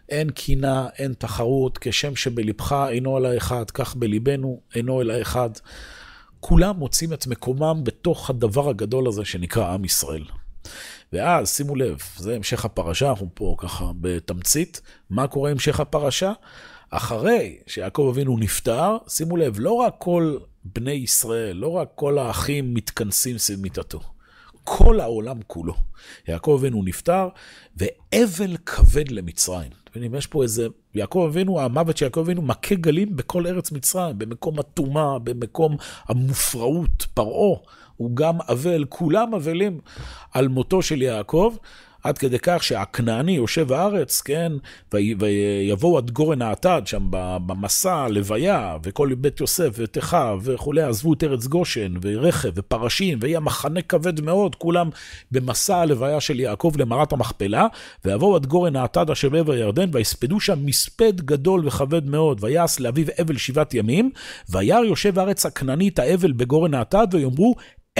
אין 0.08 0.30
קינה, 0.30 0.88
אין 0.98 1.12
תחרות, 1.18 1.78
כשם 1.78 2.16
שבלבך 2.16 2.86
אינו 2.88 3.16
על 3.16 3.26
האחד, 3.26 3.70
כך 3.70 3.96
בליבנו 3.96 4.60
אינו 4.74 5.00
אל 5.00 5.10
האחד. 5.10 5.50
כולם 6.40 6.76
מוצאים 6.76 7.12
את 7.12 7.26
מקומם 7.26 7.80
בתוך 7.84 8.30
הדבר 8.30 8.68
הגדול 8.68 9.08
הזה 9.08 9.24
שנקרא 9.24 9.74
עם 9.74 9.84
ישראל. 9.84 10.24
ואז, 11.12 11.50
שימו 11.50 11.76
לב, 11.76 11.98
זה 12.16 12.36
המשך 12.36 12.64
הפרשה, 12.64 13.10
אנחנו 13.10 13.28
פה 13.34 13.54
ככה 13.58 13.90
בתמצית. 14.00 14.80
מה 15.10 15.26
קורה 15.26 15.50
המשך 15.50 15.80
הפרשה? 15.80 16.32
אחרי 16.90 17.58
שיעקב 17.66 18.08
אבינו 18.12 18.38
נפטר, 18.38 18.96
שימו 19.08 19.36
לב, 19.36 19.56
לא 19.58 19.72
רק 19.72 19.94
כל 19.98 20.36
בני 20.64 20.92
ישראל, 20.92 21.56
לא 21.56 21.68
רק 21.68 21.88
כל 21.94 22.18
האחים 22.18 22.74
מתכנסים 22.74 23.38
סביב 23.38 23.60
מיטתו. 23.60 24.00
כל 24.64 25.00
העולם 25.00 25.38
כולו. 25.46 25.74
יעקב 26.28 26.56
אבינו 26.60 26.82
נפטר, 26.82 27.28
ואבל 27.76 28.56
כבד 28.66 29.10
למצרים. 29.10 29.70
יודעים, 29.98 30.14
יש 30.14 30.26
פה 30.26 30.42
איזה, 30.42 30.66
יעקב 30.94 31.26
אבינו, 31.30 31.60
המוות 31.60 31.96
של 31.96 32.04
יעקב 32.04 32.20
אבינו 32.20 32.42
מכה 32.42 32.74
גלים 32.74 33.16
בכל 33.16 33.46
ארץ 33.46 33.72
מצרים, 33.72 34.18
במקום 34.18 34.58
הטומאה, 34.58 35.18
במקום 35.18 35.76
המופרעות, 36.08 37.06
פרעה, 37.14 37.58
הוא 37.96 38.16
גם 38.16 38.40
אבל, 38.48 38.84
כולם 38.88 39.34
אבלים 39.34 39.80
על 40.32 40.48
מותו 40.48 40.82
של 40.82 41.02
יעקב. 41.02 41.54
עד 42.08 42.18
כדי 42.18 42.38
כך 42.42 42.64
שהכנעני 42.64 43.32
יושב 43.32 43.72
הארץ, 43.72 44.20
כן, 44.20 44.52
ויבואו 44.92 45.98
עד 45.98 46.10
גורן 46.10 46.42
האטד 46.42 46.82
שם 46.84 47.06
במסע, 47.46 47.94
הלוויה, 47.94 48.76
וכל 48.82 49.14
בית 49.14 49.40
יוסף 49.40 49.68
ותיכה 49.74 50.34
וכולי, 50.42 50.82
עזבו 50.82 51.12
את 51.12 51.24
ארץ 51.24 51.46
גושן, 51.46 51.94
ורכב 52.02 52.50
ופרשים, 52.54 53.18
ויהיה 53.20 53.40
מחנה 53.40 53.82
כבד 53.82 54.20
מאוד, 54.20 54.54
כולם 54.54 54.90
במסע 55.32 55.76
הלוויה 55.76 56.20
של 56.20 56.40
יעקב 56.40 56.72
למערת 56.78 57.12
המכפלה, 57.12 57.66
ויבואו 58.04 58.36
עד 58.36 58.46
גורן 58.46 58.76
האטד 58.76 59.10
אשר 59.10 59.28
בעבר 59.28 59.52
הירדן, 59.52 59.90
ויספדו 59.92 60.40
שם 60.40 60.66
מספד 60.66 61.20
גדול 61.20 61.66
וכבד 61.66 62.06
מאוד, 62.06 62.44
ויעש 62.44 62.80
לאביו 62.80 63.06
אבל 63.22 63.36
שבעת 63.36 63.74
ימים, 63.74 64.10
וירא 64.48 64.84
יושב 64.84 65.18
הארץ 65.18 65.46
הכנענית 65.46 65.98
האבל 65.98 66.32
בגורן 66.32 66.74
האטד, 66.74 67.06
ויאמרו, 67.12 67.54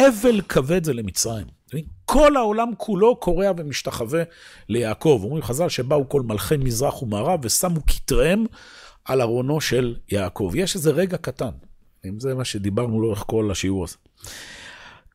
אבל 0.07 0.41
כבד 0.49 0.85
זה 0.85 0.93
למצרים. 0.93 1.47
כל 2.05 2.37
העולם 2.37 2.71
כולו 2.77 3.17
קורע 3.17 3.51
ומשתחווה 3.57 4.23
ליעקב. 4.69 5.21
אומרים 5.25 5.43
חז"ל 5.43 5.69
שבאו 5.69 6.09
כל 6.09 6.23
מלכי 6.23 6.57
מזרח 6.57 7.03
ומערב 7.03 7.41
ושמו 7.43 7.87
כתריהם 7.87 8.45
על 9.05 9.21
ארונו 9.21 9.61
של 9.61 9.97
יעקב. 10.11 10.53
יש 10.55 10.75
איזה 10.75 10.91
רגע 10.91 11.17
קטן, 11.17 11.51
אם 12.09 12.21
זה 12.21 12.35
מה 12.35 12.45
שדיברנו 12.45 13.03
לאורך 13.03 13.25
כל 13.27 13.51
השיעור 13.51 13.85
הזה. 13.85 13.97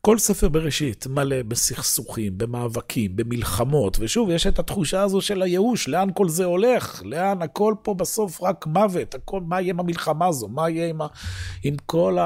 כל 0.07 0.17
ספר 0.17 0.49
בראשית 0.49 1.07
מלא 1.07 1.43
בסכסוכים, 1.43 2.37
במאבקים, 2.37 3.15
במלחמות, 3.15 3.97
ושוב, 3.99 4.29
יש 4.29 4.47
את 4.47 4.59
התחושה 4.59 5.01
הזו 5.01 5.21
של 5.21 5.41
הייאוש, 5.41 5.87
לאן 5.87 6.07
כל 6.13 6.29
זה 6.29 6.45
הולך? 6.45 7.01
לאן 7.05 7.41
הכל 7.41 7.75
פה 7.81 7.93
בסוף 7.93 8.41
רק 8.41 8.67
מוות? 8.67 9.15
הכל, 9.15 9.41
מה 9.41 9.61
יהיה 9.61 9.73
עם 9.73 9.79
המלחמה 9.79 10.27
הזו? 10.27 10.47
מה 10.47 10.69
יהיה 10.69 10.89
עם, 10.89 11.01
ה, 11.01 11.07
עם 11.63 11.75
כל 11.85 12.17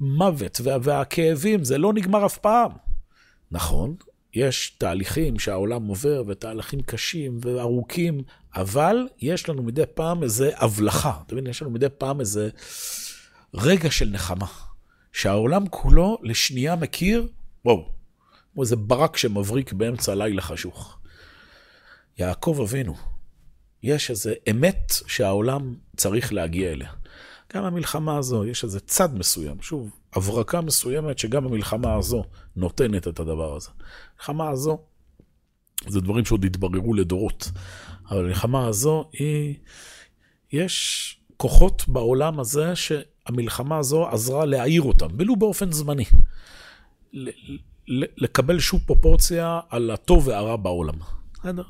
המוות 0.00 0.60
וה, 0.64 0.76
והכאבים? 0.82 1.64
זה 1.64 1.78
לא 1.78 1.92
נגמר 1.92 2.26
אף 2.26 2.38
פעם. 2.38 2.70
נכון, 3.50 3.94
יש 4.34 4.76
תהליכים 4.78 5.38
שהעולם 5.38 5.86
עובר, 5.86 6.22
ותהליכים 6.26 6.80
קשים 6.80 7.38
וארוכים, 7.40 8.22
אבל 8.54 9.08
יש 9.20 9.48
לנו 9.48 9.62
מדי 9.62 9.86
פעם 9.94 10.22
איזה 10.22 10.50
הבלחה. 10.56 11.12
אתה 11.26 11.34
מבין? 11.34 11.46
יש 11.46 11.62
לנו 11.62 11.70
מדי 11.70 11.88
פעם 11.98 12.20
איזה 12.20 12.48
רגע 13.54 13.90
של 13.90 14.08
נחמה. 14.08 14.71
שהעולם 15.12 15.68
כולו 15.68 16.18
לשנייה 16.22 16.76
מכיר, 16.76 17.28
וואו, 17.64 17.88
כמו 18.52 18.62
איזה 18.62 18.76
ברק 18.76 19.16
שמבריק 19.16 19.72
באמצע 19.72 20.12
הלילה 20.12 20.42
חשוך. 20.42 20.98
יעקב 22.18 22.58
אבינו, 22.62 22.94
יש 23.82 24.10
איזה 24.10 24.34
אמת 24.50 24.92
שהעולם 25.06 25.74
צריך 25.96 26.32
להגיע 26.32 26.72
אליה. 26.72 26.90
גם 27.54 27.64
המלחמה 27.64 28.18
הזו, 28.18 28.44
יש 28.44 28.64
איזה 28.64 28.80
צד 28.80 29.18
מסוים, 29.18 29.62
שוב, 29.62 29.90
הברקה 30.12 30.60
מסוימת 30.60 31.18
שגם 31.18 31.46
המלחמה 31.46 31.94
הזו 31.94 32.24
נותנת 32.56 33.08
את 33.08 33.20
הדבר 33.20 33.56
הזה. 33.56 33.70
המלחמה 34.14 34.50
הזו, 34.50 34.78
זה 35.88 36.00
דברים 36.00 36.24
שעוד 36.24 36.44
יתבררו 36.44 36.94
לדורות, 36.94 37.50
אבל 38.10 38.24
המלחמה 38.24 38.66
הזו 38.66 39.10
היא, 39.12 39.54
יש 40.52 41.16
כוחות 41.36 41.88
בעולם 41.88 42.40
הזה 42.40 42.76
שהמלחמה 43.26 43.78
הזו 43.78 44.08
עזרה 44.08 44.44
להעיר 44.44 44.82
אותם, 44.82 45.08
ולו 45.18 45.36
באופן 45.36 45.72
זמני. 45.72 46.04
לקבל 48.16 48.58
שוב 48.58 48.80
פרופורציה 48.86 49.60
על 49.68 49.90
הטוב 49.90 50.28
והרע 50.28 50.56
בעולם. 50.56 50.94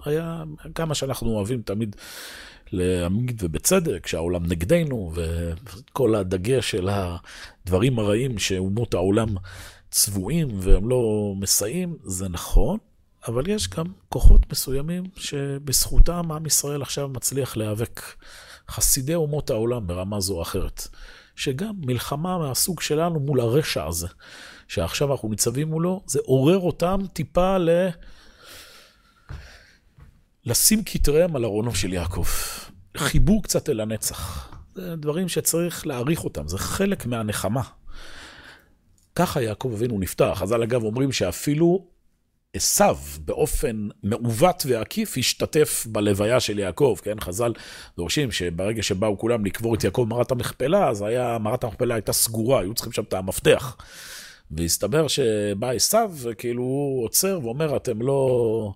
היה 0.04 0.42
כמה 0.74 0.94
שאנחנו 0.94 1.30
אוהבים 1.30 1.62
תמיד 1.62 1.96
להעמיד 2.72 3.42
ובצדק 3.44 4.06
שהעולם 4.06 4.46
נגדנו, 4.46 5.12
וכל 5.14 6.14
הדגש 6.14 6.70
של 6.70 6.88
הדברים 6.88 7.98
הרעים 7.98 8.38
שאומות 8.38 8.94
העולם 8.94 9.28
צבועים 9.90 10.48
והם 10.60 10.88
לא 10.88 11.32
מסייעים, 11.36 11.96
זה 12.04 12.28
נכון, 12.28 12.78
אבל 13.28 13.48
יש 13.48 13.68
גם 13.68 13.86
כוחות 14.08 14.52
מסוימים 14.52 15.04
שבזכותם 15.16 16.32
עם 16.32 16.46
ישראל 16.46 16.82
עכשיו 16.82 17.08
מצליח 17.08 17.56
להיאבק. 17.56 18.00
חסידי 18.70 19.14
אומות 19.14 19.50
העולם 19.50 19.86
ברמה 19.86 20.20
זו 20.20 20.34
או 20.34 20.42
אחרת. 20.42 20.88
שגם 21.36 21.74
מלחמה 21.78 22.38
מהסוג 22.38 22.80
שלנו 22.80 23.20
מול 23.20 23.40
הרשע 23.40 23.86
הזה, 23.86 24.08
שעכשיו 24.68 25.12
אנחנו 25.12 25.28
ניצבים 25.28 25.68
מולו, 25.68 26.02
זה 26.06 26.18
עורר 26.24 26.58
אותם 26.58 27.00
טיפה 27.12 27.58
ל... 27.58 27.70
לשים 30.44 30.84
כתריהם 30.84 31.36
על 31.36 31.44
ארונו 31.44 31.74
של 31.74 31.92
יעקב. 31.92 32.24
חיבור 32.96 33.42
קצת 33.42 33.68
אל 33.68 33.80
הנצח. 33.80 34.52
זה 34.74 34.96
דברים 34.96 35.28
שצריך 35.28 35.86
להעריך 35.86 36.24
אותם, 36.24 36.48
זה 36.48 36.58
חלק 36.58 37.06
מהנחמה. 37.06 37.62
ככה 39.16 39.42
יעקב 39.42 39.72
אבינו 39.74 39.98
נפטר. 39.98 40.34
חז"ל 40.34 40.62
אגב 40.62 40.82
אומרים 40.82 41.12
שאפילו 41.12 41.86
עשו 42.56 42.84
באופן 43.24 43.88
מעוות 44.02 44.62
ועקיף 44.66 45.14
השתתף 45.18 45.86
בלוויה 45.88 46.40
של 46.40 46.58
יעקב, 46.58 46.96
כן? 47.02 47.20
חז"ל 47.20 47.52
דורשים 47.96 48.32
שברגע 48.32 48.82
שבאו 48.82 49.18
כולם 49.18 49.44
לקבור 49.44 49.74
את 49.74 49.84
יעקב 49.84 50.02
במערת 50.06 50.30
המכפלה, 50.30 50.88
אז 50.88 51.02
היה, 51.02 51.38
מערת 51.38 51.64
המכפלה 51.64 51.94
הייתה 51.94 52.12
סגורה, 52.12 52.60
היו 52.60 52.74
צריכים 52.74 52.92
שם 52.92 53.02
את 53.02 53.14
המפתח. 53.14 53.76
והסתבר 54.50 55.08
שבא 55.08 55.70
עשו, 55.70 55.98
וכאילו 56.16 56.62
הוא 56.62 57.04
עוצר 57.04 57.40
ואומר, 57.42 57.76
אתם 57.76 58.02
לא... 58.02 58.72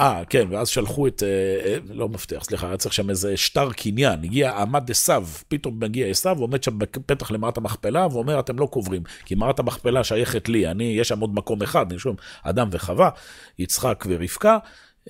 אה, 0.00 0.22
כן, 0.28 0.46
ואז 0.50 0.68
שלחו 0.68 1.06
את, 1.06 1.22
אה, 1.22 1.28
אה, 1.70 1.78
לא 1.90 2.08
מפתח, 2.08 2.44
סליחה, 2.44 2.66
היה 2.66 2.76
צריך 2.76 2.94
שם 2.94 3.10
איזה 3.10 3.36
שטר 3.36 3.72
קניין. 3.72 4.24
הגיע, 4.24 4.58
עמד 4.58 4.90
עשו, 4.90 5.12
פתאום 5.48 5.80
מגיע 5.80 6.06
עשו, 6.06 6.38
ועומד 6.38 6.62
שם 6.62 6.78
בפתח 6.78 7.30
למערת 7.30 7.56
המכפלה, 7.56 8.06
ואומר, 8.06 8.40
אתם 8.40 8.58
לא 8.58 8.66
קוברים, 8.66 9.02
כי 9.24 9.34
מערת 9.34 9.58
המכפלה 9.58 10.04
שייכת 10.04 10.48
לי, 10.48 10.66
אני, 10.66 10.84
יש 10.84 11.08
שם 11.08 11.20
עוד 11.20 11.34
מקום 11.34 11.62
אחד, 11.62 11.92
יש 11.92 12.02
שם 12.02 12.14
אדם 12.42 12.68
וחווה, 12.72 13.10
יצחק 13.58 14.04
ורבקה, 14.08 14.58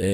אה, 0.00 0.06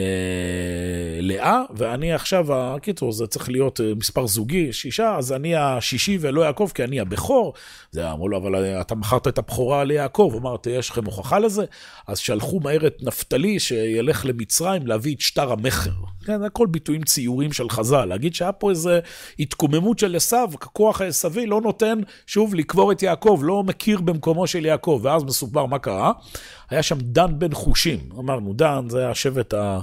לאה, 1.21 1.63
ואני 1.77 2.13
עכשיו, 2.13 2.55
הקיצור, 2.55 3.13
זה 3.13 3.27
צריך 3.27 3.49
להיות 3.49 3.81
אה, 3.81 3.95
מספר 3.95 4.27
זוגי, 4.27 4.73
שישה, 4.73 5.17
אז 5.17 5.33
אני 5.33 5.57
השישי 5.57 6.19
ולא 6.21 6.41
יעקב, 6.41 6.71
כי 6.75 6.85
אני 6.85 7.01
הבכור. 7.01 7.55
זה 7.91 8.13
אמרו 8.13 8.29
לו, 8.29 8.37
אבל 8.37 8.55
אה, 8.55 8.81
אתה 8.81 8.95
מכרת 8.95 9.29
את 9.29 9.39
הבכורה 9.39 9.85
ליעקב. 9.85 10.33
אמר, 10.37 10.57
יש 10.71 10.91
לכם 10.91 11.05
הוכחה 11.05 11.39
לזה? 11.39 11.65
אז 12.07 12.19
שלחו 12.19 12.61
מהר 12.61 12.87
את 12.87 12.97
נפתלי 13.03 13.61
שילך 13.61 14.27
למצרים 14.27 14.87
להביא 14.87 15.15
את 15.15 15.21
שטר 15.21 15.53
המכר. 15.53 15.91
כן, 16.29 16.39
זה 16.39 16.47
הכל 16.47 16.67
ביטויים 16.67 17.03
ציוריים 17.03 17.53
של 17.53 17.71
חז"ל. 17.71 18.05
להגיד 18.05 18.35
שהיה 18.35 18.53
פה 18.53 18.71
איזו 18.71 18.91
התקוממות 19.39 19.99
של 19.99 20.17
עשו, 20.17 20.37
הכוח 20.55 21.01
העשוי 21.01 21.47
לא 21.47 21.61
נותן, 21.61 21.99
שוב, 22.27 22.55
לקבור 22.55 22.93
את 22.93 23.03
יעקב, 23.03 23.41
לא 23.43 23.63
מכיר 23.63 24.01
במקומו 24.01 24.47
של 24.47 24.67
יעקב. 24.67 25.01
ואז 25.03 25.25
מסופר 25.25 25.67
מה 25.67 25.79
קרה. 25.79 26.13
היה 26.71 26.83
שם 26.83 26.99
דן 27.01 27.39
בן 27.39 27.55
חושים. 27.55 27.99
אמרנו, 28.19 28.53
דן 28.53 28.85
זה 28.89 29.11
השבט 29.11 29.55
ה... 29.55 29.81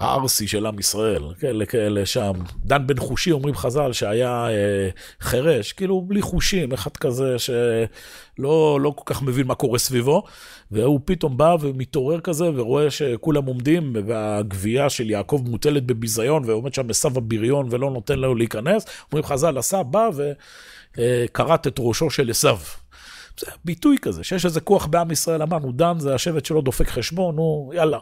הערסי 0.00 0.48
של 0.48 0.66
עם 0.66 0.78
ישראל, 0.78 1.22
כאלה 1.40 1.66
כאלה 1.66 2.06
שם. 2.06 2.32
דן 2.64 2.86
בן 2.86 2.98
חושי, 2.98 3.32
אומרים 3.32 3.54
חז"ל, 3.54 3.92
שהיה 3.92 4.46
אה, 4.48 4.88
חירש, 5.20 5.72
כאילו 5.72 6.00
בלי 6.00 6.22
חושים, 6.22 6.72
אחד 6.72 6.96
כזה 6.96 7.36
שלא 7.38 8.80
לא 8.80 8.92
כל 8.96 9.14
כך 9.14 9.22
מבין 9.22 9.46
מה 9.46 9.54
קורה 9.54 9.78
סביבו, 9.78 10.22
והוא 10.70 11.00
פתאום 11.04 11.36
בא 11.36 11.56
ומתעורר 11.60 12.20
כזה 12.20 12.50
ורואה 12.54 12.90
שכולם 12.90 13.44
עומדים, 13.44 13.92
והגבייה 14.06 14.90
של 14.90 15.10
יעקב 15.10 15.42
מוטלת 15.44 15.86
בביזיון, 15.86 16.42
ועומד 16.46 16.74
שם 16.74 16.90
עשו 16.90 17.08
הבריון 17.08 17.68
ולא 17.70 17.90
נותן 17.90 18.18
לו 18.18 18.34
להיכנס. 18.34 18.86
אומרים 19.12 19.24
חז"ל, 19.26 19.58
עשה, 19.58 19.82
בא 19.82 20.08
וכרת 20.96 21.66
את 21.66 21.76
ראשו 21.78 22.10
של 22.10 22.30
עשו. 22.30 22.56
זה 23.40 23.46
ביטוי 23.64 23.96
כזה, 24.02 24.24
שיש 24.24 24.44
איזה 24.44 24.60
כוח 24.60 24.86
בעם 24.86 25.10
ישראל, 25.10 25.42
אמרנו, 25.42 25.72
דן 25.72 25.98
זה 25.98 26.14
השבט 26.14 26.44
שלא 26.44 26.62
דופק 26.62 26.88
חשבון, 26.88 27.36
נו, 27.36 27.70
יאללה. 27.74 27.98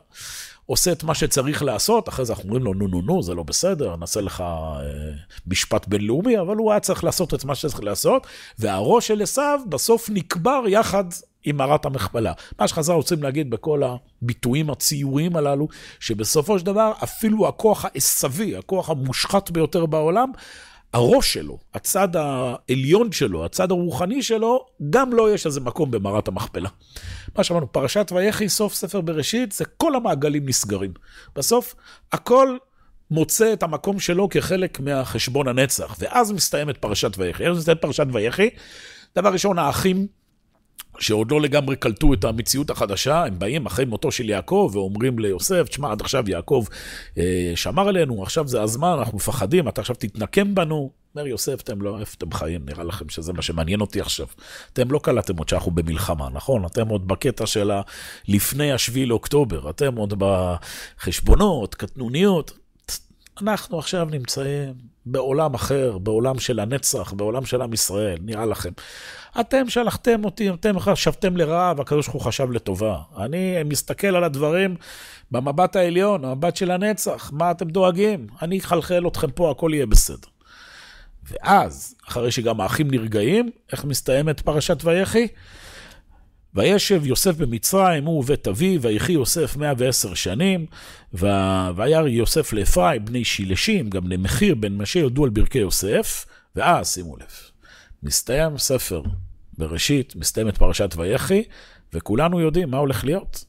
עושה 0.70 0.92
את 0.92 1.04
מה 1.04 1.14
שצריך 1.14 1.62
לעשות, 1.62 2.08
אחרי 2.08 2.24
זה 2.24 2.32
אנחנו 2.32 2.44
אומרים 2.44 2.64
לו, 2.64 2.74
נו, 2.74 2.88
נו, 2.88 3.00
נו, 3.02 3.22
זה 3.22 3.34
לא 3.34 3.42
בסדר, 3.42 3.96
נעשה 3.96 4.20
לך 4.20 4.40
אה, 4.40 4.76
משפט 5.46 5.88
בינלאומי, 5.88 6.38
אבל 6.38 6.56
הוא 6.56 6.70
היה 6.70 6.80
צריך 6.80 7.04
לעשות 7.04 7.34
את 7.34 7.44
מה 7.44 7.54
שצריך 7.54 7.82
לעשות, 7.82 8.26
והראש 8.58 9.06
של 9.06 9.22
עשו 9.22 9.42
בסוף 9.68 10.10
נקבר 10.10 10.62
יחד 10.68 11.04
עם 11.44 11.56
מערת 11.56 11.84
המכפלה. 11.84 12.32
מה 12.60 12.68
שחז"ל 12.68 12.92
רוצים 12.92 13.22
להגיד 13.22 13.50
בכל 13.50 13.82
הביטויים 13.82 14.70
הציוריים 14.70 15.36
הללו, 15.36 15.68
שבסופו 16.00 16.58
של 16.58 16.66
דבר, 16.66 16.92
אפילו 17.04 17.48
הכוח 17.48 17.84
העשוי, 17.84 18.56
הכוח 18.56 18.90
המושחת 18.90 19.50
ביותר 19.50 19.86
בעולם, 19.86 20.30
הראש 20.92 21.32
שלו, 21.34 21.58
הצד 21.74 22.08
העליון 22.16 23.12
שלו, 23.12 23.44
הצד 23.44 23.70
הרוחני 23.70 24.22
שלו, 24.22 24.66
גם 24.90 25.12
לא 25.12 25.34
יש 25.34 25.46
איזה 25.46 25.60
מקום 25.60 25.90
במערת 25.90 26.28
המכפלה. 26.28 26.68
מה 27.36 27.44
שאמרנו, 27.44 27.72
פרשת 27.72 28.12
ויחי, 28.14 28.48
סוף 28.48 28.74
ספר 28.74 29.00
בראשית, 29.00 29.52
זה 29.52 29.64
כל 29.64 29.94
המעגלים 29.94 30.48
נסגרים. 30.48 30.92
בסוף, 31.36 31.74
הכל 32.12 32.56
מוצא 33.10 33.52
את 33.52 33.62
המקום 33.62 34.00
שלו 34.00 34.28
כחלק 34.28 34.80
מהחשבון 34.80 35.48
הנצח, 35.48 35.96
ואז 35.98 36.32
מסתיימת 36.32 36.76
פרשת 36.76 37.18
ויחי. 37.18 37.44
איך 37.44 37.56
מסתיימת 37.56 37.82
פרשת 37.82 38.06
ויחי? 38.12 38.48
דבר 39.16 39.32
ראשון, 39.32 39.58
האחים 39.58 40.06
שעוד 40.98 41.30
לא 41.30 41.40
לגמרי 41.40 41.76
קלטו 41.76 42.12
את 42.12 42.24
המציאות 42.24 42.70
החדשה, 42.70 43.24
הם 43.24 43.38
באים 43.38 43.66
אחרי 43.66 43.84
מותו 43.84 44.12
של 44.12 44.28
יעקב 44.28 44.70
ואומרים 44.72 45.18
ליוסף, 45.18 45.68
תשמע, 45.68 45.92
עד 45.92 46.00
עכשיו 46.00 46.30
יעקב 46.30 46.64
אה, 47.18 47.52
שמר 47.54 47.88
עלינו, 47.88 48.22
עכשיו 48.22 48.48
זה 48.48 48.62
הזמן, 48.62 48.96
אנחנו 48.98 49.16
מפחדים, 49.16 49.68
אתה 49.68 49.80
עכשיו 49.80 49.96
תתנקם 49.96 50.54
בנו. 50.54 50.90
אומר 51.16 51.26
יוסף, 51.26 51.60
אתם 51.60 51.82
לא, 51.82 52.00
איפה 52.00 52.14
אתם 52.18 52.32
חיים? 52.32 52.60
נראה 52.66 52.84
לכם 52.84 53.08
שזה 53.08 53.32
מה 53.32 53.42
שמעניין 53.42 53.80
אותי 53.80 54.00
עכשיו. 54.00 54.26
אתם 54.72 54.90
לא 54.90 54.98
קלטתם 54.98 55.36
עוד 55.36 55.48
שאנחנו 55.48 55.70
במלחמה, 55.70 56.28
נכון? 56.32 56.64
אתם 56.66 56.88
עוד 56.88 57.08
בקטע 57.08 57.46
של 57.46 57.70
לפני 58.28 58.72
השביעי 58.72 59.06
לאוקטובר, 59.06 59.70
אתם 59.70 59.96
עוד 59.96 60.14
בחשבונות, 60.18 61.74
קטנוניות. 61.74 62.52
אנחנו 63.42 63.78
עכשיו 63.78 64.08
נמצאים 64.10 64.74
בעולם 65.10 65.54
אחר, 65.54 65.98
בעולם 65.98 66.38
של 66.38 66.60
הנצח, 66.60 67.12
בעולם 67.12 67.46
של 67.46 67.62
עם 67.62 67.72
ישראל, 67.72 68.18
נראה 68.22 68.46
לכם. 68.46 68.70
אתם 69.40 69.68
שלחתם 69.68 70.24
אותי, 70.24 70.50
אתם 70.50 70.80
חשבתם 70.80 71.36
לרעה, 71.36 71.72
והקדוש 71.76 72.06
ברוך 72.06 72.22
הוא 72.22 72.22
חשב 72.22 72.50
לטובה. 72.50 72.98
אני 73.16 73.62
מסתכל 73.64 74.16
על 74.16 74.24
הדברים 74.24 74.76
במבט 75.30 75.76
העליון, 75.76 76.24
המבט 76.24 76.56
של 76.56 76.70
הנצח, 76.70 77.30
מה 77.32 77.50
אתם 77.50 77.68
דואגים? 77.68 78.26
אני 78.42 78.58
אחלחל 78.58 79.06
אתכם 79.06 79.30
פה, 79.30 79.50
הכל 79.50 79.70
יהיה 79.74 79.86
בסדר. 79.86 80.28
ואז, 81.30 81.94
אחרי 82.08 82.30
שגם 82.30 82.60
האחים 82.60 82.90
נרגעים, 82.90 83.50
איך 83.72 83.84
מסתיימת 83.84 84.40
פרשת 84.40 84.84
ויחי? 84.84 85.26
וישב 86.58 87.06
יוסף 87.06 87.36
במצרים, 87.36 88.04
הוא 88.04 88.18
ובית 88.20 88.48
אביו, 88.48 88.82
ויחי 88.82 89.12
יוסף 89.12 89.56
110 89.56 90.14
שנים, 90.14 90.66
וירא 91.14 92.08
יוסף 92.08 92.52
לאפרים, 92.52 93.04
בני 93.04 93.24
שילשים, 93.24 93.90
גם 93.90 94.08
למחיר 94.08 94.54
בן 94.54 94.76
משה 94.76 94.98
יודו 94.98 95.24
על 95.24 95.30
ברכי 95.30 95.58
יוסף, 95.58 96.26
ואז, 96.56 96.94
שימו 96.94 97.16
לב, 97.16 97.26
מסתיים 98.02 98.58
ספר 98.58 99.02
בראשית, 99.58 100.16
מסתיימת 100.16 100.58
פרשת 100.58 100.94
ויחי, 100.96 101.42
וכולנו 101.92 102.40
יודעים 102.40 102.70
מה 102.70 102.76
הולך 102.76 103.04
להיות. 103.04 103.44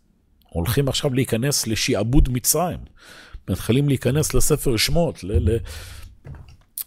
הולכים 0.49 0.88
עכשיו 0.88 1.14
להיכנס 1.14 1.68
לשעבוד 1.68 2.30
מצרים. 2.32 2.80
מתחילים 3.49 3.88
להיכנס 3.88 4.34
לספר 4.34 4.78
שמות, 4.78 5.24
ל... 5.24 5.49
ל... 5.49 5.57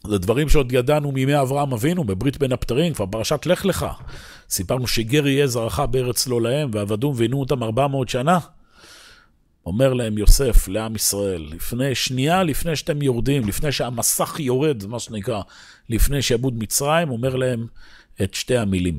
זה 0.06 0.18
דברים 0.18 0.48
שעוד 0.48 0.72
ידענו 0.72 1.12
מימי 1.12 1.40
אברהם 1.40 1.72
אבינו, 1.72 2.04
בברית 2.04 2.38
בין 2.38 2.52
הפטרים, 2.52 2.94
כבר 2.94 3.06
פרשת 3.06 3.46
לך 3.46 3.64
לך. 3.64 3.86
סיפרנו 4.50 4.86
שגר 4.86 5.26
יהיה 5.26 5.46
זרעך 5.46 5.80
בארץ 5.80 6.26
לא 6.26 6.42
להם, 6.42 6.70
ועבדום 6.72 7.14
ועינו 7.16 7.40
אותם 7.40 7.62
400 7.62 8.08
שנה. 8.08 8.38
אומר 9.66 9.92
להם 9.94 10.18
יוסף 10.18 10.68
לעם 10.68 10.94
ישראל, 10.94 11.48
לפני 11.50 11.94
שנייה 11.94 12.42
לפני 12.42 12.76
שאתם 12.76 13.02
יורדים, 13.02 13.48
לפני 13.48 13.72
שהמסך 13.72 14.36
יורד, 14.40 14.86
מה 14.86 14.98
שנקרא, 14.98 15.42
לפני 15.88 16.22
שעבוד 16.22 16.58
מצרים, 16.58 17.10
אומר 17.10 17.36
להם 17.36 17.66
את 18.22 18.34
שתי 18.34 18.56
המילים. 18.56 18.98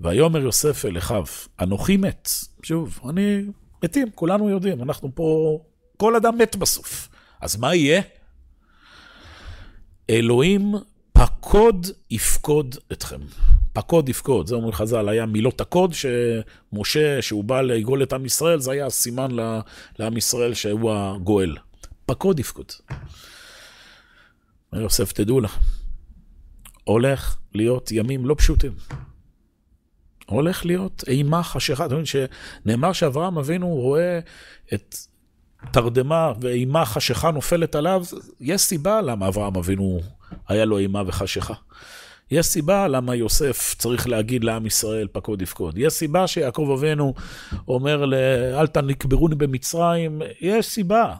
ויאמר 0.00 0.40
יוסף 0.40 0.84
אל 0.84 0.98
אחיו, 0.98 1.24
אנוכי 1.60 1.96
מת. 1.96 2.28
שוב, 2.62 3.00
אני 3.08 3.42
מתים, 3.84 4.08
כולנו 4.14 4.50
יודעים, 4.50 4.82
אנחנו 4.82 5.10
פה, 5.14 5.58
כל 5.96 6.16
אדם 6.16 6.38
מת 6.38 6.56
בסוף. 6.56 7.08
אז 7.40 7.56
מה 7.56 7.74
יהיה? 7.74 8.02
אלוהים 10.10 10.74
פקוד 11.12 11.86
יפקוד 12.10 12.76
אתכם. 12.92 13.20
פקוד 13.72 14.08
יפקוד, 14.08 14.46
זה 14.46 14.54
אומרים 14.54 14.72
חז"ל, 14.72 15.08
היה 15.08 15.26
מילות 15.26 15.60
הקוד 15.60 15.92
שמשה, 15.94 17.22
שהוא 17.22 17.44
בא 17.44 17.60
לגאול 17.60 18.02
את 18.02 18.12
עם 18.12 18.24
ישראל, 18.24 18.60
זה 18.60 18.72
היה 18.72 18.86
הסימן 18.86 19.30
לעם 19.98 20.16
ישראל 20.16 20.54
שהוא 20.54 20.92
הגואל. 20.92 21.56
פקוד 22.06 22.40
יפקוד. 22.40 22.72
יוסף, 24.72 25.12
תדעו 25.12 25.40
לך, 25.40 25.58
הולך 26.84 27.36
להיות 27.54 27.92
ימים 27.92 28.26
לא 28.26 28.34
פשוטים. 28.38 28.72
הולך 30.26 30.66
להיות 30.66 31.04
אימה 31.08 31.42
חשיכה. 31.42 31.86
אתם 31.86 31.96
יודעים 31.96 32.28
שנאמר 32.64 32.92
שאברהם 32.92 33.38
אבינו 33.38 33.68
רואה 33.68 34.20
את 34.74 34.96
תרדמה 35.72 36.32
ואימה 36.40 36.84
חשיכה 36.84 37.30
נופלת 37.30 37.74
עליו, 37.74 38.04
יש 38.40 38.60
סיבה 38.60 39.00
למה 39.00 39.28
אברהם 39.28 39.56
אבינו 39.56 40.00
היה 40.48 40.64
לו 40.64 40.78
אימה 40.78 41.02
וחשיכה. 41.06 41.54
יש 42.30 42.46
סיבה 42.46 42.88
למה 42.88 43.14
יוסף 43.14 43.74
צריך 43.78 44.08
להגיד 44.08 44.44
לעם 44.44 44.66
ישראל 44.66 45.08
פקוד 45.12 45.42
יפקוד. 45.42 45.78
יש 45.78 45.92
סיבה 45.92 46.26
שיעקב 46.26 46.70
אבינו 46.78 47.14
אומר 47.68 48.04
אל 48.60 48.66
תנקברוני 48.66 49.34
במצרים, 49.34 50.22
יש 50.40 50.66
סיבה. 50.66 51.14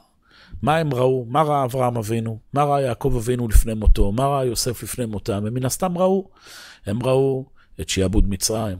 מה 0.62 0.76
הם 0.76 0.94
ראו? 0.94 1.26
מה 1.28 1.42
ראה 1.42 1.64
אברהם 1.64 1.96
אבינו? 1.96 2.38
מה 2.52 2.64
ראה 2.64 2.80
יעקב 2.80 3.14
אבינו 3.16 3.48
לפני 3.48 3.74
מותו? 3.74 4.12
מה 4.12 4.26
ראה 4.26 4.44
יוסף 4.44 4.82
לפני 4.82 5.06
מותם? 5.06 5.46
הם 5.46 5.54
מן 5.54 5.64
הסתם 5.64 5.98
ראו. 5.98 6.28
הם 6.86 7.02
ראו 7.02 7.46
את 7.80 7.88
שיעבוד 7.88 8.28
מצרים. 8.28 8.78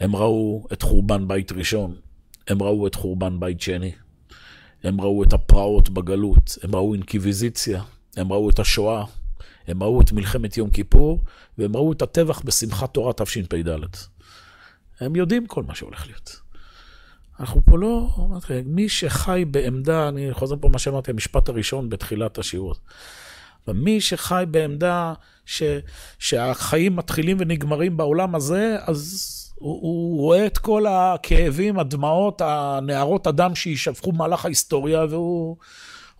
הם 0.00 0.16
ראו 0.16 0.66
את 0.72 0.82
חורבן 0.82 1.28
בית 1.28 1.52
ראשון. 1.52 1.94
הם 2.48 2.62
ראו 2.62 2.86
את 2.86 2.94
חורבן 2.94 3.40
בית 3.40 3.60
שני. 3.60 3.92
הם 4.84 5.00
ראו 5.00 5.22
את 5.22 5.32
הפרעות 5.32 5.88
בגלות. 5.88 6.58
הם 6.62 6.74
ראו 6.74 6.94
אינקוויזיציה. 6.94 7.82
הם 8.16 8.32
ראו 8.32 8.50
את 8.50 8.58
השואה. 8.58 9.04
הם 9.68 9.82
ראו 9.82 10.00
את 10.00 10.12
מלחמת 10.12 10.56
יום 10.56 10.70
כיפור, 10.70 11.20
והם 11.58 11.76
ראו 11.76 11.92
את 11.92 12.02
הטבח 12.02 12.40
בשמחת 12.44 12.94
תורה 12.94 13.12
תשפ"ד. 13.12 13.68
הם 15.00 15.16
יודעים 15.16 15.46
כל 15.46 15.62
מה 15.62 15.74
שהולך 15.74 16.06
להיות. 16.06 16.40
אנחנו 17.40 17.60
פה 17.64 17.78
לא, 17.78 18.08
מי 18.64 18.88
שחי 18.88 19.44
בעמדה, 19.50 20.08
אני 20.08 20.32
חוזר 20.32 20.56
פה 20.60 20.68
מה 20.68 20.78
שאמרתי, 20.78 21.10
המשפט 21.10 21.48
הראשון 21.48 21.88
בתחילת 21.88 22.38
השיעור. 22.38 22.74
ומי 23.68 24.00
שחי 24.00 24.44
בעמדה 24.50 25.12
ש, 25.46 25.62
שהחיים 26.18 26.96
מתחילים 26.96 27.36
ונגמרים 27.40 27.96
בעולם 27.96 28.34
הזה, 28.34 28.76
אז 28.86 29.41
הוא, 29.62 29.80
הוא 29.82 30.20
רואה 30.20 30.46
את 30.46 30.58
כל 30.58 30.86
הכאבים, 30.86 31.78
הדמעות, 31.78 32.40
הנערות 32.44 33.26
הדם 33.26 33.54
שיישפכו 33.54 34.12
במהלך 34.12 34.44
ההיסטוריה, 34.44 35.04
והוא 35.10 35.56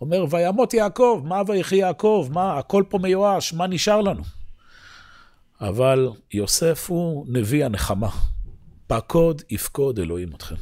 אומר, 0.01 0.25
וימות 0.29 0.73
יעקב, 0.73 1.21
מה 1.25 1.41
ויחי 1.47 1.75
יעקב, 1.75 2.27
מה, 2.31 2.57
הכל 2.57 2.83
פה 2.89 2.97
מיואש, 2.97 3.53
מה 3.53 3.67
נשאר 3.67 4.01
לנו? 4.01 4.23
אבל 5.61 6.09
יוסף 6.33 6.89
הוא 6.89 7.25
נביא 7.29 7.65
הנחמה. 7.65 8.09
פקוד 8.87 9.41
יפקוד 9.49 9.99
אלוהים 9.99 10.29
אתכם. 10.35 10.55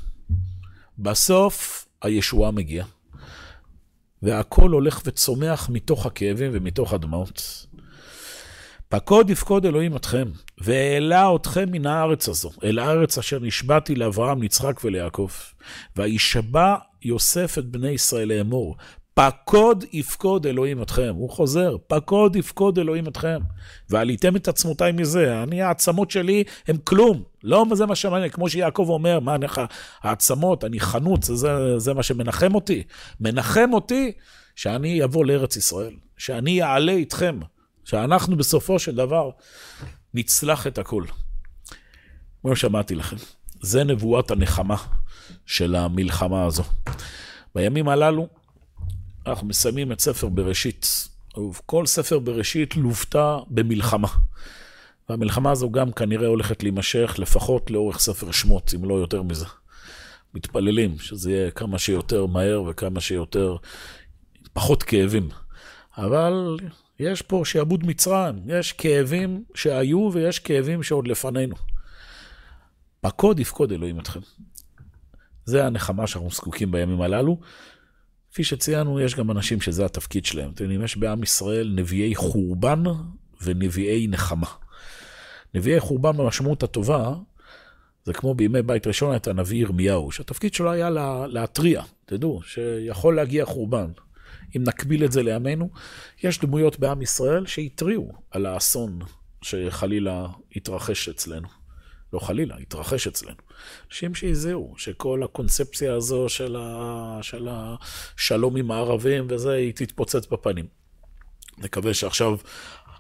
בסוף 1.00 1.88
הישועה 2.02 2.52
מגיעה. 2.52 2.88
והכל 4.22 4.72
הולך 4.72 5.02
וצומח 5.06 5.70
מתוך 5.70 6.06
הכאבים 6.06 6.52
ומתוך 6.54 6.94
הדמעות. 6.94 7.66
פקוד 8.92 9.30
יפקוד 9.30 9.66
אלוהים 9.66 9.96
אתכם, 9.96 10.28
והעלה 10.58 11.36
אתכם 11.36 11.66
מן 11.72 11.86
הארץ 11.86 12.30
הזו, 12.30 12.52
אל 12.64 12.80
הארץ 12.80 13.18
אשר 13.18 13.40
נשבעתי 13.40 13.96
לאברהם, 13.96 14.42
ליצחק 14.42 14.82
וליעקב. 14.84 15.30
וישבע 15.96 16.76
יוסף 17.02 17.58
את 17.58 17.66
בני 17.66 17.90
ישראל 17.90 18.28
לאמור, 18.28 18.76
פקוד 19.14 19.84
יפקוד 19.94 20.46
אלוהים 20.48 20.82
אתכם. 20.82 21.14
הוא 21.16 21.30
חוזר, 21.30 21.76
פקוד 21.88 22.36
יפקוד 22.36 22.80
אלוהים 22.80 23.08
אתכם. 23.08 23.40
ועליתם 23.90 24.36
את 24.36 24.48
עצמותיי 24.48 24.92
מזה. 24.92 25.44
אני, 25.44 25.62
העצמות 25.62 26.12
שלי 26.12 26.44
הם 26.68 26.78
כלום. 26.84 27.24
לא 27.44 27.66
זה 27.74 27.86
מה 27.86 27.96
שמעניין, 27.96 28.30
כמו 28.30 28.50
שיעקב 28.50 28.86
אומר, 28.90 29.20
מה 29.20 29.36
אני 29.36 29.46
לך, 29.46 29.62
העצמות, 30.02 30.64
אני 30.64 30.80
חנוץ, 30.80 31.32
זה, 31.32 31.80
זה 31.80 31.94
מה 31.94 32.04
שמנחם 32.04 32.56
אותי. 32.56 32.84
מנחם 33.20 33.70
אותי 33.74 34.12
שאני 34.56 35.04
אבוא 35.04 35.26
לארץ 35.26 35.56
ישראל, 35.56 35.94
שאני 36.18 36.64
אעלה 36.64 36.92
איתכם, 36.92 37.40
שאנחנו 37.86 38.38
בסופו 38.38 38.80
של 38.80 38.96
דבר 38.96 39.30
נצלח 40.14 40.68
את 40.68 40.78
הכול. 40.78 41.08
כמו 42.42 42.56
שאמרתי 42.56 42.96
לכם, 42.96 43.16
זה 43.62 43.84
נבואת 43.84 44.32
הנחמה 44.32 44.76
של 45.46 45.76
המלחמה 45.76 46.46
הזו. 46.46 46.64
בימים 47.56 47.90
הללו, 47.90 48.28
אנחנו 49.28 49.48
מסיימים 49.48 49.92
את 49.92 50.00
ספר 50.00 50.30
בראשית. 50.30 51.08
כל 51.66 51.86
ספר 51.86 52.20
בראשית 52.20 52.76
לוותה 52.76 53.38
במלחמה. 53.48 54.08
והמלחמה 55.10 55.52
הזו 55.52 55.72
גם 55.72 55.92
כנראה 55.92 56.28
הולכת 56.28 56.64
להימשך 56.64 57.16
לפחות 57.20 57.72
לאורך 57.72 58.00
ספר 58.00 58.32
שמות, 58.32 58.74
אם 58.76 58.90
לא 58.90 58.94
יותר 58.94 59.22
מזה. 59.22 59.46
מתפללים 60.34 61.00
שזה 61.00 61.32
יהיה 61.32 61.52
כמה 61.52 61.80
שיותר 61.80 62.26
מהר 62.26 62.64
וכמה 62.70 63.00
שיותר, 63.02 63.56
פחות 64.54 64.84
כאבים. 64.84 65.30
אבל 65.98 66.58
יש 67.02 67.22
פה 67.22 67.42
שעבוד 67.46 67.86
מצרים, 67.86 68.36
יש 68.48 68.74
כאבים 68.74 69.44
שהיו 69.56 70.10
ויש 70.14 70.40
כאבים 70.40 70.84
שעוד 70.84 71.08
לפנינו. 71.08 71.56
פקוד 73.02 73.40
יפקוד 73.40 73.72
אלוהים 73.72 74.00
אתכם. 74.00 74.20
זה 75.46 75.66
הנחמה 75.66 76.08
שאנחנו 76.08 76.32
זקוקים 76.32 76.72
בימים 76.72 77.02
הללו. 77.02 77.40
כפי 78.32 78.44
שציינו, 78.44 79.00
יש 79.00 79.16
גם 79.16 79.32
אנשים 79.32 79.62
שזה 79.62 79.86
התפקיד 79.86 80.26
שלהם. 80.26 80.52
אתם 80.52 80.64
יודעים, 80.64 80.84
יש 80.84 80.98
בעם 80.98 81.24
ישראל 81.24 81.74
נביאי 81.76 82.16
חורבן 82.16 82.84
ונביאי 83.42 84.08
נחמה. 84.08 84.48
נביאי 85.54 85.80
חורבן 85.80 86.18
במשמעות 86.18 86.64
הטובה, 86.64 87.14
זה 88.06 88.14
כמו 88.14 88.34
בימי 88.34 88.62
בית 88.62 88.88
ראשון 88.88 89.16
את 89.16 89.28
הנביא 89.28 89.62
ירמיהו, 89.62 90.12
שהתפקיד 90.12 90.54
שלו 90.54 90.72
היה 90.72 90.90
לה, 90.90 91.28
להתריע, 91.28 91.84
תדעו, 92.06 92.42
שיכול 92.44 93.16
להגיע 93.16 93.46
חורבן. 93.46 93.92
אם 94.56 94.64
נקביל 94.68 95.06
את 95.06 95.12
זה 95.12 95.24
לימינו, 95.24 95.70
יש 96.24 96.40
דמויות 96.40 96.80
בעם 96.80 97.02
ישראל 97.02 97.46
שהתריעו 97.46 98.12
על 98.32 98.46
האסון 98.46 99.00
שחלילה 99.42 100.28
התרחש 100.56 101.10
אצלנו. 101.10 101.48
לא 102.14 102.20
חלילה, 102.20 102.56
התרחש 102.58 103.08
אצלנו. 103.08 103.38
אנשים 103.88 104.16
שהזהירו, 104.16 104.74
שכל 104.78 105.24
הקונספציה 105.24 105.94
הזו 105.94 106.30
של, 106.30 106.56
ה... 106.60 107.20
של 107.22 107.48
השלום 107.52 108.58
עם 108.58 108.72
הערבים 108.72 109.28
וזה, 109.30 109.52
היא 109.52 109.74
תתפוצץ 109.74 110.28
בפנים. 110.28 110.66
נקווה 111.58 111.94
שעכשיו 111.94 112.38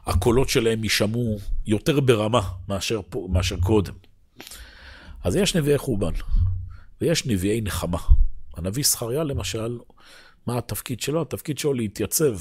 הקולות 0.05 0.49
שלהם 0.49 0.83
יישמעו 0.83 1.39
יותר 1.65 1.99
ברמה 1.99 2.41
מאשר, 2.67 3.01
מאשר 3.29 3.57
קודם. 3.59 3.93
אז 5.23 5.35
יש 5.35 5.55
נביאי 5.55 5.77
חורבן, 5.77 6.13
ויש 7.01 7.25
נביאי 7.25 7.61
נחמה. 7.61 7.97
הנביא 8.57 8.83
זכריה 8.83 9.23
למשל, 9.23 9.77
מה 10.47 10.57
התפקיד 10.57 11.01
שלו? 11.01 11.21
התפקיד 11.21 11.57
שלו 11.57 11.73
להתייצב 11.73 12.37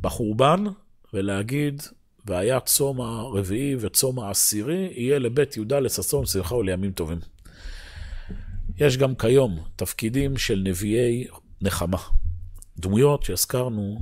בחורבן 0.00 0.64
ולהגיד, 1.12 1.82
והיה 2.26 2.60
צום 2.60 3.00
הרביעי 3.00 3.76
וצום 3.80 4.20
העשירי, 4.20 4.92
יהיה 4.96 5.18
לבית 5.18 5.56
יהודה 5.56 5.80
לששון, 5.80 6.26
שמחה 6.26 6.54
ולימים 6.54 6.92
טובים. 6.92 7.18
יש 8.76 8.96
גם 8.96 9.14
כיום 9.14 9.58
תפקידים 9.76 10.36
של 10.36 10.62
נביאי 10.64 11.26
נחמה. 11.60 11.98
דמויות 12.78 13.22
שהזכרנו, 13.22 13.98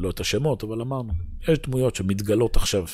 לא 0.00 0.10
את 0.10 0.20
השמות, 0.20 0.64
אבל 0.64 0.80
אמרנו, 0.80 1.12
יש 1.48 1.58
דמויות 1.58 1.96
שמתגלות 1.96 2.56
עכשיו, 2.56 2.84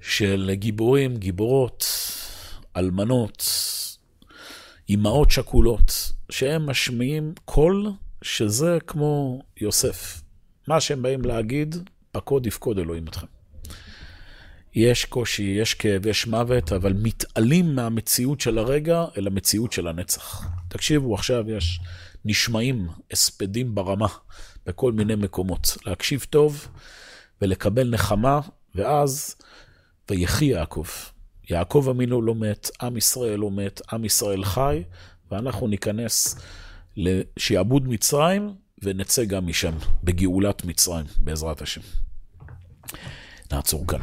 של 0.00 0.50
גיבורים, 0.54 1.16
גיבורות, 1.16 1.84
אלמנות, 2.76 3.44
אימהות 4.88 5.30
שכולות, 5.30 6.12
שהם 6.30 6.66
משמיעים 6.66 7.34
קול 7.44 7.92
שזה 8.22 8.78
כמו 8.86 9.42
יוסף. 9.60 10.22
מה 10.68 10.80
שהם 10.80 11.02
באים 11.02 11.24
להגיד, 11.24 11.76
פקוד 12.12 12.46
יפקוד 12.46 12.78
אלוהים 12.78 13.08
אתכם. 13.08 13.26
יש 14.74 15.04
קושי, 15.04 15.42
יש 15.42 15.74
כאב, 15.74 16.06
יש 16.06 16.26
מוות, 16.26 16.72
אבל 16.72 16.92
מתעלים 16.92 17.74
מהמציאות 17.74 18.40
של 18.40 18.58
הרגע 18.58 19.04
אל 19.16 19.26
המציאות 19.26 19.72
של 19.72 19.88
הנצח. 19.88 20.46
תקשיבו, 20.68 21.14
עכשיו 21.14 21.50
יש 21.50 21.80
נשמעים 22.24 22.88
הספדים 23.12 23.74
ברמה 23.74 24.06
בכל 24.66 24.92
מיני 24.92 25.14
מקומות. 25.14 25.76
להקשיב 25.86 26.26
טוב 26.30 26.68
ולקבל 27.42 27.90
נחמה, 27.90 28.40
ואז 28.74 29.36
ויחי 30.10 30.44
יעקב. 30.44 30.86
יעקב 31.50 31.86
אמינו 31.90 32.22
לא 32.22 32.34
מת, 32.34 32.70
עם 32.82 32.96
ישראל 32.96 33.38
לא 33.38 33.50
מת, 33.50 33.80
עם 33.92 34.04
ישראל 34.04 34.44
חי, 34.44 34.82
ואנחנו 35.30 35.68
ניכנס 35.68 36.36
לשעבוד 36.96 37.88
מצרים 37.88 38.54
ונצא 38.82 39.24
גם 39.24 39.46
משם, 39.46 39.74
בגאולת 40.04 40.64
מצרים, 40.64 41.06
בעזרת 41.18 41.62
השם. 41.62 41.80
נעצור 43.52 43.86
כאן. 43.86 44.00